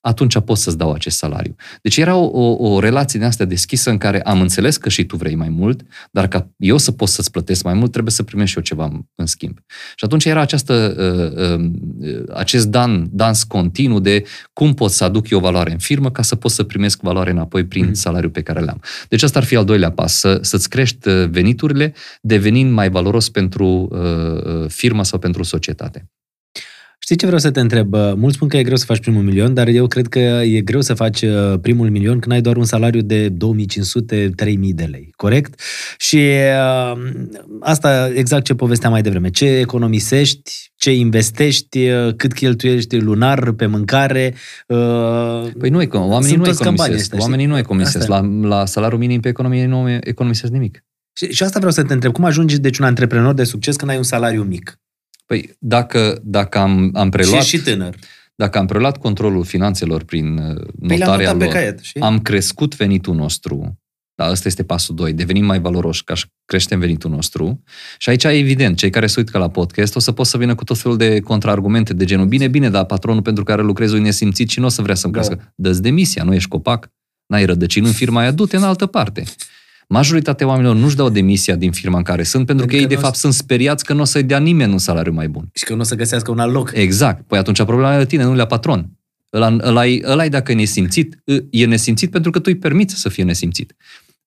[0.00, 1.54] atunci pot să-ți dau acest salariu.
[1.82, 5.04] Deci era o, o, o relație de asta deschisă în care am înțeles că și
[5.04, 8.22] tu vrei mai mult, dar ca eu să pot să-ți plătesc mai mult, trebuie să
[8.22, 9.58] primești și eu ceva în schimb.
[9.68, 11.58] Și atunci era această, uh,
[12.00, 16.22] uh, acest dan, dans continuu de cum pot să aduc eu valoare în firmă ca
[16.22, 17.92] să pot să primesc valoare înapoi prin mm-hmm.
[17.92, 18.80] salariul pe care le-am.
[19.08, 23.28] Deci asta ar fi al doilea pas, să, să-ți crești uh, veniturile devenind mai valoros
[23.28, 26.08] pentru uh, uh, firma sau pentru societate.
[27.08, 27.94] Știi ce vreau să te întreb?
[27.94, 30.80] Mulți spun că e greu să faci primul milion, dar eu cred că e greu
[30.80, 33.36] să faci uh, primul milion când ai doar un salariu de 2500-3000
[34.74, 35.60] de lei, corect?
[35.98, 36.98] Și uh,
[37.60, 39.30] asta exact ce povesteam mai devreme.
[39.30, 44.34] Ce economisești, ce investești, uh, cât cheltuiești lunar pe mâncare.
[45.58, 47.14] Păi nu, oamenii nu economisesc.
[47.18, 48.06] Oamenii nu economisesc.
[48.06, 50.84] La, la salariul minim pe economie nu economisesc nimic.
[51.12, 52.12] Și, și asta vreau să te întreb.
[52.12, 54.78] Cum ajungi deci un antreprenor de succes când ai un salariu mic?
[55.28, 57.42] Păi dacă, dacă am, am preluat...
[57.42, 57.94] Și, și tânăr.
[58.34, 61.98] Dacă am preluat controlul finanțelor prin uh, păi notarea lor, caiet, și?
[61.98, 63.78] am crescut venitul nostru,
[64.14, 67.62] da, ăsta este pasul 2, devenim mai valoroși ca să creștem venitul nostru.
[67.98, 70.64] Și aici, evident, cei care se uită la podcast o să pot să vină cu
[70.64, 74.48] tot felul de contraargumente de genul, bine, bine, dar patronul pentru care lucrezi e nesimțit
[74.48, 75.20] și nu o să vrea să-mi da.
[75.20, 75.52] crească.
[75.56, 76.90] Dă-ți demisia, nu ești copac,
[77.26, 79.22] n-ai rădăcini în firma aia, du-te în altă parte.
[79.90, 82.96] Majoritatea oamenilor nu-și dau demisia din firma în care sunt, pentru, pentru că, că ei,
[82.98, 85.48] de fapt, sunt speriați că nu o să-i dea nimeni un salariu mai bun.
[85.54, 86.70] Și că nu o să găsească un alt loc.
[86.74, 87.26] Exact.
[87.26, 88.90] Păi atunci problema e la tine, nu la patron.
[89.32, 93.24] Ăla, ăla, ăla dacă e nesimțit, e nesimțit pentru că tu îi permiți să fie
[93.24, 93.74] nesimțit.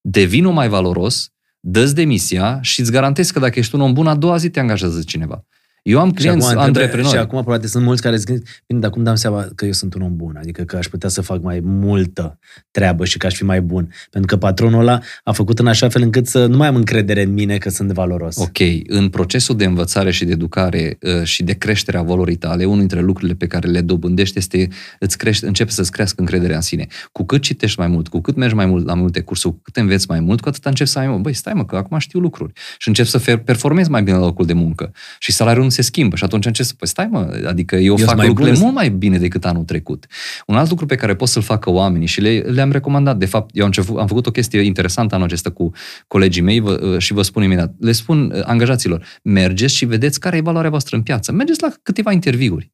[0.01, 4.15] Devină mai valoros, dă demisia și îți garantezi că dacă ești un om bun, a
[4.15, 5.45] doua zi te angajează cineva.
[5.81, 7.13] Eu am clienți și acum, antreprenori.
[7.13, 8.27] Și acum probabil sunt mulți care zic,
[8.67, 10.35] bine, dar cum dăm seama că eu sunt un om bun?
[10.39, 12.39] Adică că aș putea să fac mai multă
[12.71, 13.89] treabă și că aș fi mai bun.
[14.09, 17.21] Pentru că patronul ăla a făcut în așa fel încât să nu mai am încredere
[17.21, 18.37] în mine că sunt valoros.
[18.37, 18.57] Ok.
[18.87, 22.77] În procesul de învățare și de educare uh, și de creștere a valorii tale, unul
[22.77, 24.67] dintre lucrurile pe care le dobândești este
[24.99, 26.87] îți crește, începe să-ți crească încrederea în sine.
[27.11, 29.77] Cu cât citești mai mult, cu cât mergi mai mult la multe cursuri, cu cât
[29.77, 32.53] înveți mai mult, cu atât începi să ai, băi, stai mă, că acum știu lucruri.
[32.77, 34.91] Și începi să performezi mai bine la locul de muncă.
[35.19, 38.05] Și salariul se schimbă și atunci ce să păi stai mă, adică eu, Eu fac
[38.05, 38.63] sunt mai lucrurile bun.
[38.63, 40.05] mult mai bine decât anul trecut.
[40.47, 43.49] Un alt lucru pe care pot să-l facă oamenii și le, le-am recomandat, de fapt,
[43.53, 45.71] eu am, început, am făcut o chestie interesantă anul acesta cu
[46.07, 47.73] colegii mei vă, și vă spun imediat.
[47.79, 51.31] Le spun uh, angajaților, mergeți și vedeți care e valoarea voastră în piață.
[51.31, 52.71] Mergeți la câteva interviuri.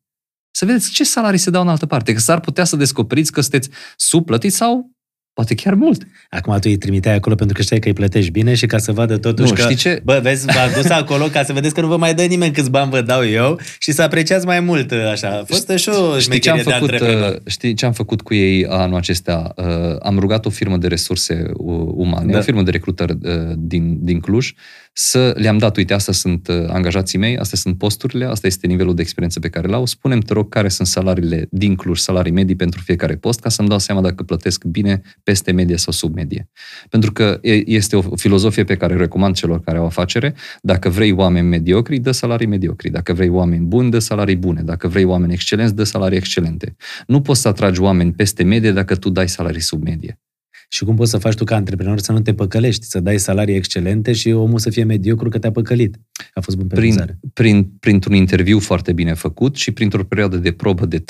[0.51, 2.13] Să vedeți ce salarii se dau în altă parte.
[2.13, 4.91] Că s-ar putea să descoperiți că sunteți subplătiți sau
[5.37, 6.01] poate chiar mult.
[6.29, 8.91] Acum tu îi trimiteai acolo pentru că știai că îi plătești bine și ca să
[8.91, 9.61] vadă totuși Nu, că...
[9.61, 10.01] știi ce?
[10.03, 12.69] Bă, vezi, v-a dus acolo ca să vedeți că nu vă mai dă nimeni câți
[12.69, 15.27] bani vă dau eu și să apreciați mai mult așa.
[15.29, 17.29] A fost și o Știi ce, am șmecherie de făcut, antreprenor.
[17.33, 19.53] uh, știi ce am făcut cu ei anul acesta?
[19.55, 19.65] Uh,
[19.99, 22.37] Am rugat o firmă de resurse uh, umane, Da.
[22.37, 24.53] o firmă de recrutări uh, din, din Cluj,
[24.99, 28.95] să le-am dat, uite, astea sunt uh, angajații mei, astea sunt posturile, asta este nivelul
[28.95, 29.85] de experiență pe care l-au.
[29.85, 33.67] Spunem, te rog, care sunt salariile din Cluj, salarii medii pentru fiecare post, ca să-mi
[33.67, 36.49] dau seama dacă plătesc bine peste medie sau sub medie.
[36.89, 40.35] Pentru că e- este o filozofie pe care o recomand celor care au afacere.
[40.61, 42.89] Dacă vrei oameni mediocri, dă salarii mediocri.
[42.89, 44.61] Dacă vrei oameni buni, dă salarii bune.
[44.61, 46.75] Dacă vrei oameni excelenți, dă salarii excelente.
[47.07, 50.19] Nu poți să atragi oameni peste medie dacă tu dai salarii sub medie.
[50.67, 53.55] Și cum poți să faci tu ca antreprenor să nu te păcălești, să dai salarii
[53.55, 55.99] excelente și omul să fie mediocru că te-a păcălit.
[56.33, 57.19] A fost bun pe Prin, vânzare.
[57.33, 61.03] prin, printr-un interviu foarte bine făcut și printr-o perioadă de probă de 3-6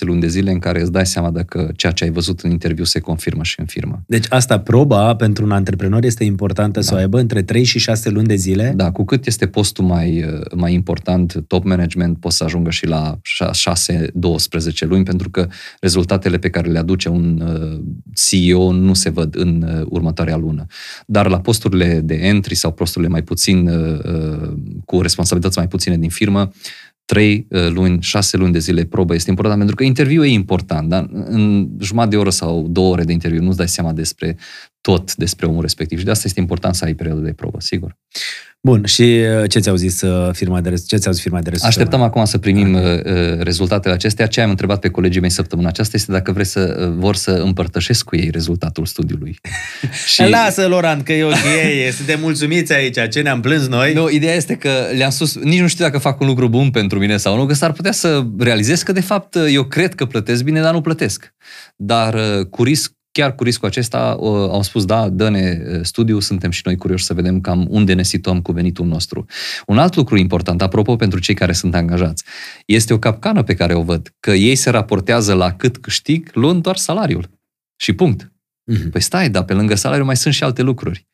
[0.00, 2.84] luni de zile în care îți dai seama dacă ceea ce ai văzut în interviu
[2.84, 4.02] se confirmă și în firmă.
[4.06, 6.84] Deci asta, proba pentru un antreprenor este importantă da.
[6.84, 8.72] să o aibă între 3 și 6 luni de zile.
[8.76, 12.86] Da, cu cât este postul mai, uh, mai important, top management, poți să ajungă și
[12.86, 13.18] la
[13.52, 15.48] 6-12 luni, pentru că
[15.80, 17.80] rezultatele pe care le aduce un uh,
[18.14, 20.66] CEO nu se văd în uh, următoarea lună.
[21.06, 24.52] Dar la posturile de entry sau posturile mai puțin, uh, uh,
[24.84, 26.52] cu responsabilități mai puține din firmă,
[27.04, 31.08] 3 luni, 6 luni de zile probă este important, pentru că interviul e important, dar
[31.10, 34.36] în jumătate de oră sau două ore de interviu nu-ți dai seama despre
[34.80, 37.96] tot despre omul respectiv și de asta este important să ai perioadă de probă, sigur.
[38.60, 41.50] Bun, și uh, ce ți-au zis uh, firma de res- ce ți-au zis firma de
[41.50, 41.68] resurse?
[41.68, 42.82] Așteptăm acum să primim Ok.
[42.82, 44.26] uh, uh, rezultatele acestea.
[44.26, 47.30] Ce am întrebat pe colegii mei săptămâna aceasta este dacă vreți să uh, vor să
[47.30, 49.38] împărtășesc cu ei rezultatul studiului.
[50.14, 50.22] Și...
[50.22, 51.32] Lasă, Laurent, că e ok,
[51.86, 53.92] e, suntem mulțumiți aici, ce ne-am plâns noi.
[53.92, 56.98] Nu, ideea este că le-am spus, nici nu știu dacă fac un lucru bun pentru
[56.98, 60.42] mine sau nu, că s-ar putea să realizez că de fapt eu cred că plătesc
[60.42, 61.34] bine, dar nu plătesc.
[61.76, 66.20] Dar uh, cu risc chiar cu riscul acesta uh, au spus, da, dă-ne uh, studiu,
[66.20, 69.26] suntem și noi curioși să vedem cam unde ne situăm cu venitul nostru.
[69.66, 72.24] Un alt lucru important, apropo pentru cei care sunt angajați,
[72.66, 76.62] este o capcană pe care o văd, că ei se raportează la cât câștig luând
[76.62, 77.30] doar salariul.
[77.76, 78.32] Și punct.
[78.64, 78.90] Mhm.
[78.90, 81.06] Păi stai, dar pe lângă salariu mai sunt și alte lucruri.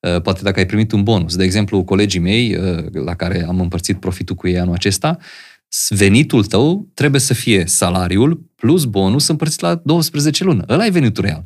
[0.00, 1.36] Uh, Poate dacă ai primit un bonus.
[1.36, 5.18] De exemplu, colegii mei, uh, la care am împărțit profitul cu ei anul acesta,
[5.88, 10.62] venitul tău trebuie să fie salariul plus bonus împărțit la 12 luni.
[10.68, 11.44] Ăla e venitul real.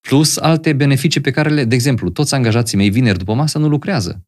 [0.00, 1.64] Plus alte beneficii pe care le...
[1.64, 4.24] De exemplu, toți angajații mei vineri după masă nu lucrează.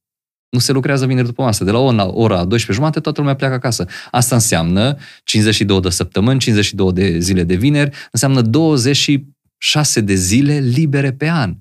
[0.51, 1.65] Nu se lucrează vineri după masă.
[1.65, 3.87] De la ora, ora 12 jumate toată lumea pleacă acasă.
[4.11, 11.13] Asta înseamnă 52 de săptămâni, 52 de zile de vineri, înseamnă 26 de zile libere
[11.13, 11.57] pe an.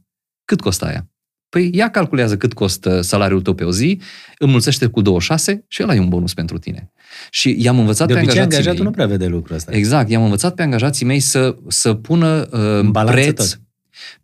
[0.45, 1.09] Cât costă aia?
[1.49, 3.99] Păi ea calculează cât costă salariul tău pe o zi,
[4.37, 6.91] înmulțește cu 26 și ăla e un bonus pentru tine.
[7.29, 8.93] Și i-am învățat De pe obicei, angajații angajatul mei.
[8.93, 9.71] nu prea vede lucrul ăsta.
[9.75, 13.61] Exact, i-am învățat pe angajații mei să, să pună În uh, balanță preț tot.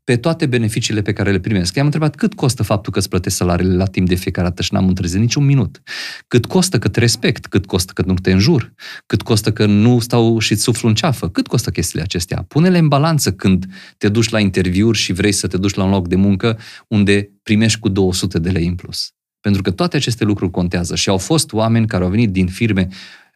[0.03, 1.75] pe toate beneficiile pe care le primesc.
[1.75, 4.73] I-am întrebat cât costă faptul că îți plătesc salariile la timp de fiecare dată și
[4.73, 5.81] n-am întârziat niciun minut.
[6.27, 8.73] Cât costă că te respect, cât costă că nu te înjur,
[9.05, 12.45] cât costă că nu stau și îți suflu în ceafă, cât costă chestiile acestea.
[12.47, 13.65] Pune-le în balanță când
[13.97, 17.31] te duci la interviuri și vrei să te duci la un loc de muncă unde
[17.43, 19.11] primești cu 200 de lei în plus.
[19.41, 22.87] Pentru că toate aceste lucruri contează și au fost oameni care au venit din firme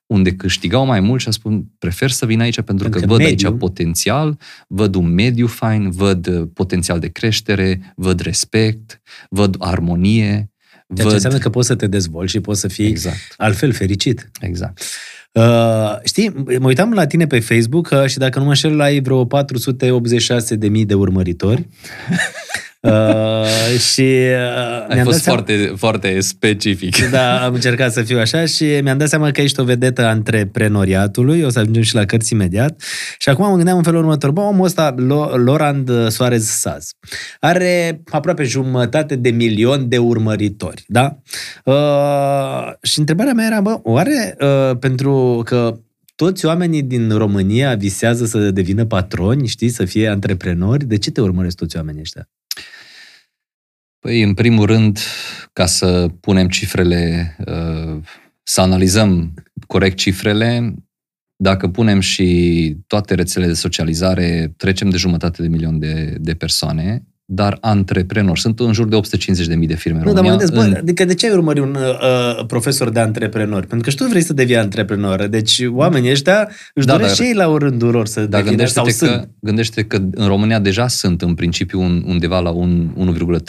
[0.06, 3.06] unde câștigau mai mult și a spus, prefer să vin aici pentru, Pentru că, că
[3.12, 4.38] văd mediu- aici potențial,
[4.68, 11.08] văd un mediu fain, văd uh, potențial de creștere, văd respect, văd armonie, Ceea văd...
[11.08, 14.32] ce înseamnă că poți să te dezvolți și poți să fii Exact, altfel fericit.
[14.42, 14.82] exact.
[15.32, 19.02] Uh, știi, mă uitam la tine pe Facebook uh, și dacă nu mă înșel, ai
[19.02, 21.68] vreo 486.000 de urmăritori.
[22.82, 26.98] Uh, și uh, Ai mi-am fost dat seama, foarte, foarte specific.
[27.12, 30.10] da, am încercat să fiu așa și mi-am dat seama că ești o vedetă a
[30.10, 32.82] antreprenoriatului, o să ajungem și la cărți imediat.
[33.18, 36.90] Și acum mă gândeam în felul următor, bă, omul ăsta, Lo- Lorand Soares Saz,
[37.40, 41.18] are aproape jumătate de milion de urmăritori, da?
[41.66, 45.80] Uh, și întrebarea mea era, bă, oare uh, pentru că
[46.16, 51.22] toți oamenii din România visează să devină patroni, știi, să fie antreprenori, de ce te
[51.22, 52.30] urmăresc toți oamenii ăștia?
[54.02, 55.00] Păi, în primul rând,
[55.54, 58.02] ca să punem cifrele, uh,
[58.44, 59.34] să analizăm
[59.68, 60.74] corect cifrele,
[61.36, 67.04] dacă punem și toate rețelele de socializare, trecem de jumătate de milion de, de persoane
[67.34, 68.40] dar antreprenori.
[68.40, 70.30] Sunt în jur de 850.000 de firme în Nu, dar mă România.
[70.30, 70.74] gândesc, bă, în...
[70.78, 73.68] adică de ce ai urmări un uh, profesor de antreprenori?
[73.68, 75.28] Pentru că și tu vrei să devii antreprenor.
[75.28, 78.42] Deci oamenii ăștia își Da, doresc dar- și ei la o rândul lor să Dar
[78.42, 79.30] devină sau gândește-te că, sunt.
[79.40, 82.90] gândește că în România deja sunt în principiu un, undeva la un,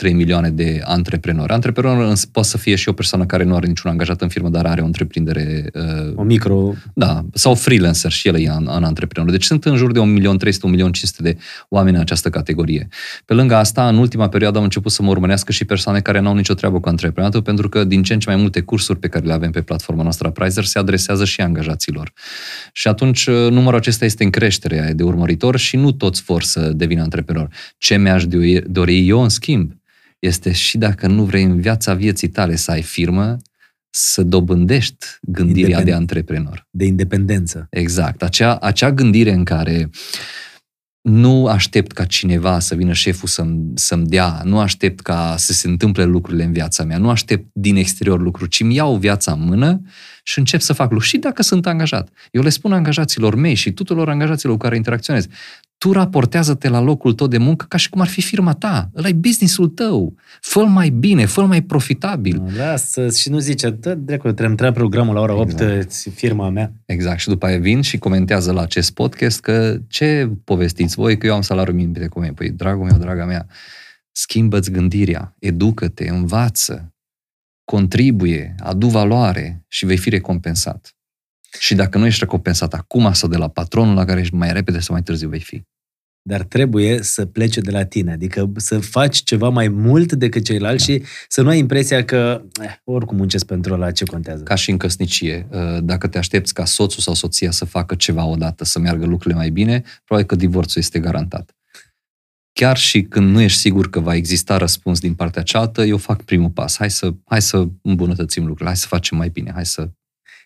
[0.05, 1.51] 1,3 milioane de antreprenori.
[1.53, 4.49] Antreprenor însă poate să fie și o persoană care nu are niciun angajat în firmă,
[4.49, 6.73] dar are o întreprindere uh, O micro...
[6.93, 9.31] Da, sau freelancer și el e în, în antreprenor.
[9.31, 11.37] Deci sunt în jur de 1.300.000-1.500.000 de
[11.69, 12.87] oameni în această categorie.
[13.25, 16.27] Pe lângă asta, în ultima perioadă au început să mă urmărească și persoane care nu
[16.27, 19.07] au nicio treabă cu antreprenatul, pentru că din ce în ce mai multe cursuri pe
[19.07, 22.13] care le avem pe platforma noastră Prizer se adresează și angajaților.
[22.71, 26.59] Și atunci uh, numărul acesta este în creștere de urmăritori și nu toți vor să
[26.73, 27.49] devină antreprenori.
[27.77, 29.71] Ce mi-aș dori- dori eu, în schimb,
[30.19, 33.37] este și dacă nu vrei în viața vieții tale să ai firmă,
[33.89, 35.85] să dobândești gândirea Independent.
[35.85, 36.67] de antreprenor.
[36.69, 37.67] de independență.
[37.69, 38.23] Exact.
[38.23, 39.89] Acea, acea gândire în care
[41.03, 45.67] nu aștept ca cineva să vină șeful să-mi, să-mi dea, nu aștept ca să se
[45.67, 49.43] întâmple lucrurile în viața mea, nu aștept din exterior lucruri, ci îmi iau viața în
[49.45, 49.81] mână
[50.23, 51.09] și încep să fac lucruri.
[51.09, 52.09] Și dacă sunt angajat.
[52.31, 55.27] Eu le spun angajaților mei și tuturor angajaților cu care interacționez,
[55.83, 58.89] tu raportează-te la locul tău de muncă ca și cum ar fi firma ta.
[58.95, 60.15] ăla e businessul tău.
[60.41, 62.41] fă mai bine, fă mai profitabil.
[62.57, 65.93] Lasă și nu zice, dă dracu, trebuie intra programul la ora 8, Exact.
[66.15, 66.73] firma mea.
[66.85, 67.19] Exact.
[67.19, 71.33] Și după aia vin și comentează la acest podcast că ce povestiți voi că eu
[71.33, 72.31] am salariul minim de cum e.
[72.35, 73.47] Păi, dragul meu, draga mea,
[74.11, 76.93] schimbă-ți gândirea, educă-te, învață,
[77.63, 80.95] contribuie, adu valoare și vei fi recompensat.
[81.59, 84.79] Și dacă nu ești recompensat acum sau de la patronul la care ești mai repede
[84.79, 85.63] sau mai târziu vei fi.
[86.25, 90.87] Dar trebuie să plece de la tine, adică să faci ceva mai mult decât ceilalți
[90.87, 90.93] da.
[90.93, 94.43] și să nu ai impresia că eh, oricum muncesc pentru ăla, ce contează.
[94.43, 98.25] Ca și în căsnicie, uh, dacă te aștepți ca soțul sau soția să facă ceva
[98.25, 101.55] odată, să meargă lucrurile mai bine, probabil că divorțul este garantat.
[102.53, 106.23] Chiar și când nu ești sigur că va exista răspuns din partea cealaltă, eu fac
[106.23, 106.77] primul pas.
[106.77, 109.89] Hai să, hai să îmbunătățim lucrurile, hai să facem mai bine, hai să...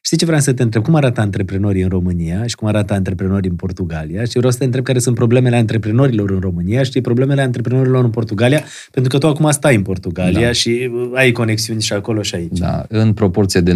[0.08, 0.84] Știi ce vreau să te întreb?
[0.84, 4.24] Cum arată antreprenorii în România și cum arată antreprenorii în Portugalia?
[4.24, 8.10] Și vreau să te întreb care sunt problemele antreprenorilor în România și problemele antreprenorilor în
[8.10, 10.52] Portugalia, pentru că tu acum stai în Portugalia Da.
[10.52, 12.58] și uh, ai conexiuni și acolo și aici.
[12.58, 13.74] Da, în proporție de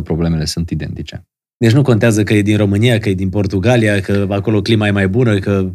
[0.00, 1.26] 95% problemele sunt identice.
[1.56, 4.90] Deci nu contează că e din România, că e din Portugalia, că acolo clima e
[4.90, 5.72] mai bună, că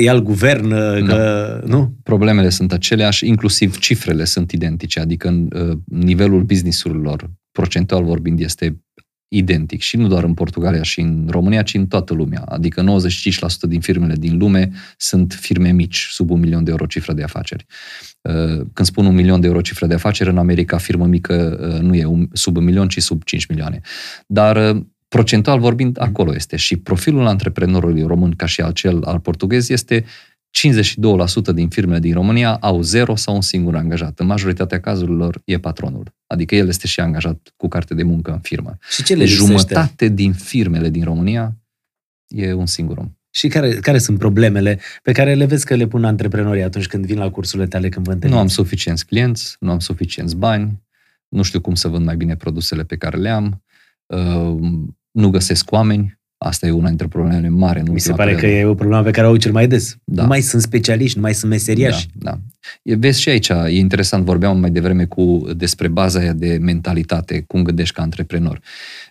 [0.00, 0.68] e alt guvern,
[1.06, 1.62] că...
[1.66, 1.94] Nu?
[2.02, 8.80] Problemele sunt aceleași, inclusiv cifrele sunt identice, adică în, uh, nivelul businessurilor, procentual vorbind, este
[9.28, 12.40] identic și nu doar în Portugalia și în România, ci în toată lumea.
[12.40, 17.12] Adică 95% din firmele din lume sunt firme mici, sub un milion de euro cifră
[17.12, 17.66] de afaceri.
[18.20, 21.80] Uh, Când spun un milion de euro cifră de afaceri, în America firmă mică uh,
[21.80, 23.80] nu e un- sub un milion, ci sub 5 milioane.
[24.26, 26.56] Dar uh, procentual vorbind, acolo este.
[26.56, 30.04] Și profilul antreprenorului român, ca și al cel al portughez, este
[31.50, 34.18] 52% din firmele din România au zero sau un singur angajat.
[34.18, 36.14] În majoritatea cazurilor e patronul.
[36.26, 38.76] Adică el este și angajat cu carte de muncă în firmă.
[38.90, 39.44] Și ce le lipsește?
[39.46, 41.56] Jumătate din firmele din România
[42.26, 43.10] e un singur om.
[43.30, 47.06] Și care, care sunt problemele pe care le vezi că le pun antreprenorii atunci când
[47.06, 48.40] vin la cursurile tale, când vă Nu întâlniți?
[48.40, 50.82] am suficienți clienți, nu am suficienți bani,
[51.28, 53.62] nu știu cum să vând mai bine produsele pe care le am,
[54.06, 54.56] uh,
[55.10, 57.78] nu găsesc oameni, asta e una dintre problemele mari.
[57.78, 58.66] în Mi se ultima pare că perioadă.
[58.66, 59.96] e o problemă pe care o au cel mai des.
[60.04, 60.22] Da.
[60.22, 62.08] Nu mai sunt specialiști, nu mai sunt meseriași.
[62.12, 62.38] Da, da.
[62.82, 67.44] E, vezi și aici, e interesant, vorbeam mai devreme cu despre baza aia de mentalitate,
[67.46, 68.60] cum gândești ca antreprenor.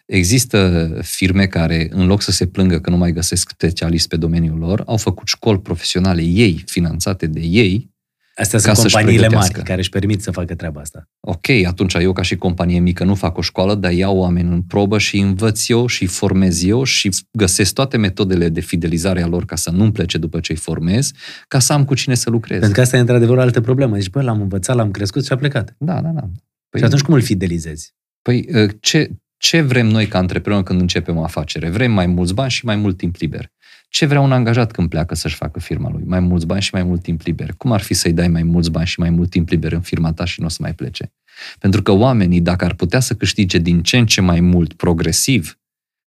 [0.05, 4.57] Există firme care, în loc să se plângă că nu mai găsesc specialiști pe domeniul
[4.57, 7.93] lor, au făcut școli profesionale ei, finanțate de ei.
[8.37, 9.53] Astea Ca sunt să-și companiile pregătească.
[9.55, 11.09] mari care își permit să facă treaba asta.
[11.19, 14.61] Ok, atunci eu ca și companie mică nu fac o școală, dar iau oameni în
[14.61, 19.45] probă și învăț eu și formez eu și găsesc toate metodele de fidelizare a lor
[19.45, 21.11] ca să nu-mi plece după ce îi formez,
[21.47, 22.59] ca să am cu cine să lucrez.
[22.59, 23.95] Pentru că asta e într-adevăr o altă problemă.
[23.95, 25.75] Deci, bă, l-am învățat, l-am crescut și a plecat.
[25.77, 26.29] Da, da, da.
[26.69, 26.79] Păi...
[26.79, 27.93] Și atunci cum îl fidelizezi?
[28.21, 31.69] Păi uh, ce, ce vrem noi ca antreprenori când începem o afacere?
[31.69, 33.51] Vrem mai mulți bani și mai mult timp liber.
[33.95, 36.03] Ce vrea un angajat când pleacă să-și facă firma lui?
[36.05, 37.53] Mai mulți bani și mai mult timp liber.
[37.57, 40.13] Cum ar fi să-i dai mai mulți bani și mai mult timp liber în firma
[40.13, 41.13] ta și nu o să mai plece?
[41.59, 45.59] Pentru că oamenii, dacă ar putea să câștige din ce în ce mai mult, progresiv,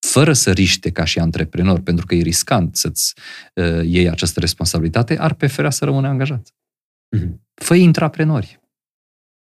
[0.06, 3.14] fără să riște ca și antreprenor, pentru că e riscant să-ți
[3.54, 6.54] uh, iei această responsabilitate, ar prefera să rămână angajat.
[7.16, 7.46] Mhm.
[7.54, 8.60] Fă intraprenori.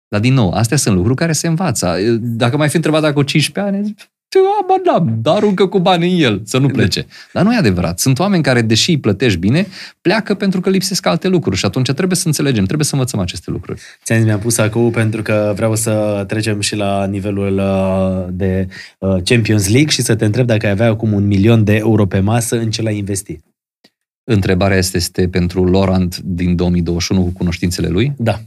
[0.07, 1.98] Dar din nou, astea sunt lucruri care se învață.
[2.20, 3.95] Dacă mai fi întrebat dacă cu 15 ani,
[4.39, 7.05] zic, Bă, da, dar aruncă cu bani în el, să nu plece.
[7.34, 7.99] Dar nu e adevărat.
[7.99, 9.68] Sunt oameni care, deși îi plătești bine,
[10.01, 13.51] pleacă pentru că lipsesc alte lucruri și atunci trebuie să înțelegem, trebuie să învățăm aceste
[13.51, 13.81] lucruri.
[14.03, 18.68] Ți-am zis, mi-am pus acum pentru că vreau să trecem și la nivelul uh, de
[18.99, 22.05] uh, Champions League și să te întreb dacă ai avea acum un milion de euro
[22.05, 23.39] pe masă, în ce l-ai investi?
[24.23, 28.14] Întrebarea este, este pentru Laurent din 2021 cu cunoștințele lui?
[28.18, 28.39] Da.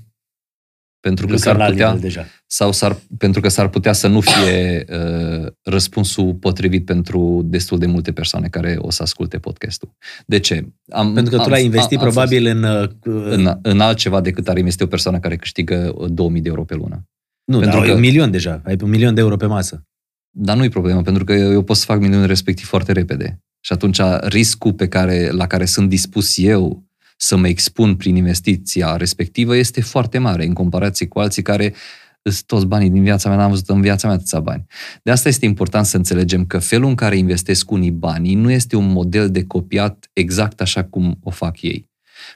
[1.06, 2.24] Pentru că Că s-ar la putea, nivel deja.
[2.46, 7.86] sau s-ar, pentru că s-ar putea să nu fie uh, răspunsul potrivit pentru destul de
[7.86, 9.90] multe persoane care o să asculte podcastul.
[10.26, 10.66] De ce?
[10.92, 12.62] Am, Pentru că tu am- l-ai investit am- am probabil în...
[12.62, 16.64] uh, fost în, în altceva decât ar investi o persoană care câștigă 2000 de euro
[16.64, 17.06] pe lună.
[17.44, 18.60] Nu, pentru dar că- un milion deja.
[18.64, 19.84] Ai un milion de euro pe masă.
[20.30, 23.40] Dar nu e problemă, pentru că eu, eu pot să fac milionul respectiv foarte repede.
[23.60, 26.85] Și atunci riscul pe care, la care sunt dispus eu
[27.16, 31.74] să mă expun prin investiția respectivă este foarte mare în comparație cu alții care
[32.22, 34.66] sunt toți banii din viața mea, n-am văzut în viața mea atâția bani.
[35.02, 38.76] De asta este important să înțelegem că felul în care investesc unii banii nu este
[38.76, 41.90] un model de copiat exact așa cum o fac ei.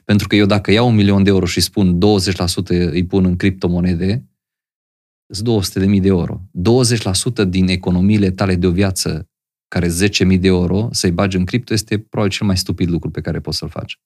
[0.05, 3.35] Pentru că eu dacă iau un milion de euro și spun 20% îi pun în
[3.35, 4.25] criptomonede,
[5.33, 6.41] sunt 200.000 de euro.
[7.45, 9.29] 20% din economiile tale de o viață,
[9.71, 13.21] care 10.000 de euro, să-i bagi în cripto, este probabil cel mai stupid lucru pe
[13.21, 13.99] care poți să-l faci.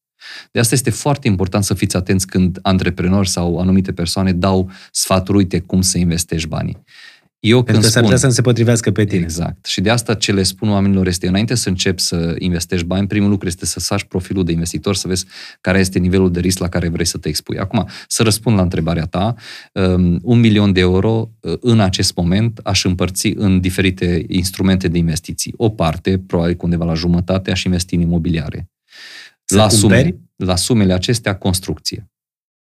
[0.52, 5.38] De asta este foarte important să fiți atenți când antreprenori sau anumite persoane dau sfaturi,
[5.38, 6.84] uite cum să investești banii.
[7.48, 9.22] Eu Pentru că când s-ar spun, putea să nu se potrivească pe tine.
[9.22, 9.66] Exact.
[9.66, 13.30] Și de asta ce le spun oamenilor este, înainte să începi să investești bani, primul
[13.30, 15.26] lucru este să faci profilul de investitor, să vezi
[15.62, 17.58] care este nivelul de risc la care vrei să te expui.
[17.58, 19.36] Acum, să răspund la întrebarea ta,
[19.74, 24.98] um, un milion de euro uh, în acest moment aș împărți în diferite instrumente de
[24.98, 25.54] investiții.
[25.58, 28.70] O parte, probabil cu undeva la jumătate, aș investi în imobiliare.
[29.44, 30.08] Să la, cumperi?
[30.08, 32.10] sume, la sumele acestea, construcție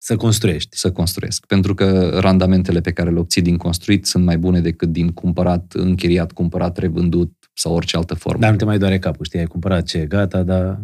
[0.04, 0.78] Să construiești.
[0.78, 1.46] să construiesc.
[1.46, 5.74] Pentru că randamentele pe care le obții din construit sunt mai bune decât din cumpărat,
[5.74, 8.40] închiriat, cumpărat, revândut sau orice altă formă.
[8.40, 10.80] Dar nu te mai doare capul, știi, ai cumpărat ce, gata, dar...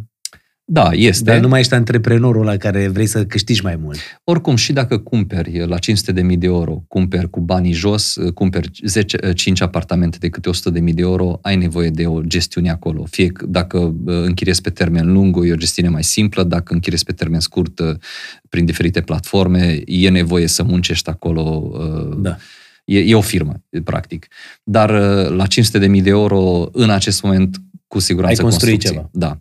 [0.69, 1.23] Da, este.
[1.23, 3.97] Dar nu mai ești antreprenorul la care vrei să câștigi mai mult.
[4.23, 9.61] Oricum, și dacă cumperi la 500.000 de euro, cumperi cu banii jos, cumperi 10, 5
[9.61, 13.05] apartamente de câte 100.000 de euro, ai nevoie de o gestiune acolo.
[13.09, 17.03] Fie că dacă uh, închiriezi pe termen lung, e o gestiune mai simplă, dacă închiriezi
[17.03, 17.95] pe termen scurt uh,
[18.49, 22.37] prin diferite platforme, e nevoie să muncești acolo uh, Da.
[22.85, 24.27] E, e o firmă, practic.
[24.63, 27.57] Dar uh, la 500.000 de euro, în acest moment,
[27.87, 29.09] cu siguranță Ai construit construcție.
[29.11, 29.27] ceva.
[29.27, 29.39] Da.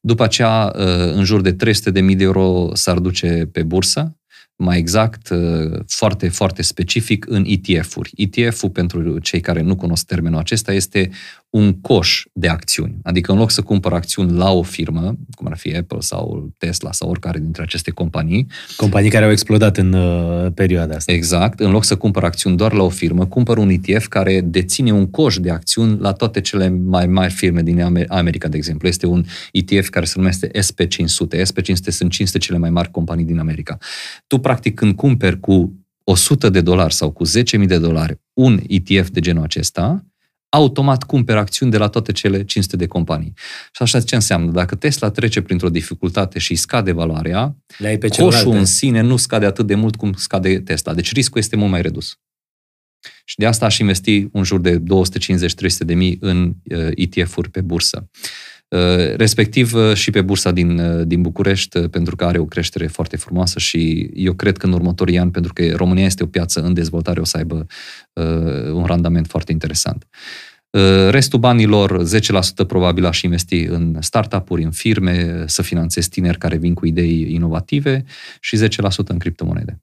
[0.00, 4.16] După aceea, uh, în jur de 300.000 de euro s-ar duce pe bursă,
[4.56, 8.12] mai exact, uh, foarte, foarte specific, în ETF-uri.
[8.16, 11.10] ETF-ul, pentru cei care nu cunosc termenul acesta, este
[11.56, 12.98] un coș de acțiuni.
[13.02, 16.92] Adică în loc să cumpăr acțiuni la o firmă, cum ar fi Apple sau Tesla
[16.92, 18.46] sau oricare dintre aceste companii,
[18.76, 21.12] Companii care au explodat în uh, perioada asta.
[21.12, 21.60] Exact.
[21.60, 25.10] În loc să cumpăr acțiuni doar la o firmă, cumpăr un ETF care deține un
[25.10, 28.88] coș de acțiuni la toate cele mai mari firme din Amer- America, de exemplu.
[28.88, 31.40] Este un ETF care se numește SP500.
[31.40, 33.78] SP500 sunt 500 cele mai mari companii din America.
[34.26, 39.08] Tu, practic, când cumperi cu 100 de dolari sau cu 10.000 de dolari un ETF
[39.08, 40.04] de genul acesta,
[40.48, 43.32] automat cumperi acțiuni de la toate cele 500 de companii.
[43.72, 44.50] Și așa ce înseamnă?
[44.50, 48.58] Dacă Tesla trece printr-o dificultate și îi scade valoarea, Le ai pe coșul celelalte.
[48.58, 50.94] în sine nu scade atât de mult cum scade Tesla.
[50.94, 52.18] Deci riscul este mult mai redus.
[53.24, 54.82] Și de asta aș investi un jur de 250-300
[55.78, 58.08] de mii în uh, ETF-uri pe bursă.
[58.12, 58.18] Uh,
[59.16, 62.86] respectiv uh, și pe bursa din, uh, din București, uh, pentru că are o creștere
[62.86, 66.60] foarte frumoasă și eu cred că în următorii ani, pentru că România este o piață
[66.60, 67.66] în dezvoltare, o să aibă
[68.12, 70.06] uh, un randament foarte interesant.
[70.70, 76.56] Uh, Restul banilor, 10% probabil aș investi în startup-uri, în firme, să finanțez tineri care
[76.56, 78.04] vin cu idei inovative
[78.40, 78.68] și 10%
[79.06, 79.80] în criptomonede.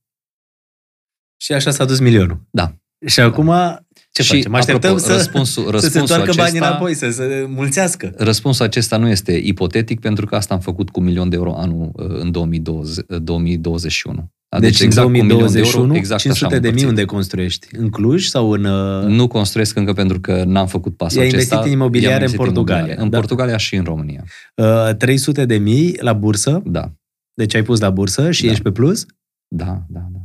[1.37, 2.41] Și așa s-a dus milionul.
[2.49, 2.75] Da.
[3.05, 3.53] Și acum,
[4.13, 4.55] ce și, facem?
[4.55, 8.13] Așteptăm apropo, să, răspunsul, să se răspunsul întoarcă acesta, banii înapoi, să se mulțească.
[8.17, 11.53] Răspunsul acesta nu este ipotetic, pentru că asta am făcut cu un milion de euro
[11.57, 14.31] anul uh, în 2020, uh, 2021.
[14.59, 16.81] Deci, în exact cu un milion de 2021, euro, exact așa 500 am de mii
[16.83, 16.89] împărțit.
[16.89, 17.67] unde construiești?
[17.77, 18.63] În Cluj sau în...
[18.65, 21.43] uh, Nu construiesc încă pentru că n-am făcut pasul I-ai acesta.
[21.55, 23.03] investit în imobiliare I-am în investit Portugalia, imobiliare.
[23.03, 23.17] În da.
[23.17, 24.23] Portugalia și în România.
[24.55, 26.91] Uh, 300 de mii la bursă, Da,
[27.33, 28.51] deci ai pus la bursă și Da.
[28.51, 29.05] ești pe plus?
[29.47, 30.07] da, da.
[30.11, 30.19] da.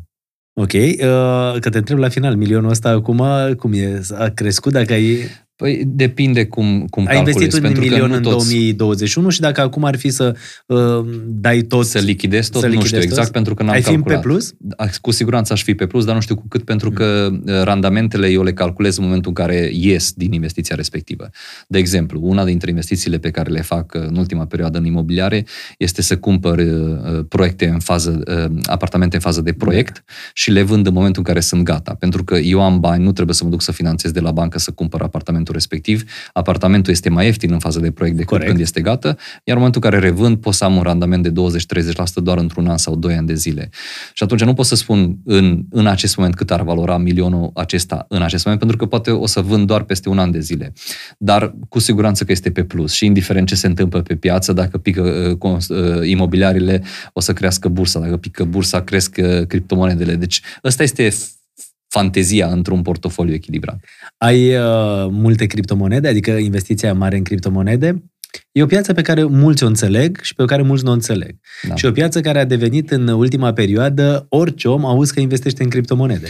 [0.60, 3.22] Ok, uh, că te întreb la final, milionul ăsta acum
[3.58, 4.00] cum e?
[4.14, 5.18] A crescut dacă ai...
[5.58, 7.42] Păi depinde cum, cum Ai calculezi.
[7.42, 10.36] investit un pentru că milion nu în toți 2021 și dacă acum ar fi să
[10.66, 10.78] uh,
[11.26, 11.86] dai tot...
[11.86, 13.18] Să lichidezi tot, să nu lichidezi știu tot?
[13.18, 14.20] exact, pentru că n-am ai fi calculat.
[14.20, 14.54] pe plus?
[15.00, 18.28] Cu siguranță aș fi pe plus, dar nu știu cu cât, pentru că uh, randamentele
[18.28, 21.30] eu le calculez în momentul în care ies din investiția respectivă.
[21.68, 25.46] De exemplu, una dintre investițiile pe care le fac uh, în ultima perioadă în imobiliare
[25.78, 30.62] este să cumpăr uh, proiecte în fază, uh, apartamente în fază de proiect și le
[30.62, 31.94] vând în momentul în care sunt gata.
[31.94, 34.58] Pentru că eu am bani, nu trebuie să mă duc să finanțez de la bancă
[34.58, 35.02] să cumpăr
[35.48, 36.04] apartamentul momentul respectiv.
[36.32, 38.48] Apartamentul este mai ieftin în fază de proiect decât Corect.
[38.48, 39.08] când este gata,
[39.44, 42.66] iar în momentul în care revând pot să am un randament de 20-30% doar într-un
[42.68, 43.70] an sau doi ani de zile.
[44.12, 48.06] Și atunci nu pot să spun în, în acest moment cât ar valora milionul acesta
[48.08, 50.72] în acest moment, pentru că poate o să vând doar peste un an de zile.
[51.18, 54.78] Dar cu siguranță că este pe plus și indiferent ce se întâmplă pe piață, dacă
[54.78, 60.14] pică uh, cons- uh, imobiliarele, o să crească bursa, dacă pică bursa, cresc uh, criptomonedele.
[60.14, 61.37] Deci ăsta este f-
[61.88, 63.84] fantezia într-un portofoliu echilibrat.
[64.16, 68.02] Ai uh, multe criptomonede, adică investiția mare în criptomonede.
[68.52, 71.36] E o piață pe care mulți o înțeleg și pe care mulți nu o înțeleg.
[71.68, 71.74] Da.
[71.74, 75.68] Și o piață care a devenit în ultima perioadă, orice om auzi că investește în
[75.68, 76.28] criptomonede.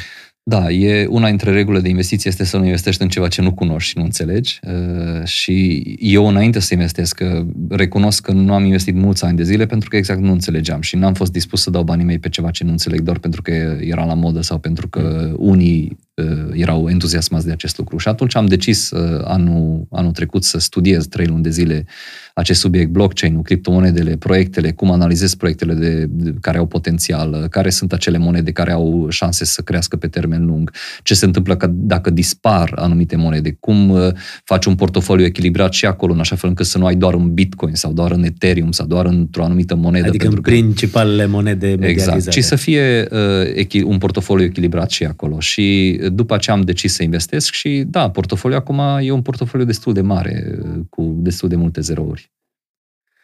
[0.49, 3.53] Da, e una dintre regulile de investiție este să nu investești în ceva ce nu
[3.55, 4.61] cunoști și nu înțelegi.
[4.62, 9.43] Uh, și eu înainte să investesc, că recunosc că nu am investit mulți ani de
[9.43, 12.29] zile pentru că exact nu înțelegeam și n-am fost dispus să dau banii mei pe
[12.29, 16.07] ceva ce nu înțeleg doar pentru că era la modă sau pentru că unii uh,
[16.53, 17.99] erau entuziasmați de acest lucru.
[17.99, 21.86] Și atunci am decis uh, anul, anul trecut să studiez trei luni de zile
[22.35, 27.93] acest subiect, blockchain-ul, criptomonedele, proiectele, cum analizez proiectele de, de, care au potențial, care sunt
[27.93, 30.73] acele monede care au șanse să crească pe termen lung,
[31.03, 34.09] ce se întâmplă că, dacă dispar anumite monede, cum uh,
[34.45, 37.35] faci un portofoliu echilibrat și acolo, în așa fel încât să nu ai doar în
[37.35, 40.09] Bitcoin sau doar în Ethereum sau doar într-o anumită monedă.
[40.09, 42.16] Adică în pentru că- principalele monede mediatizate.
[42.16, 42.36] Exact.
[42.36, 45.40] Și să fie uh, echi- un portofoliu echilibrat și acolo.
[45.40, 49.93] Și după aceea am decis să investesc și da, portofoliul acum e un portofoliu destul
[49.93, 52.32] de mare, uh, cu destul de multe zerouri.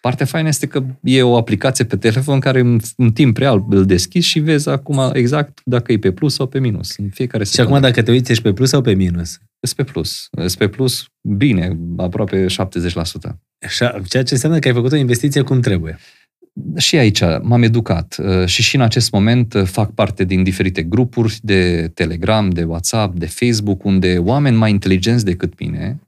[0.00, 3.84] Partea faină este că e o aplicație pe telefon care în, în timp real îl
[3.86, 6.96] deschizi și vezi acum exact dacă e pe plus sau pe minus.
[6.96, 9.38] În fiecare Și acum dacă te uiți, ești pe plus sau pe minus?
[9.60, 10.28] Sunt pe plus.
[10.30, 12.46] Sunt pe plus bine, aproape 70%.
[13.66, 15.98] Așa, ceea ce înseamnă că ai făcut o investiție cum trebuie.
[16.76, 20.82] Și aici m-am educat uh, și și în acest moment uh, fac parte din diferite
[20.82, 26.00] grupuri de Telegram, de WhatsApp, de Facebook, unde oameni mai inteligenți decât mine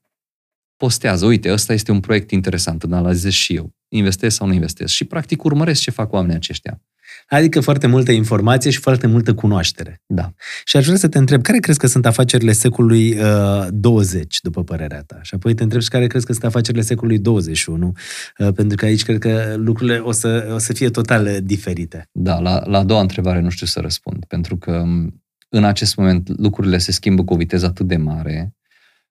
[0.77, 4.89] postează, uite, ăsta este un proiect interesant, îl analizez și eu, investez sau nu investez
[4.89, 6.81] și practic urmăresc ce fac oamenii aceștia.
[7.29, 10.03] Adică foarte multă informație și foarte multă cunoaștere.
[10.07, 10.33] Da.
[10.65, 14.65] Și aș vrea să te întreb, care crezi că sunt afacerile secolului uh, 20, după
[14.65, 15.19] părerea ta?
[15.23, 17.93] Și apoi te întreb și care crezi că sunt afacerile secolului 21,
[18.39, 22.09] uh, pentru că aici cred că lucrurile o să, o să fie total uh, diferite.
[22.13, 25.97] Da, la, la a doua întrebare nu știu să răspund, pentru că m, în acest
[25.97, 28.57] moment lucrurile se schimbă cu o viteză atât de mare,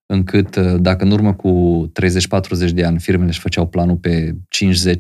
[0.06, 1.92] încât uh, dacă în urmă cu
[2.70, 4.36] 30-40 de ani firmele își făceau planul pe 5-10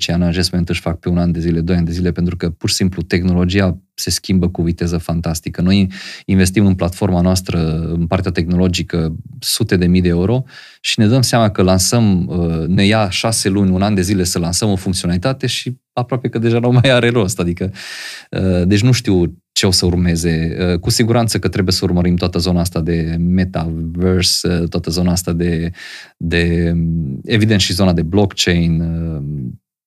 [0.08, 2.12] ani, în acest moment își fac pe un an de zile, doi ani de zile,
[2.12, 5.62] pentru că pur și simplu tehnologia se schimbă cu viteză fantastică.
[5.62, 5.92] Noi
[6.26, 10.44] investim în platforma noastră, în partea tehnologică, sute de mii de euro
[10.82, 14.24] și ne dăm seama că lansăm, uh, ne ia șase luni, un an de zile
[14.24, 17.40] să lansăm o funcționalitate și aproape că deja nu mai are rost.
[17.40, 17.72] Adică,
[18.32, 20.58] uh, deci nu știu ce o să urmeze.
[20.60, 25.12] Uh, Cu siguranță că trebuie să urmărim toată zona asta de metaverse, uh, toată zona
[25.12, 25.72] asta de,
[26.18, 26.74] de
[27.24, 29.24] evident și zona de blockchain, uh,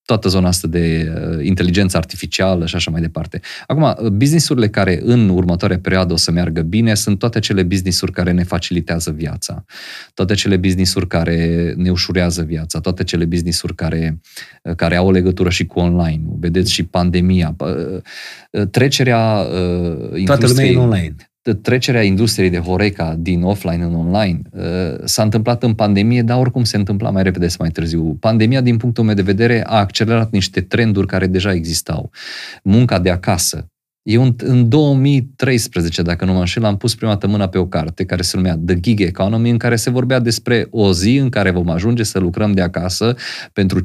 [0.08, 3.40] toată zona asta de uh, inteligență artificială și așa mai departe.
[3.66, 8.12] Acum, uh, businessurile care în următoarea perioadă o să meargă bine sunt toate cele businessuri
[8.12, 9.64] care ne facilitează viața,
[10.14, 14.20] toate cele businessuri care ne ușurează viața, toate cele businessuri care,
[14.62, 16.22] uh, care au o legătură și cu online.
[16.38, 18.00] Vedeți și pandemia, uh,
[18.50, 21.27] uh, trecerea uh, Toată lumea e industriei- în online.
[21.52, 24.62] Trecerea industriei de Horeca din offline în online uh,
[25.04, 28.16] s-a întâmplat în pandemie, dar oricum se întâmpla mai repede sau mai târziu.
[28.20, 32.10] Pandemia, din punctul meu de vedere, a accelerat niște trenduri care deja existau.
[32.62, 33.66] Munca de acasă.
[34.02, 37.66] Eu în, în 2013, dacă nu mă înșel, am pus prima dată mâna pe o
[37.66, 41.28] carte care se numea The Gig Economy, în care se vorbea despre o zi în
[41.28, 43.16] care vom ajunge să lucrăm de acasă
[43.52, 43.82] pentru 5-6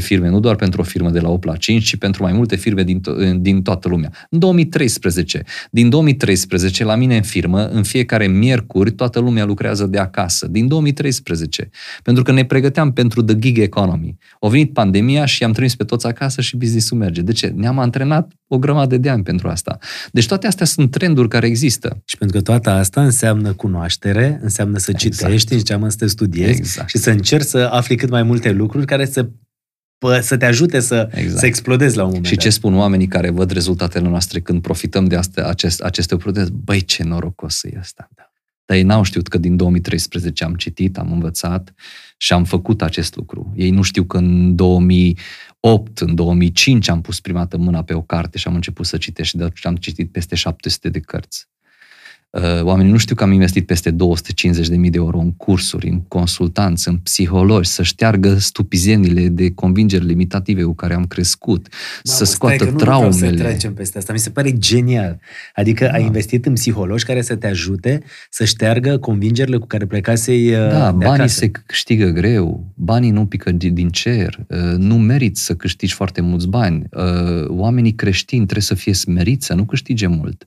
[0.00, 2.56] firme, nu doar pentru o firmă de la 8 la 5, ci pentru mai multe
[2.56, 4.10] firme din, to- din toată lumea.
[4.30, 5.42] În 2013.
[5.70, 10.46] Din 2013, la mine în firmă, în fiecare miercuri, toată lumea lucrează de acasă.
[10.46, 11.70] Din 2013.
[12.02, 14.16] Pentru că ne pregăteam pentru The Gig Economy.
[14.40, 17.22] A venit pandemia și i-am trimis pe toți acasă și business-ul merge.
[17.22, 17.46] De ce?
[17.46, 19.78] Ne-am antrenat o grămadă de ani pentru asta.
[20.12, 22.02] Deci toate astea sunt trenduri care există.
[22.04, 25.14] Și pentru că toată asta înseamnă cunoaștere, înseamnă să Exact.
[25.16, 26.88] citești, înseamnă să te studiezi Exact.
[26.88, 30.80] și să încerci să afli cât mai multe lucruri care să, pă- să te ajute
[30.80, 31.38] să, Exact.
[31.38, 32.52] să explodezi la un moment Și ce dat.
[32.52, 36.56] spun oamenii care văd rezultatele noastre când profităm de astea, acest, aceste oportunități?
[36.64, 38.08] Băi, ce norocos e ăsta.
[38.64, 41.74] Dar ei n-au știut că din 2013 am citit, am învățat
[42.16, 43.52] și am făcut acest lucru.
[43.56, 44.54] Ei nu știu că în
[45.62, 48.96] 2008, în 2005 am pus prima dată mâna pe o carte și am început să
[48.96, 51.48] citesc și de atunci am citit peste 700 de cărți.
[52.32, 53.96] Uh, oamenii nu știu că am investit peste 250.000
[54.68, 60.74] de euro în cursuri, în consultanți, în psihologi, să șteargă stupizenile de convingeri limitative cu
[60.74, 63.42] care am crescut, Mamă, să stai scoată că nu vreau să traumele.
[63.48, 64.12] trecem peste asta.
[64.12, 65.20] Mi se pare genial.
[65.54, 65.90] Adică Da.
[65.92, 70.56] ai investit în psihologi care să te ajute să șteargă convingerile cu care plecasei uh,
[70.70, 71.38] Da, de banii acasă.
[71.38, 76.20] se câștigă greu, banii nu pică di- din cer, uh, nu meriți să câștigi foarte
[76.20, 76.84] mulți bani.
[76.90, 80.46] Uh, Oamenii creștini trebuie să fie smeriți, să nu câștige mult.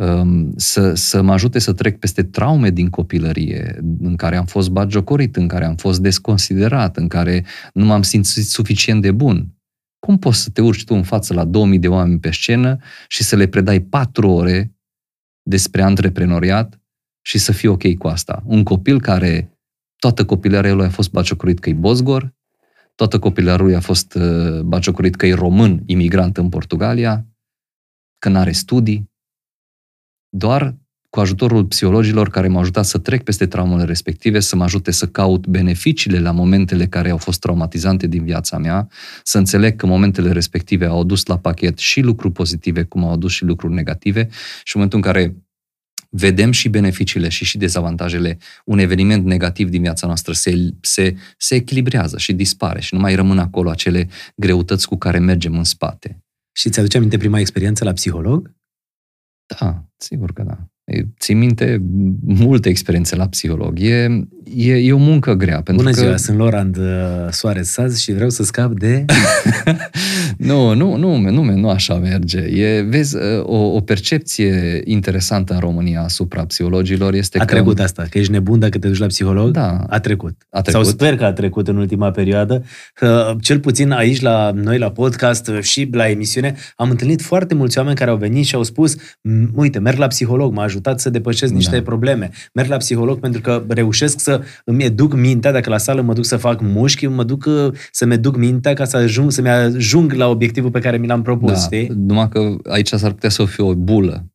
[0.00, 4.70] Um, Să, să mă ajute să trec peste traume din copilărie, în care am fost
[4.70, 9.54] bagiocorit, în care am fost desconsiderat, în care nu m-am simțit suficient de bun.
[9.98, 12.76] Cum poți să te urci tu în față la 2000 de oameni pe scenă
[13.08, 14.74] și să le predai patru ore
[15.42, 16.80] despre antreprenoriat
[17.20, 18.42] și să fii ok cu asta?
[18.46, 19.58] Un copil care
[19.96, 22.34] toată copilăria lui a fost bagiocorit că e bozgor,
[22.94, 27.26] toată copilăria lui a fost uh, bagiocorit că e român, imigrant în Portugalia,
[28.18, 29.09] că nu are studii.
[30.30, 30.76] Doar
[31.10, 35.06] cu ajutorul psihologilor care m-au ajutat să trec peste traumele respective, să mă ajute să
[35.06, 38.88] caut beneficiile la momentele care au fost traumatizante din viața mea,
[39.22, 43.32] să înțeleg că momentele respective au adus la pachet și lucruri pozitive, cum au adus
[43.32, 44.28] și lucruri negative
[44.64, 45.36] și în momentul în care
[46.10, 51.54] vedem și beneficiile și și dezavantajele, un eveniment negativ din viața noastră se, se, se
[51.54, 56.24] echilibrează și dispare și nu mai rămân acolo acele greutăți cu care mergem în spate.
[56.52, 58.59] Și ți-aduce aminte prima experiență la psiholog?
[59.58, 60.58] Da, sigur că da.
[60.84, 61.82] E, Țin minte
[62.20, 63.78] multe experiențe la psiholog.
[63.80, 65.62] E, e, e o muncă grea.
[65.62, 66.00] Pentru Bună că...
[66.00, 66.84] ziua, sunt Lorand uh,
[67.30, 69.04] Soares Saz și vreau să scap de...
[70.36, 72.38] nu, nu, nu, nu, nu așa merge.
[72.38, 77.52] E, vezi, o, o percepție interesantă în România asupra psihologilor este A că...
[77.54, 79.50] trecut asta, că ești nebun dacă te duci la psiholog?
[79.50, 79.84] Da.
[79.88, 80.34] A trecut.
[80.50, 80.84] A trecut.
[80.84, 82.64] Sau sper că a trecut în ultima perioadă.
[82.94, 87.54] Că, cel puțin aici la noi la podcast uh, și la emisiune am întâlnit foarte
[87.54, 91.00] mulți oameni care au venit și au spus "M, uite, merg la psiholog, m-a ajutat
[91.00, 91.82] să depășesc niște Da.
[91.82, 92.30] probleme.
[92.54, 96.24] Merg la psiholog pentru că reușesc să îmi educ mintea, dacă la sală mă duc
[96.24, 100.28] să fac mușchi, mă duc uh, să-mi educ mintea ca să ajung, să-mi ajung la
[100.28, 101.86] obiectivul pe care mi l-am propus, Da, știi?
[101.96, 104.26] numai că aici s-ar putea să fie o bulă.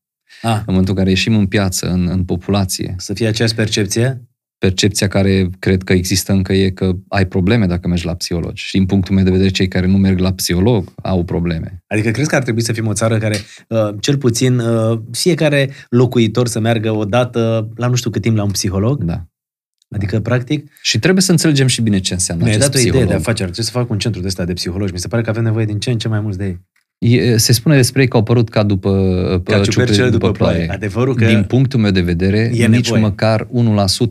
[0.41, 4.21] Ah, În momentul în care ieșim în piață, în, în populație, să fie aceeași percepție?
[4.57, 8.51] percepția care cred că există încă e că ai probleme dacă mergi la psiholog.
[8.53, 11.83] Și din punctul meu de vedere, cei care nu merg la psiholog au probleme.
[11.87, 13.37] Adică crezi că ar trebui să fim o țară care,
[13.69, 18.35] uh, cel puțin, uh, fiecare locuitor să meargă o dată la nu știu cât timp
[18.37, 19.03] la un psiholog?
[19.03, 19.25] Da.
[19.95, 22.91] Adică, practic, Și trebuie să înțelegem și bine ce înseamnă mi-ai acest dat o idee
[22.91, 23.15] psiholog.
[23.15, 23.51] de afaceri.
[23.51, 24.93] Trebuie să fac un centru de ăsta de psihologi.
[24.93, 26.59] Mi se pare că avem nevoie din ce în ce mai mulți de ei.
[26.97, 30.67] E, se spune despre ei că au apărut ca după, Ca ciupercele după ploaie.
[30.71, 31.25] Adevărul că...
[31.25, 33.01] Din punctul meu de vedere, E nici nevoie.
[33.01, 33.47] măcar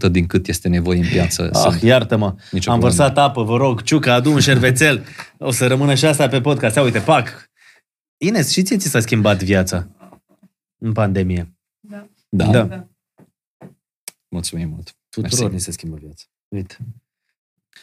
[0.08, 1.50] 1% din cât este nevoie în piață.
[1.52, 1.82] Ah, sunt.
[1.82, 2.34] iartă-mă.
[2.50, 3.02] Nicio Am problemă.
[3.04, 3.82] vărsat apă, vă rog.
[3.82, 5.04] Ciuca, adu un șervețel.
[5.38, 6.76] O să rămână și asta pe podcast.
[6.76, 7.50] Ia uite, pac.
[8.16, 9.88] Ines, și ție ți s-a schimbat viața
[10.78, 11.54] în pandemie.
[12.28, 12.46] Da.
[12.50, 12.86] da.
[14.28, 14.94] Mulțumim mult.
[15.20, 15.54] Tuturor Mersi.
[15.54, 16.24] ni se schimbă viața.
[16.48, 16.76] Uite.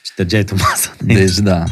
[0.04, 0.96] Ștergeai tu masa.
[1.18, 1.66] Deci da.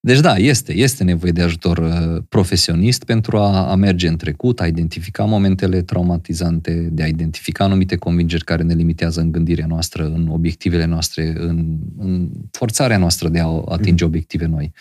[0.00, 4.60] Deci da, este, este nevoie de ajutor uh, profesionist pentru a, a merge în trecut,
[4.60, 10.04] a identifica momentele traumatizante, de a identifica anumite convingeri care ne limitează în gândirea noastră,
[10.04, 14.72] în obiectivele noastre, în, în forțarea noastră de a atinge obiective noi.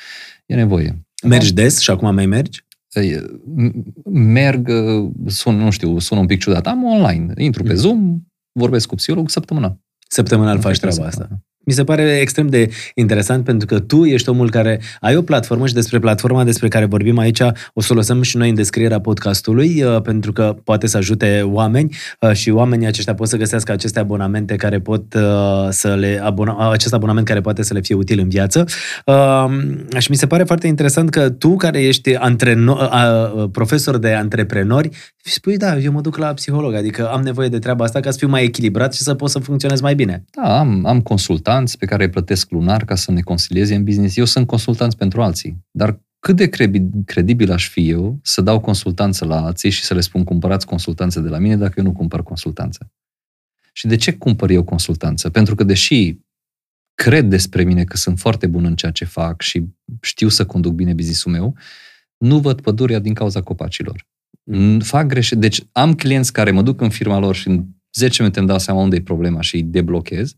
[0.46, 1.06] E nevoie.
[1.24, 2.64] Mergi des și acum mai mergi?
[2.94, 3.22] E,
[3.58, 3.72] m-
[4.12, 8.20] Merg, uh, sun, nu știu, sună un pic ciudat, am online, intru pe Zoom,
[8.52, 9.80] vorbesc cu psiholog săptămâna.
[10.10, 11.42] Săptămânal faci treaba asta.
[11.68, 15.68] Mi se pare extrem de interesant pentru că tu ești omul care ai o platformă
[15.68, 17.42] și despre platforma despre care vorbim aici
[17.74, 21.42] o să o lăsăm și noi în descrierea podcastului uh, pentru că poate să ajute
[21.46, 25.22] oameni uh, și oamenii aceștia pot să găsească aceste abonamente care pot uh,
[25.70, 28.66] să le abona, acest abonament care poate să le fie util în viață.
[29.06, 29.46] Uh,
[29.98, 34.90] Și mi se pare foarte interesant că tu care ești antreno- uh, profesor de antreprenori
[35.32, 38.18] spui da, eu mă duc la psiholog, adică am nevoie de treaba asta ca să
[38.18, 40.26] fiu mai echilibrat și să pot să funcționez mai bine.
[40.32, 44.18] Da, am, am consultanți pe care îi plătesc lunar ca să ne consilieze în business.
[44.18, 45.66] Eu sunt consultanți pentru alții.
[45.72, 49.94] Dar cât de credi- credibil aș fi eu să dau consultanță la alții și să
[49.94, 52.92] le spun cumpărați consultanță de la mine dacă eu nu cumpăr consultanță?
[53.74, 55.30] Și de ce cumpăr eu consultanță?
[55.30, 56.18] Pentru că deși
[56.94, 59.66] cred despre mine că sunt foarte bun în ceea ce fac și
[60.02, 61.56] știu să conduc bine business-ul meu,
[62.18, 64.08] nu văd pădurea din cauza copacilor.
[64.50, 65.42] Mm, Fac greșeli.
[65.42, 68.60] Deci am clienți care mă duc în firma lor și în 10 minute îmi dau
[68.60, 70.36] seama unde e problema și îi deblochez.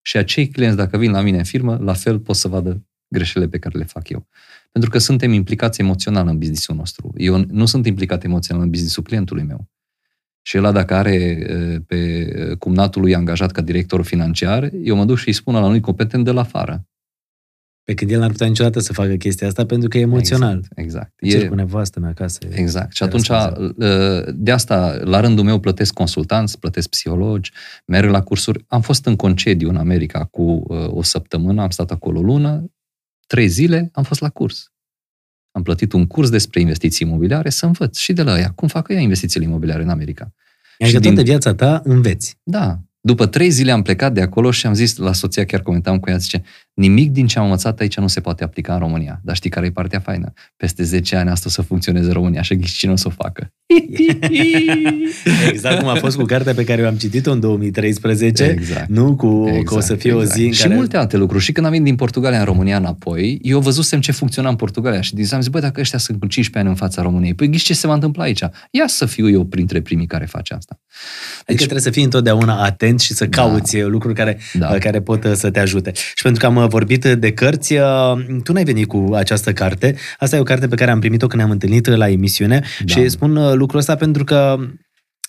[0.00, 3.50] Și acei clienți, dacă vin la mine în firmă, la fel pot să vadă greșelile
[3.50, 4.28] pe care le fac eu.
[4.72, 7.12] Pentru că suntem implicați emoțional în businessul nostru.
[7.16, 9.70] Eu nu sunt implicat emoțional în businessul clientului meu.
[10.42, 15.18] Și ăla dacă are e, pe cumnatul lui angajat ca director financiar, eu mă duc
[15.18, 16.86] și îi spun la unui competent de la afară.
[17.84, 20.64] Pe când el n-ar putea niciodată să facă chestia asta pentru că e emoțional.
[20.74, 21.12] Exact.
[21.16, 21.44] exact.
[21.44, 22.38] E cu nevastă mea acasă.
[22.50, 22.94] Exact.
[22.94, 23.28] Și atunci,
[24.34, 27.52] de asta, la rândul meu, plătesc consultanți, plătesc psihologi,
[27.86, 28.64] merg la cursuri.
[28.68, 32.72] Am fost în concediu în America cu uh, o săptămână, am stat acolo o lună,
[33.26, 34.72] trei zile, am fost la curs.
[35.50, 38.88] Am plătit un curs despre investiții imobiliare să învăț și de la ea cum fac
[38.88, 40.34] ea investițiile imobiliare în America.
[40.78, 41.24] Adică și toată din...
[41.24, 42.38] viața ta înveți.
[42.42, 45.98] Da, după trei zile am plecat de acolo și am zis la soția, chiar comentam
[45.98, 46.42] cu ea, zice,
[46.74, 49.20] nimic din ce am învățat aici nu se poate aplica în România.
[49.22, 50.32] Dar știi care e partea faină?
[50.56, 53.52] Peste 10 ani asta o să funcționeze în România și cine o să o facă.
[55.50, 58.88] exact cum a fost cu cartea pe care o am citit-o în 2013, exact.
[58.88, 60.30] nu cu exact, că o să fie exact.
[60.30, 60.74] o zi în și care...
[60.74, 61.42] multe alte lucruri.
[61.42, 65.00] Și când am venit din Portugalia în România înapoi, eu văzusem ce funcționa în Portugalia
[65.00, 67.48] și din am zis, băi, dacă ăștia sunt cu 15 ani în fața României, păi
[67.48, 68.40] ghiși ce se va întâmpla aici?
[68.70, 70.80] Ia să fiu eu printre primii care face asta.
[71.32, 73.42] Adică deci, trebuie să fii întotdeauna atent și să da.
[73.42, 74.78] cauți da, lucruri care, da.
[74.78, 75.92] care pot uh, să te ajute.
[75.94, 78.12] Și pentru că am uh, vorbit de cărți, uh,
[78.42, 79.96] tu n-ai venit cu această carte.
[80.18, 82.94] Asta e o carte pe care am primit-o când ne-am întâlnit la emisiune da.
[82.94, 84.58] și spun lucrul ăsta pentru că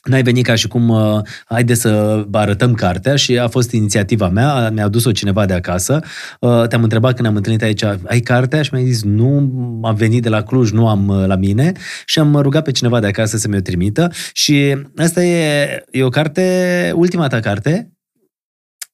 [0.04, 4.70] N-ai venit ca și cum, uh, haide să arătăm cartea și a fost inițiativa mea,
[4.70, 6.00] mi-a dus-o cineva de acasă.
[6.40, 8.62] Uh, te-am întrebat când ne-am întâlnit aici, ai cartea?
[8.62, 9.52] Și mi-ai zis, nu,
[9.84, 11.72] am venit de la Cluj, nu am uh, la mine.
[12.06, 14.12] Și am rugat pe cineva de acasă să mi-o trimită.
[14.34, 17.93] Și asta e, e o carte, ultima ta carte,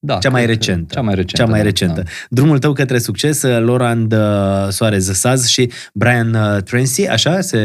[0.02, 0.94] da, cea mai recentă.
[0.94, 1.44] Cea mai recentă.
[1.44, 2.02] Cea mai da, recentă.
[2.02, 2.10] Da.
[2.30, 4.20] Drumul tău către succes, uh, Laurent uh,
[4.70, 7.58] Soares Saz și Brian uh, Tracy, așa se...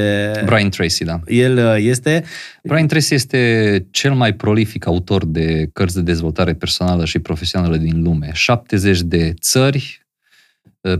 [0.45, 1.21] Brian Tracy, da.
[1.27, 2.25] El este...
[2.63, 8.03] Brian Tracy este cel mai prolific autor de cărți de dezvoltare personală și profesională din
[8.03, 8.31] lume.
[8.33, 10.07] 70 de țări,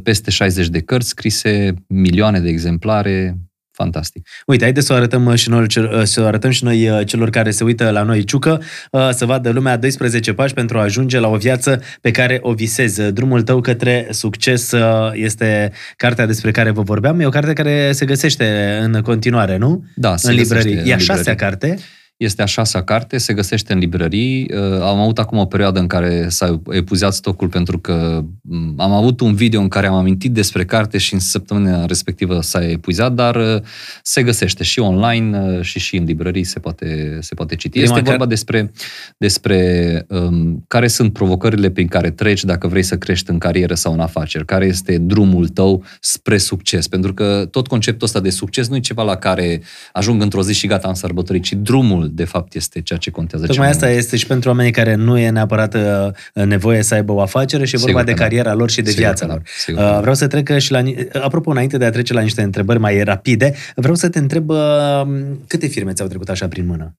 [0.03, 3.37] peste 60 de cărți scrise, milioane de exemplare,
[3.75, 4.29] fantastic.
[4.47, 7.07] Uite, haideți să o arătăm uh, și noi, uh, să o arătăm și noi uh,
[7.07, 8.63] celor care se uită la noi ciucă,
[9.11, 13.13] să vadă lumea 12 pași pentru a ajunge la o viață pe care o visezi.
[13.13, 14.75] Drumul tău către succes
[15.13, 17.21] este cartea despre care vă vorbeam.
[17.21, 19.85] E o carte care se găsește în continuare, nu?
[19.95, 20.83] Da, în librărie.
[20.85, 21.79] E a șasea carte.
[22.17, 24.51] Este a șasea carte, se găsește în librării.
[24.55, 28.93] Uh, am avut acum o perioadă în care s-a epuizat stocul pentru că mm, am
[28.93, 33.13] avut un video în care am amintit despre carte și în săptămâna respectivă s-a epuizat,
[33.13, 33.63] dar uh,
[34.03, 37.79] se găsește și online uh, și și în librării se poate, se poate citi.
[37.79, 38.71] Prima este vorba despre,
[39.17, 43.93] despre um, care sunt provocările prin care treci dacă vrei să crești în carieră sau
[43.93, 46.89] în afaceri, care este drumul tău spre succes.
[46.89, 49.63] Pentru că tot conceptul ăsta de succes nu e ceva la care
[49.93, 53.11] ajung într-o zi și gata, am sărbătorit, ci drumul omul, de fapt, este ceea ce
[53.11, 53.47] contează.
[53.47, 53.99] Tocmai asta mult.
[53.99, 57.75] este și pentru oamenii care nu e neapărat uh, nevoie să aibă o afacere și
[57.75, 58.23] e vorba de da.
[58.23, 58.55] cariera da.
[58.55, 59.33] lor și de Sigur viața da.
[59.33, 59.43] lor.
[59.59, 60.83] Sigur uh, vreau să trec și la...
[61.23, 65.03] Apropo, înainte de a trece la niște întrebări mai rapide, vreau să te întreb uh,
[65.47, 66.99] câte firme ți-au trecut așa prin mână?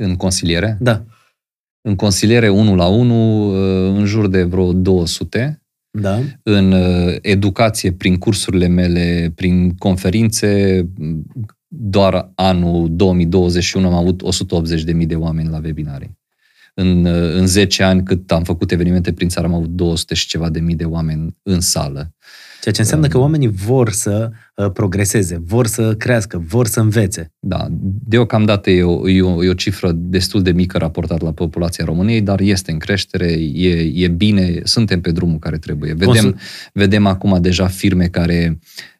[0.00, 0.76] În consiliere?
[0.80, 1.04] Da.
[1.80, 3.48] În consiliere 1 la 1,
[3.96, 5.56] în jur de vreo 200.
[5.98, 6.20] Da.
[6.42, 6.74] În
[7.22, 10.84] educație, prin cursurile mele, prin conferințe,
[11.74, 14.22] doar anul 2021 am avut
[14.94, 16.18] 180.000 de oameni la webinarii.
[16.74, 20.48] În, în 10 ani cât am făcut evenimente prin țară am avut 200 și ceva
[20.48, 22.14] de mii de oameni în sală.
[22.62, 27.32] Ceea ce înseamnă că oamenii vor să uh, progreseze, vor să crească, vor să învețe.
[27.38, 27.66] Da,
[28.04, 32.20] deocamdată e o, e, o, e o cifră destul de mică raportat la populația României,
[32.20, 35.94] dar este în creștere, e, e bine, suntem pe drumul care trebuie.
[35.94, 36.38] Vedem,
[36.72, 38.91] vedem acum deja firme care uh,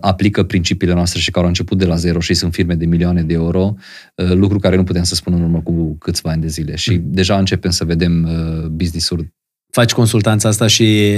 [0.00, 3.22] aplică principiile noastre și care au început de la zero și sunt firme de milioane
[3.22, 3.74] de euro,
[4.14, 6.76] uh, lucru care nu putem să spunem în urmă cu câțiva ani de zile.
[6.76, 7.02] Și mm.
[7.04, 9.32] deja începem să vedem uh, business-uri
[9.74, 11.14] Faci consultanța asta și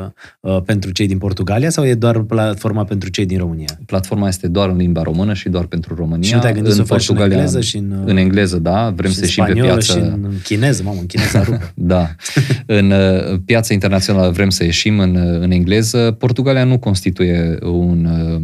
[0.00, 0.06] uh,
[0.40, 3.78] uh, pentru cei din Portugalia sau e doar platforma pentru cei din România?
[3.86, 6.28] Platforma este doar în limba română și doar pentru România.
[6.28, 8.02] Și nu te-ai gândit în să faci în engleză și în...
[8.04, 8.92] În engleză, da.
[8.96, 9.92] Vrem să ieșim pe piață...
[9.92, 11.72] și în chineză, mamă, în chineză rupă.
[11.94, 12.14] da.
[12.66, 16.16] în uh, piața internațională vrem să ieșim în, uh, în engleză.
[16.18, 18.04] Portugalia nu constituie un...
[18.04, 18.40] Uh,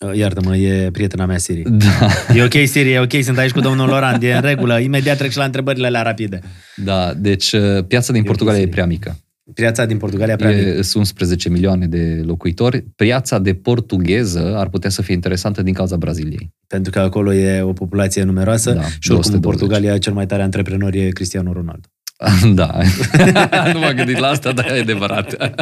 [0.00, 0.14] Here's what I found.
[0.14, 1.62] Uh, iartă-mă, e prietena mea Siri.
[1.70, 2.34] Da.
[2.34, 4.78] E ok, Siri, e ok, sunt aici cu domnul Laurent, e în regulă.
[4.78, 6.40] Imediat trec și la întrebările la rapide.
[6.76, 9.16] Da, deci uh, piața din e Portugalia okay, e prea mică.
[9.54, 10.82] Piața din Portugalia prea mică.
[10.82, 12.84] Sunt 11 milioane de locuitori.
[12.96, 16.52] Piața de portugheză ar putea să fie interesantă din cauza Braziliei.
[16.66, 20.42] Pentru că acolo e o populație numeroasă da, și oricum în Portugalia cel mai tare
[20.42, 21.88] antreprenor e Cristiano Ronaldo.
[22.54, 22.78] Da,
[23.72, 25.52] nu m-am gândit la asta, dar e adevărat.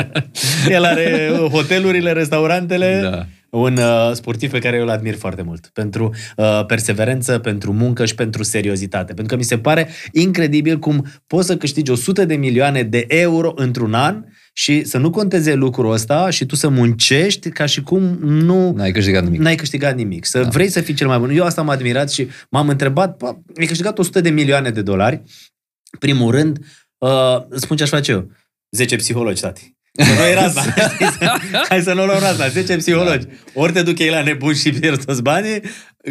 [0.68, 5.70] El are hotelurile, restaurantele, da un uh, sportiv pe care eu îl admir foarte mult.
[5.72, 9.14] Pentru uh, perseverență, pentru muncă și pentru seriozitate.
[9.14, 13.52] Pentru că mi se pare incredibil cum poți să câștigi 100 de milioane de euro
[13.54, 18.02] într-un an și să nu conteze lucrul ăsta și tu să muncești ca și cum
[18.20, 18.72] nu...
[18.72, 19.40] N-ai câștigat nimic.
[19.40, 20.24] N-ai câștigat nimic.
[20.24, 20.48] Să da.
[20.48, 21.30] vrei să fii cel mai bun.
[21.30, 23.22] Eu asta am admirat și m-am întrebat,
[23.58, 25.22] ai câștigat 100 de milioane de dolari.
[25.98, 26.58] Primul rând,
[26.98, 28.30] uh, spun ce aș face eu.
[28.70, 29.74] 10 psihologi, tati.
[29.96, 30.74] Că nu era asta.
[31.68, 32.48] Hai să nu luăm asta.
[32.48, 33.26] 10 psihologi.
[33.52, 35.60] Ori te duc ei la nebun și pierzi toți banii,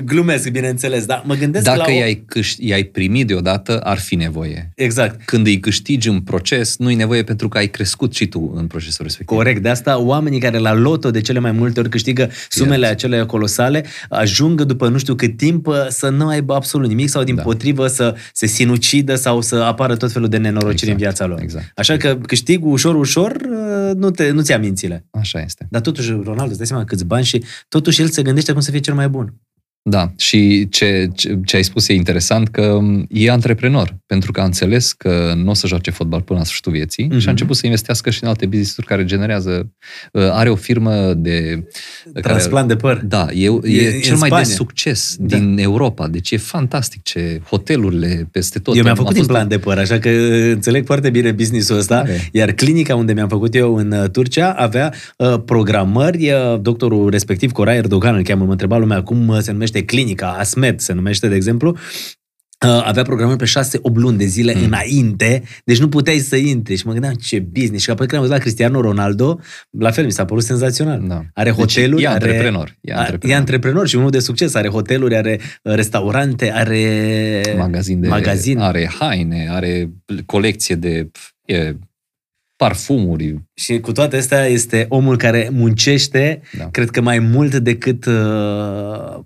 [0.06, 1.86] glumesc, bineînțeles, dar mă gândesc Dacă la...
[1.88, 4.72] o- i-ai, câș- i-ai primit deodată, ar fi nevoie.
[4.76, 5.26] Exact.
[5.26, 9.06] Când îi câștigi în proces, nu-i nevoie pentru că ai crescut și tu în procesul
[9.06, 9.38] respectiv.
[9.38, 9.62] Corect.
[9.62, 13.86] De asta oamenii care la loto de cele mai multe ori câștigă sumele acelea colosale,
[14.10, 17.42] ajung după nu știu cât timp uh, să nu aibă absolut nimic sau din Da.
[17.42, 21.40] potrivă să se sinucidă sau să apară tot felul de nenorociri Exact, în viața lor.
[21.42, 21.72] exact.
[21.76, 25.06] Așa că câștigul ușor, ușor, uh, nu te, nu-ți ia mințile.
[25.12, 25.68] Așa este.
[25.70, 28.72] Dar totuși, Ronaldo, îți dai seama câți bani și totuși el se gândește cum să
[28.72, 29.34] fie cel mai bun.
[29.86, 34.42] Da, și ce, ce, ce ai spus e interesant că m, e antreprenor, pentru că
[34.42, 37.20] a înțeles că nu o să joace fotbal până la sfârșitul vieții Mhm.
[37.20, 39.70] și a început să investească și în alte business-uri care generează...
[40.12, 41.64] uh, Are o firmă de...
[42.22, 43.02] Transplant de păr.
[43.06, 44.44] Da, e, e, E- e în cel mai de Spania.
[44.56, 45.38] succes Da.
[45.38, 46.08] din Europa.
[46.08, 48.76] Deci e fantastic ce hotelurile peste tot.
[48.76, 50.10] Eu mi-am Am făcut fost- implant de păr, așa că
[50.54, 51.96] înțeleg foarte bine business-ul ăsta.
[51.98, 52.30] Tare.
[52.32, 56.32] Iar clinica unde mi-am făcut eu în uh, Turcia avea uh, programări.
[56.32, 60.28] Uh, doctorul respectiv, Corai Erdogan, îl cheamă, mă întreba lumea cum uh, se numește clinica,
[60.32, 61.78] Asmed se numește, de exemplu.
[62.68, 64.60] Uh, avea programări pe 6-8 luni de zile Mm.
[64.60, 64.66] mm.
[64.66, 66.76] înainte, deci nu puteai să intri.
[66.76, 67.84] Și mă gândeam, ce business.
[67.84, 69.40] Și apoi când am văzut la Cristiano Ronaldo,
[69.70, 71.04] la fel mi s-a părut senzațional.
[71.08, 71.22] Da.
[71.34, 72.78] Are Deci hoteluri, e are, antreprenor.
[72.82, 73.36] E a- antreprenor.
[73.36, 74.54] E antreprenor și unul de succes.
[74.54, 78.58] Are hoteluri, are uh, restaurante, are magazin de magazin.
[78.60, 79.90] are haine, are
[80.26, 81.12] colecție de
[81.46, 81.74] e,
[82.68, 83.36] parfumuri.
[83.54, 86.70] Și cu toate astea este omul care muncește, Da.
[86.72, 89.20] cred că mai mult decât, uh,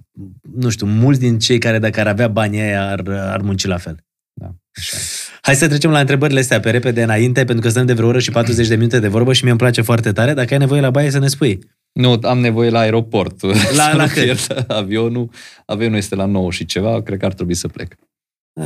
[0.55, 3.77] nu știu, mulți din cei care dacă ar avea banii aia ar, ar munci la
[3.77, 3.95] fel.
[4.33, 4.45] Da,
[4.75, 4.97] așa.
[4.97, 5.01] e.
[5.41, 8.19] Hai să trecem la întrebările astea pe repede înainte, pentru că stăm de vreo oră
[8.19, 10.33] și 40 de minute de vorbă și mie îmi place foarte tare.
[10.33, 11.59] Dacă ai nevoie la baie să ne spui.
[11.91, 13.41] Nu, am nevoie la aeroport.
[13.41, 14.23] La- Să la nu cât?
[14.23, 15.29] pierd avionul.
[15.65, 17.95] Avionul este la 9 și ceva, cred că ar trebui să plec.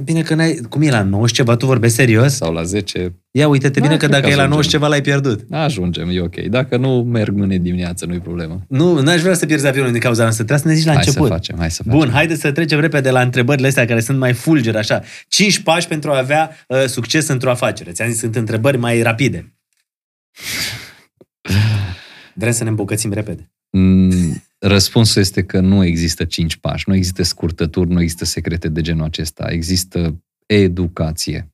[0.03, 0.59] Bine că n-ai...
[0.69, 1.55] Cum e la 9 și ceva?
[1.55, 2.35] Tu vorbești serios?
[2.35, 3.15] Sau la 10.
[3.31, 4.63] Ia uite-te Da, bine că cred dacă că e la 9 ajungem.
[4.63, 5.45] și ceva l-ai pierdut.
[5.49, 6.35] Ajungem, e ok.
[6.35, 8.65] Dacă nu, merg mâine dimineață, nu-i problemă.
[8.67, 10.43] Nu, n-aș vrea să pierzi avionul din cauza noastră.
[10.43, 11.27] Trebuie să ne zici la hai început.
[11.27, 11.99] să facem, hai să facem.
[11.99, 15.01] Bun, haideți să trecem repede la întrebările astea care sunt mai fulger, așa.
[15.27, 17.91] Cinci pași pentru a avea uh, succes într-o afacere.
[17.91, 19.53] Ți-am zis, sunt întrebări mai rapide.
[22.33, 23.51] Vrem să ne îmbogățim repede.
[23.71, 28.81] Mm, Răspunsul este că nu există cinci pași, nu există scurtături, nu există secrete de
[28.81, 29.51] genul acesta.
[29.51, 31.53] Există educație.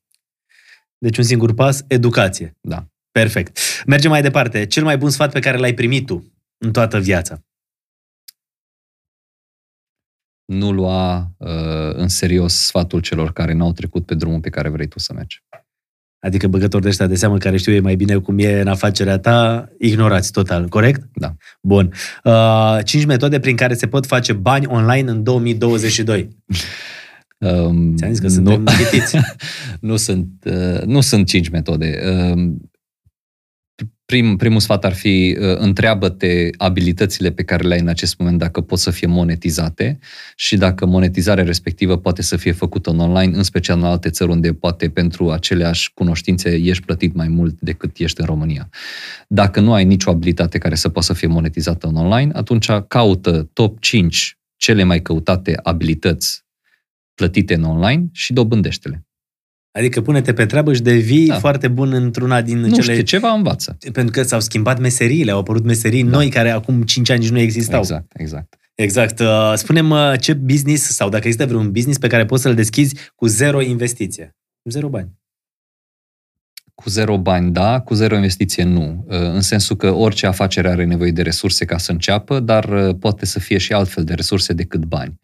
[0.98, 2.56] Deci un singur pas, educație.
[2.60, 2.86] Da.
[3.10, 3.58] Perfect.
[3.86, 4.66] Mergem mai departe.
[4.66, 7.42] Cel mai bun sfat pe care l-ai primit tu în toată viața.
[10.44, 14.88] Nu lua uh, în serios sfatul celor care n-au trecut pe drumul pe care vrei
[14.88, 15.42] tu să mergi.
[16.20, 19.18] Adică băgători de ăștia de seamă care știu ei mai bine cum e în afacerea
[19.18, 21.08] ta, ignorați total, corect?
[21.14, 21.34] Da.
[21.60, 21.92] Bun.
[22.24, 26.28] Uh, cinci metode prin care se pot face bani online în 2022.
[27.38, 29.16] Um, Ți-am zis că nu, suntem ghitiți.
[29.80, 31.98] nu, sunt, uh, nu sunt cinci metode.
[32.32, 32.70] Um,
[34.12, 38.38] prim, primul sfat ar fi uh, întreabă-te abilitățile pe care le ai în acest moment
[38.38, 39.98] dacă pot să fie monetizate
[40.36, 44.30] și dacă monetizarea respectivă poate să fie făcută în online, în special în alte țări
[44.30, 48.68] unde poate pentru aceleași cunoștințe ești plătit mai mult decât ești în România.
[49.26, 53.50] Dacă nu ai nicio abilitate care să poată să fie monetizată în online, atunci caută
[53.52, 56.44] top 5 cele mai căutate abilități
[57.14, 59.07] plătite în online și dobândește-le.
[59.78, 61.32] Adică pune-te pe treabă și devii da.
[61.32, 61.38] Da.
[61.40, 62.92] foarte bun într-una din Nu cele...
[62.92, 63.78] știu, ceva învață.
[63.92, 66.10] Pentru că s-au schimbat meseriile, au apărut meserii da.
[66.10, 67.78] noi care acum 5 ani nici nu existau.
[67.78, 68.56] Exact, exact.
[68.74, 69.18] Exact.
[69.18, 72.94] Uh, Spune-mi uh, ce business sau dacă există vreun business pe care poți să-l deschizi
[73.14, 74.36] cu zero investiție.
[74.62, 75.17] Cu zero bani.
[76.82, 79.04] Cu zero bani, da, cu zero investiție, nu.
[79.08, 82.94] Uh, În sensul că orice afacere are nevoie de resurse ca să înceapă, dar uh,
[83.00, 85.20] poate să fie și altfel de resurse decât bani.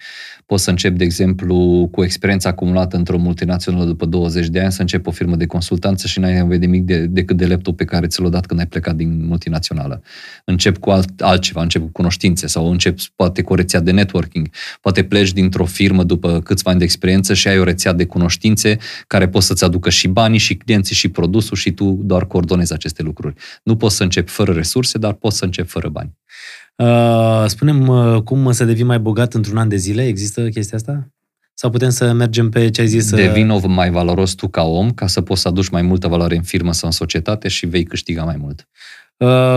[0.46, 4.80] Poți să încep, de exemplu, cu experiența acumulată într-o multinațională după 20 de ani, să
[4.80, 7.84] încep o firmă de consultanță și n-ai nevoie de nimic de, decât de laptop pe
[7.84, 10.02] care ți l-a dat când ai plecat din multinațională.
[10.44, 14.48] Încep cu alt, altceva, încep cu cunoștințe sau încep poate cu o rețea de networking.
[14.80, 18.76] Poate pleci dintr-o firmă după câțiva ani de experiență și ai o rețea de cunoștințe
[19.06, 21.08] care poți să-ți aducă și banii, și clienții, și
[21.44, 23.34] produsul și tu doar coordonezi aceste lucruri.
[23.62, 26.12] Nu poți să începi fără resurse, dar poți să începi fără bani.
[26.76, 30.06] Uh, spunem uh, cum să devii mai bogat într-un an de zile?
[30.06, 31.08] Există chestia asta?
[31.54, 33.10] Sau putem să mergem pe ce ai zis?
[33.10, 36.36] uh, Devino mai valoros tu ca om ca să poți să aduci mai multă valoare
[36.36, 38.60] în firmă sau în societate și vei câștiga mai mult.
[38.60, 39.03] Uh,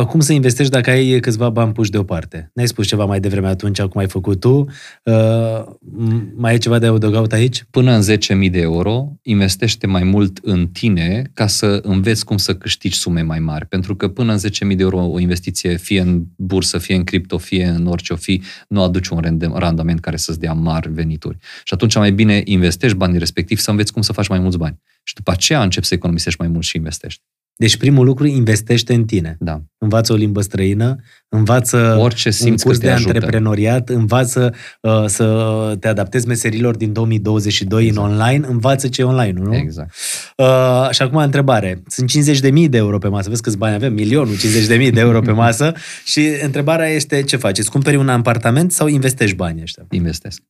[0.08, 2.52] cum să investești dacă ai câțiva bani puși deoparte?
[2.54, 4.66] Ne-ai spus ceva mai devreme atunci, cum ai făcut tu.
[5.04, 5.64] Uh,
[6.08, 7.66] m- mai e ceva de adăugat aici?
[7.70, 12.56] Până în 10.000 de euro, investește mai mult în tine ca să înveți cum să
[12.56, 13.66] câștigi sume mai mari.
[13.66, 17.38] Pentru că până în 10.000 de euro o investiție, fie în bursă, fie în cripto,
[17.38, 21.38] fie în orice o fi, nu aduce un rende- randament care să-ți dea mari venituri.
[21.64, 24.80] Și atunci mai bine investești banii respectiv să înveți cum să faci mai mulți bani.
[25.04, 27.22] Și după aceea începi să economisești mai mult și investești.
[27.60, 29.36] Deci primul lucru, investește în tine.
[29.40, 29.62] Da.
[29.78, 30.96] Învață o limbă străină,
[31.30, 33.12] învață Orice un simți curs că te de ajută.
[33.14, 38.06] antreprenoriat, învață uh, să te adaptezi meserilor din 2022 Exact.
[38.08, 39.56] în online, învață ce e online, nu?
[39.56, 39.94] Exact.
[40.38, 41.84] Uh, și acum întrebare.
[41.88, 42.12] Sunt
[42.46, 43.30] 50.000 de euro pe masă.
[43.30, 43.94] Vezi câți bani avem?
[43.94, 45.74] Milionul, 50.000 de euro pe masă.
[46.06, 47.58] și întrebarea este ce faci?
[47.58, 49.86] Îți cumperi un apartament sau investești banii ăștia?
[49.90, 50.42] Investesc.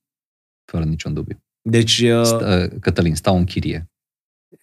[0.71, 1.38] Fără niciun dubiu.
[1.69, 3.89] Deci, uh, St- uh, Cătălin, stau în chirie.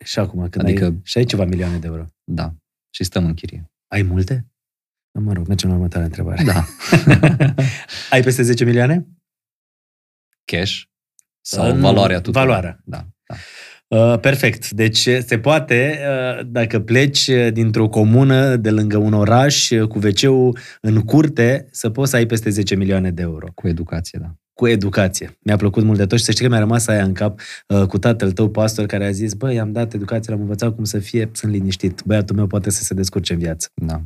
[0.05, 2.05] Și acum, când adică- ai, și ai ceva milioane de euro.
[2.24, 2.55] Da.
[2.90, 3.70] Și stăm în chirie.
[3.89, 4.47] Ai multe?
[5.19, 6.43] Mă rog, mergem la următoarea întrebare.
[6.44, 6.65] Da.
[8.11, 9.06] Ai peste 10 milioane?
[10.44, 10.81] Cash
[11.40, 12.47] sau Uh, nu, valoarea tuturor.
[12.47, 12.81] valoarea.
[12.85, 13.06] Da.
[13.27, 13.35] da.
[14.12, 14.70] Uh, perfect.
[14.70, 15.98] Deci se poate,
[16.39, 21.69] uh, dacă pleci uh, dintr-o comună de lângă un oraș uh, cu wc în curte,
[21.70, 23.47] să poți să ai peste 10 milioane de euro.
[23.55, 24.35] Cu educație, da.
[24.55, 25.39] Cu educație.
[25.43, 27.87] Mi-a plăcut mult de tot și să știi că mi-a rămas aia în cap uh,
[27.87, 30.99] cu tatăl tău, pastor, care a zis, băi, am dat educație, l-am învățat cum să
[30.99, 32.03] fie, sunt liniștit.
[32.05, 33.69] Băiatul meu poate să se descurce în viață.
[33.75, 34.01] da.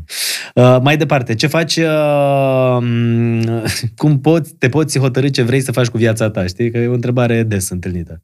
[0.54, 3.62] Uh, mai departe, ce faci, uh, m,
[4.00, 6.70] cum poți, te poți hotărâ ce vrei să faci cu viața ta, știi?
[6.70, 8.20] Că e o întrebare des întâlnită.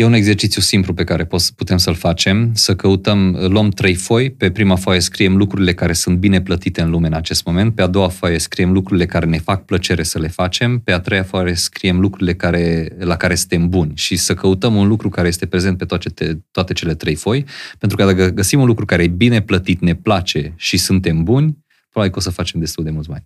[0.00, 4.30] E un exercițiu simplu pe care pos- putem să-l facem, să căutăm, luăm trei foi,
[4.30, 7.82] pe prima foaie scriem lucrurile care sunt bine plătite în lume în acest moment, pe
[7.82, 11.22] a doua foaie scriem lucrurile care ne fac plăcere să le facem, pe a treia
[11.22, 15.46] foaie scriem lucrurile care, la care suntem buni și să căutăm un lucru care este
[15.46, 17.44] prezent pe toate, te, toate cele trei foi,
[17.78, 21.58] pentru că dacă găsim un lucru care e bine plătit, ne place și suntem buni,
[21.90, 23.24] probabil că o să facem destul de mulți bani.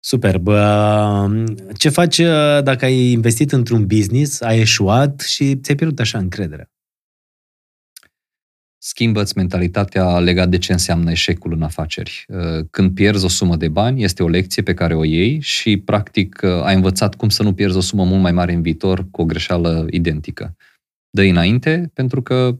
[0.00, 0.46] Superb.
[0.46, 1.44] Uh,
[1.76, 6.70] Ce faci uh, dacă ai investit într-un business, ai eșuat și ți-ai pierdut așa încrederea?
[8.80, 12.24] Schimbă-ți mentalitatea legat de ce înseamnă eșecul în afaceri.
[12.28, 15.76] Uh, Când pierzi o sumă de bani, este o lecție pe care o iei și,
[15.76, 19.10] practic, uh, ai învățat cum să nu pierzi o sumă mult mai mare în viitor
[19.10, 20.56] cu o greșeală identică.
[21.10, 22.58] dă înainte, pentru că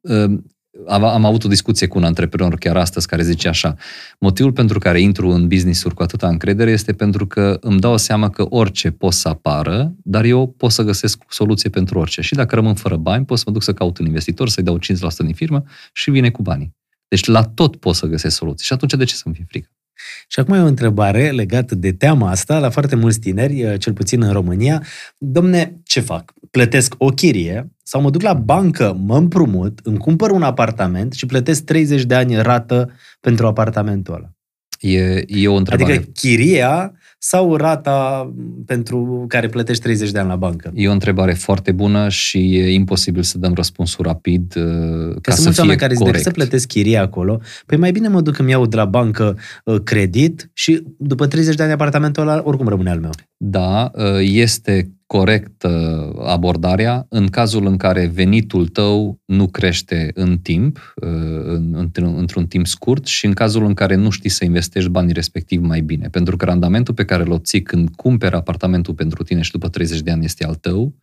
[0.00, 0.38] uh,
[0.86, 3.74] am, am avut o discuție cu un antreprenor chiar astăzi care zice așa,
[4.18, 8.30] motivul pentru care intru în business-uri cu atâta încredere este pentru că îmi dau seama
[8.30, 12.20] că orice pot să apară, dar eu pot să găsesc soluție pentru orice.
[12.20, 14.78] Și dacă rămân fără bani, pot să mă duc să caut un investitor, să-i dau
[14.78, 14.80] 5%
[15.18, 15.62] din firmă
[15.92, 16.74] și vine cu banii.
[17.08, 18.66] Deci la tot pot să găsesc soluții.
[18.66, 19.75] Și atunci de ce să-mi fie frică?
[20.28, 24.22] Și acum e o întrebare legată de teama asta la foarte mulți tineri, cel puțin
[24.22, 24.82] în România.
[25.18, 26.32] Domne, ce fac?
[26.50, 31.26] Plătesc o chirie sau mă duc la bancă, mă împrumut, îmi cumpăr un apartament și
[31.26, 32.90] plătesc 30 de ani rată
[33.20, 34.30] pentru apartamentul ăla.
[34.80, 35.92] E, e o întrebare.
[35.92, 36.92] Adică chiria
[37.28, 38.32] sau rata
[38.66, 40.70] pentru care plătești 30 de ani la bancă?
[40.74, 44.64] E o întrebare foarte bună și e imposibil să dăm răspunsul rapid uh,
[45.14, 46.16] Că ca sunt să mulți fie oameni care zic, corect.
[46.16, 49.38] decât să plătesc chiria acolo, păi mai bine mă duc îmi iau de la bancă
[49.64, 53.10] uh, credit și după 30 de ani apartamentul ăla oricum rămâne al meu.
[53.36, 53.90] Da,
[54.20, 55.64] este corect
[56.24, 60.94] abordarea în cazul în care venitul tău nu crește în timp,
[61.94, 65.80] într-un timp scurt și în cazul în care nu știi să investești banii respectiv mai
[65.80, 66.08] bine.
[66.08, 70.00] Pentru că randamentul pe care îl obții când cumperi apartamentul pentru tine și după 30
[70.00, 70.94] de ani este al tău,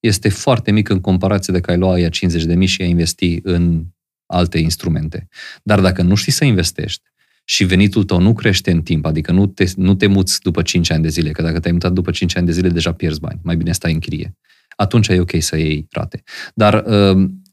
[0.00, 2.88] este foarte mic în comparație de că ai lua aia 50 de mii și ai
[2.88, 3.84] investi în
[4.26, 5.28] alte instrumente.
[5.62, 7.02] Dar dacă nu știi să investești,
[7.50, 10.90] și venitul tău nu crește în timp, adică nu te, nu te muți după 5
[10.90, 13.40] ani de zile, că dacă te-ai mutat după 5 ani de zile, deja pierzi bani.
[13.42, 14.36] Mai bine stai în chirie.
[14.76, 16.22] Atunci e ok să iei rate.
[16.54, 16.84] Dar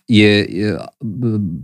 [0.06, 0.76] e, e,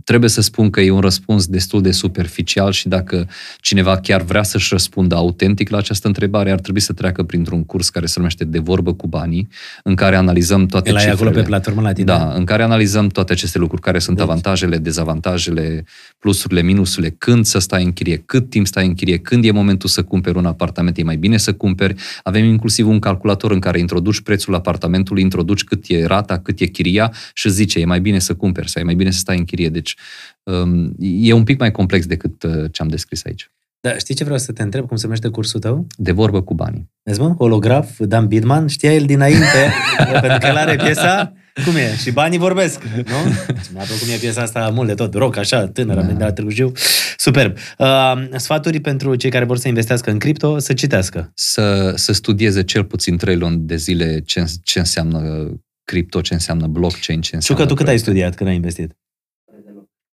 [0.04, 3.28] trebuie să spun că e un răspuns destul de superficial și dacă
[3.60, 7.90] cineva chiar vrea să-și răspundă autentic la această întrebare, ar trebui să treacă printr-un curs
[7.90, 9.48] care se numește De vorbă cu banii,
[9.82, 11.16] în care analizăm toate El cifrele.
[11.16, 12.06] acolo pe platformă la tine?
[12.06, 14.26] Da, în care analizăm toate aceste lucruri, care sunt Deci.
[14.26, 15.84] avantajele, dezavantajele,
[16.22, 19.88] plusurile, minusurile, când să stai în chirie, cât timp stai în chirie, când e momentul
[19.88, 21.94] să cumperi un apartament, e mai bine să cumperi.
[22.22, 26.66] Avem inclusiv un calculator în care introduci prețul apartamentului, introduci cât e rata, cât e
[26.66, 29.44] chiria și zice, e mai bine să cumperi sau e mai bine să stai în
[29.44, 29.68] chirie.
[29.68, 29.96] Deci
[30.42, 33.50] um, e un pic mai complex decât uh, ce am descris aici.
[33.80, 34.86] Da, știi ce vreau să te întreb?
[34.86, 35.86] Cum se numește cursul tău?
[35.96, 36.90] De vorbă cu banii.
[37.02, 37.34] Vezi, mă?
[37.38, 39.72] Holograf, Dan Bidman, știa el dinainte,
[40.20, 41.32] pentru că el are piesa,
[41.64, 41.96] cum e?
[41.96, 43.16] Și banii vorbesc, nu?
[43.72, 46.06] Mi-a plăcut mie piesa asta mult de tot, rock, așa, tânără, da.
[46.06, 46.72] de la Târgu Jiu.
[47.16, 47.56] Superb.
[47.78, 51.30] Uh, sfaturi pentru cei care vor să investească în cripto, să citească.
[51.34, 55.50] Să, să studieze cel puțin trei luni de zile ce, ce înseamnă
[55.84, 57.44] cripto, ce înseamnă blockchain, ce înseamnă...
[57.44, 58.96] Știu că tu cât ai studiat când ai investit?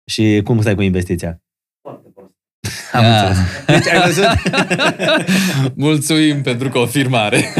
[0.06, 1.42] Și cum stai cu investiția?
[2.90, 3.40] Foarte prost.
[3.66, 3.84] Am înțeles.
[3.84, 4.26] Deci ai văzut?
[5.86, 7.54] Mulțumim pentru confirmare.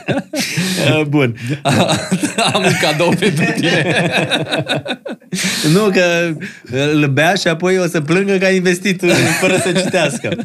[1.08, 1.36] Bun.
[2.52, 4.10] Am un cadou pentru tine.
[5.72, 6.34] Nu, că
[6.92, 9.04] îl bea și apoi o să plângă că a investit
[9.40, 10.36] fără să citească.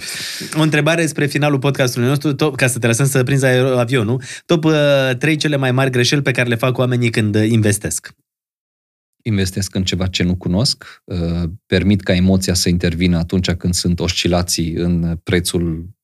[0.57, 3.45] O întrebare spre finalul podcastului nostru, top, ca să te lăsăm să prinzi
[3.77, 4.21] avionul.
[4.45, 4.73] Top uh,
[5.17, 8.15] trei cele mai mari greșeli pe care le fac oamenii când investesc.
[9.27, 13.99] Investesc în ceva ce nu cunosc, uh, permit ca emoția să intervină atunci când sunt
[13.99, 15.95] oscilații în prețul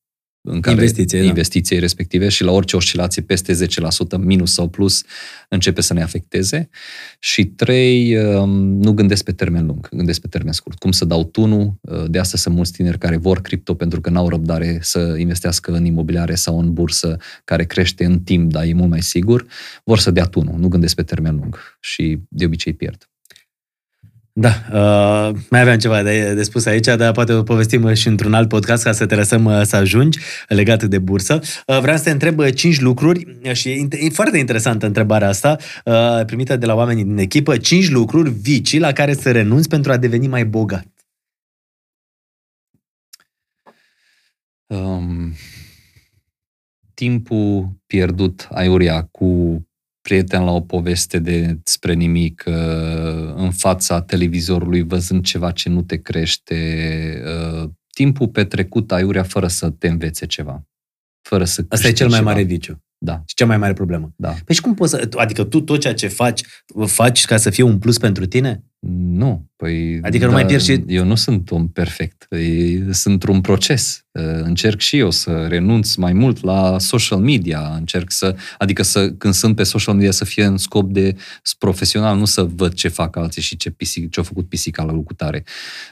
[0.43, 1.25] în care Investiție, da.
[1.25, 5.03] investiției respective și la orice oscilație peste 10% minus sau plus
[5.49, 6.69] începe să ne afecteze.
[7.19, 10.79] Și trei, um, nu gândesc pe termen lung, gândesc pe termen scurt.
[10.79, 11.73] Cum să dau tunul?
[11.81, 15.71] Uh, De asta sunt mulți tineri care vor cripto pentru că n-au răbdare să investească
[15.71, 19.45] în imobiliare sau în bursă care crește în timp, dar e mult mai sigur.
[19.83, 23.10] Vor să dea tunul, nu gândesc pe termen lung și de obicei pierd.
[24.33, 28.33] Da, uh, mai aveam ceva de, de spus aici, dar poate o povestim și într-un
[28.33, 31.39] alt podcast ca să te lăsăm uh, să ajungi legat de bursă.
[31.67, 35.27] Uh, vreau să te întreb uh, cinci lucruri uh, și e, e foarte interesantă întrebarea
[35.27, 39.69] asta, uh, primită de la oamenii din echipă, cinci lucruri vicii la care să renunți
[39.69, 40.87] pentru a deveni mai bogat.
[44.67, 45.33] Um,
[46.93, 49.61] timpul pierdut aiurea cu
[50.01, 55.81] prieten la o poveste de spre nimic, uh, în fața televizorului, văzând ceva ce nu
[55.81, 56.55] te crește,
[57.25, 60.63] uh, timpul petrecut aiurea fără să te învețe ceva.
[61.21, 62.53] Fără să Asta e cel mai câștigi mare ceva.
[62.53, 64.13] viciu Da, și cea mai mare problemă.
[64.15, 64.29] da.
[64.45, 65.09] Păi și cum poți să...
[65.17, 66.41] Adică tu tot ceea ce faci,
[66.85, 68.63] faci ca să fie un plus pentru tine?
[68.89, 69.99] Nu, păi...
[70.01, 72.27] Adică nu mai pierzi și- Eu nu sunt om perfect.
[72.29, 74.05] E- Sunt într-un proces.
[74.11, 77.73] Uh, Încerc și eu să renunț mai mult la social media.
[77.77, 78.35] Încerc să...
[78.57, 81.15] Adică să, când sunt pe social media să fie în scop de
[81.57, 85.43] profesional, nu să văd ce fac alții și ce, pisic, ce-a făcut pisica la lucrutare.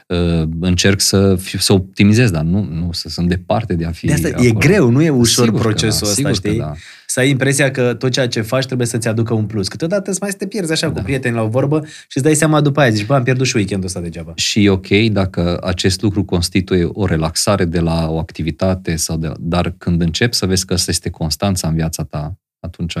[0.06, 4.06] Uh, Încerc să, fiu, să optimizez, dar nu, nu să sunt departe de a fi
[4.06, 4.52] De asta e acolo.
[4.52, 6.56] greu, nu e ușor Sigur că procesul da, ăsta, sigur știi?
[6.56, 6.74] Că da.
[7.10, 9.68] Să ai impresia că tot ceea ce faci trebuie să-ți aducă un plus.
[9.68, 10.92] Câteodată îți mai să te pierzi așa da.
[10.92, 11.02] cu Da.
[11.04, 13.56] prieteni la o vorbă și îți dai seama după aia, zici, bă, am pierdut și
[13.56, 14.32] weekendul ăsta degeaba.
[14.34, 19.32] și e ok dacă acest lucru constituie o relaxare de la o activitate, sau de,
[19.38, 22.94] dar când începi să vezi că asta este constanța în viața ta, atunci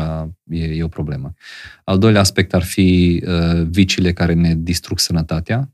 [0.50, 1.32] e, e o problemă.
[1.84, 5.72] Al doilea aspect ar fi uh, viciile care ne distrug sănătatea,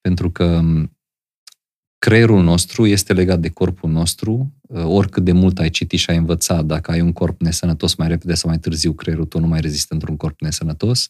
[0.00, 0.96] pentru că um,
[2.04, 4.52] creierul nostru este legat de corpul nostru.
[4.60, 8.08] Uh, oricât de mult ai citit și ai învățat, dacă ai un corp nesănătos, mai
[8.08, 11.08] repede sau mai târziu creierul tău nu mai rezistă într-un corp nesănătos.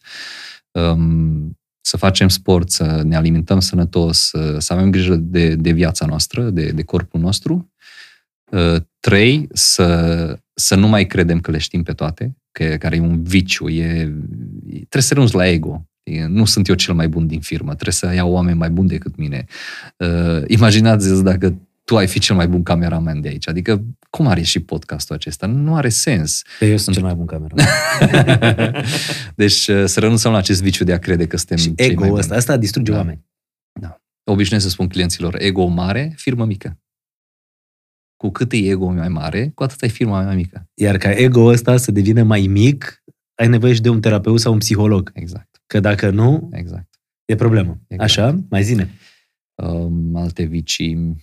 [0.71, 6.07] Um, să facem sport, să ne alimentăm sănătos, să, să avem grijă de, de viața
[6.07, 7.73] noastră, de, de corpul nostru.
[8.51, 13.01] Uh, Trei, să, să nu mai credem că le știm pe toate, că, care e
[13.01, 14.13] un viciu, e,
[14.67, 15.87] trebuie să renunți la ego.
[16.03, 18.89] E, Nu sunt eu cel mai bun din firmă, trebuie să iau oameni mai buni
[18.89, 19.45] decât mine.
[19.97, 21.55] Uh, imaginați dacă
[21.85, 23.49] tu ai fi cel mai bun cameraman de aici.
[23.49, 25.47] Adică, cum are și podcastul acesta?
[25.47, 26.43] Nu are sens.
[26.59, 27.55] Că eu sunt cel mai bun cameră.
[29.35, 31.89] deci uh, să renunțăm la acest viciu de a crede că suntem și cei mai
[31.95, 32.19] ego buni.
[32.19, 32.97] ăsta, asta distruge Da.
[32.99, 33.25] oameni.
[34.25, 36.79] Obișnuiesc să spun clienților, ego mare, firmă mică.
[38.17, 40.69] Cu cât e ego mai mare, cu atât ai firma mai mică.
[40.75, 43.03] Iar ca ego ăsta să devină mai mic,
[43.35, 45.11] ai nevoie și de un terapeut sau un psiholog.
[45.15, 47.01] Exact, Că dacă nu, exact.
[47.25, 47.81] e problemă.
[47.87, 48.11] Exact.
[48.11, 48.45] Așa?
[48.51, 48.91] Mai zine.
[49.55, 51.17] Um, alte vicii.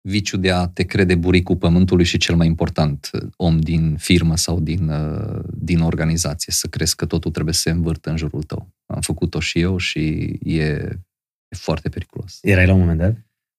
[0.00, 4.60] Viciul de a te crede buricul pământului și cel mai important om din firmă sau
[4.60, 8.68] din, uh, din organizație, să crezi că totul trebuie să se învârtă în jurul tău.
[8.86, 10.00] Am făcut-o și eu și
[10.42, 10.64] e,
[11.48, 12.38] e foarte periculos.
[12.42, 13.16] Erai la un moment dat?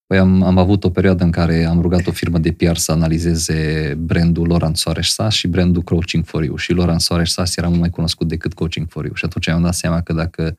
[0.08, 2.92] Păi am, am avut o perioadă în care am rugat o firmă de PR să
[2.92, 6.56] analizeze brandul Laurent Soares Sas și brandul Coaching for You.
[6.56, 9.14] Și Laurent Soares Sas era mult mai cunoscut decât Coaching for You.
[9.14, 10.58] Și atunci am dat seama că dacă,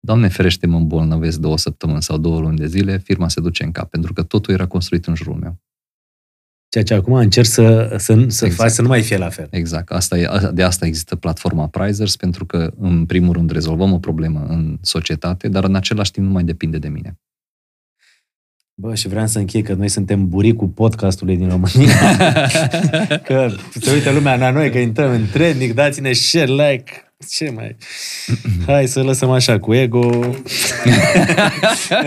[0.00, 3.72] Doamne ferește, mă îmbolnăvesc două săptămâni sau două luni de zile, firma se duce în
[3.72, 5.58] cap, pentru că totul era construit în jurul meu.
[6.68, 8.52] Ceea ce acum încerc să, să, să Exact.
[8.52, 9.46] faci să nu mai fie la fel.
[9.50, 9.90] Exact.
[9.90, 14.46] Asta e, de asta există platforma Prizers, pentru că, în primul rând, rezolvăm o problemă
[14.48, 17.18] în societate, dar în același timp nu mai depinde de mine.
[18.76, 22.16] Bă, și vreau să închei că noi suntem buricul podcastului din România.
[23.28, 27.76] că se uită lumea la noi, că intrăm în trending, dați-ne share, like, ce mai...
[28.66, 30.10] Hai să lăsăm așa cu ego.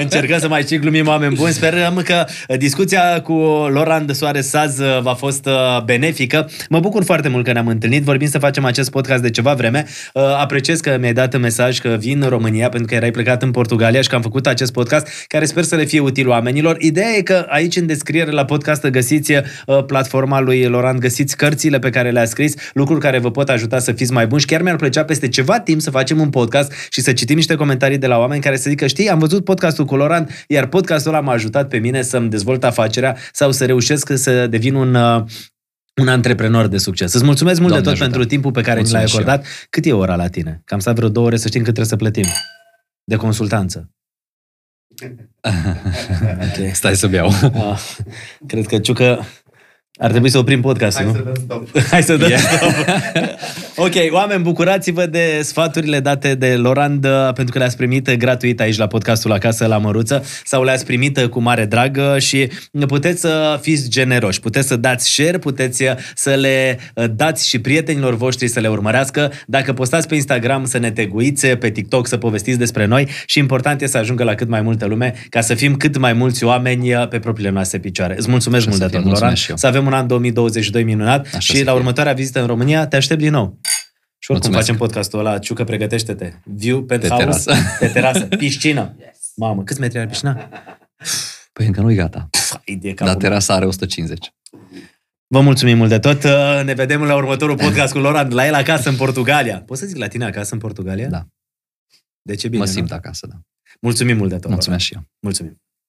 [0.04, 1.52] Încercăm să mai și glumim oameni buni.
[1.52, 2.26] Sperăm că
[2.58, 3.34] discuția cu
[3.74, 6.50] Laurent de Soare Saz v-a fost uh, benefică.
[6.70, 8.04] Mă bucur foarte mult că ne-am întâlnit.
[8.04, 9.86] Vorbim să facem acest podcast de ceva vreme.
[10.14, 13.44] Uh, Apreciez că mi-ai dat un mesaj că vin în România pentru că erai plecat
[13.44, 16.76] în Portugalia și că am făcut acest podcast care sper să le fie util oamenilor.
[16.80, 19.44] Ideea e că aici în descriere la podcast găsiți uh,
[19.86, 23.92] platforma lui Laurent, găsiți cărțile pe care le-a scris, lucruri care vă pot ajuta să
[23.92, 27.02] fiți mai buni și chiar mi-ar plăcea peste ceva timp să facem un podcast și
[27.02, 29.96] să citim niște comentarii de la oameni care să zică, știi, am văzut podcastul cu
[29.96, 34.48] Laurent, iar podcastul ăla m-a ajutat pe mine să-mi dezvolt afacerea sau să reușesc să
[34.48, 35.24] devin un uh,
[36.02, 37.14] un antreprenor de succes.
[37.14, 38.18] Îți mulțumesc mult Doamne de tot ajută.
[38.18, 39.68] pentru timpul pe care ni l-ai Mulțumesc și acordat.
[39.70, 40.62] Cât e ora la tine?
[40.66, 42.26] Că am stat vreo două ore să știm cât trebuie să plătim.
[43.04, 43.90] De consultanță.
[46.40, 46.74] Ok.
[46.74, 47.28] Stai să beau.
[47.54, 47.80] Ah,
[48.48, 49.26] cred că Ciucă
[50.00, 51.18] Ar trebui să oprim podcastul, Hai nu?
[51.18, 51.80] să dăm stop.
[51.92, 52.42] Hai să dăm Yeah.
[52.42, 52.72] stop.
[53.86, 58.78] ok, oameni, bucurați-vă de sfaturile date de Lorand uh, pentru că le-ați primit gratuit aici
[58.78, 62.50] la podcastul Acasă la Măruță sau le-ați primit uh, cu mare drag uh, și
[62.88, 67.60] puteți să fiți generoși, puteți să dați share, puteți uh, să le uh, dați și
[67.60, 69.32] prietenilor voștri să le urmărească.
[69.48, 73.82] Dacă postați pe Instagram să ne teguiți, pe TikTok să povestiți despre noi și important
[73.82, 76.94] e să ajungă la cât mai multă lume ca să fim cât mai mulți oameni
[76.94, 78.16] uh, pe propriile noastre picioare.
[78.18, 79.22] Îți mulțumesc Așa mult să de fie, tot, Lorand.
[79.22, 79.58] mulțumesc și eu.
[79.58, 81.80] Să avem un an 2022 minunat Așa și să la fie.
[81.80, 83.60] următoarea vizită în România te aștept din nou.
[84.20, 84.66] Și oricum Mulțumesc.
[84.66, 86.34] facem podcastul ăla, Ciucă, pregătește-te.
[86.44, 87.54] View, penthouse, terasă.
[87.80, 88.96] pe terasă, piscină.
[89.36, 90.50] Mamă, câți metri are piscina?
[91.54, 92.28] Păi încă nu-i gata.
[92.32, 93.22] Pf, idee Dar capul.
[93.22, 94.34] terasa are 150.
[95.28, 96.24] Vă mulțumim mult de tot.
[96.24, 99.62] Uh, Ne vedem la următorul podcast cu Laurent, la el acasă în Portugalia.
[99.62, 101.08] Poți să zic la tine acasă în Portugalia?
[101.10, 101.28] Da.
[102.22, 102.76] De ce bine, mă nu?
[102.76, 103.36] simt acasă, da.
[103.82, 104.50] Mulțumim mult de tot.
[104.52, 105.02] Mulțumesc și eu.
[105.20, 105.62] Mulțumim.